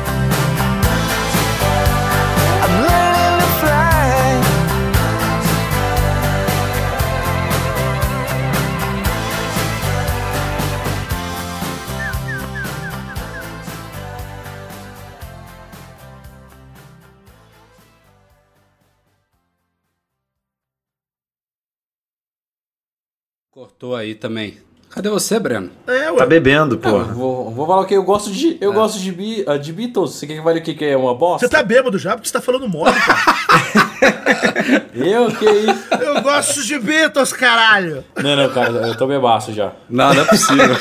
[23.82, 24.58] Cortou aí também.
[24.90, 25.68] Cadê você, Breno?
[25.88, 26.16] É, ué.
[26.16, 27.02] Tá bebendo, pô.
[27.02, 28.56] Vou, vou falar o que eu gosto de.
[28.60, 28.74] Eu é.
[28.74, 30.12] gosto de, uh, de Beatles.
[30.12, 31.44] Você quer que vale o que, que é uma bosta?
[31.44, 34.86] Você tá bêbado já, porque você tá falando mole, cara.
[34.94, 35.32] eu?
[35.32, 35.94] Que isso?
[36.00, 38.04] Eu gosto de Beatles, caralho!
[38.22, 39.72] Não, não, cara, eu tô bebaço já.
[39.90, 40.76] Não, não é possível.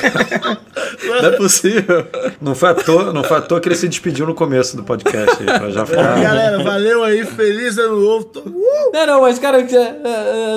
[1.04, 2.08] não é possível.
[2.40, 4.84] Não foi, à toa, não foi à toa que ele se despediu no começo do
[4.84, 6.22] podcast aí, pra já ficar.
[6.22, 8.32] Galera, valeu aí, feliz ano novo.
[8.36, 8.92] Uh!
[8.94, 9.96] Não, não, mas cara, você,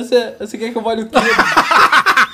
[0.02, 1.16] você, você quer que eu vale o quê?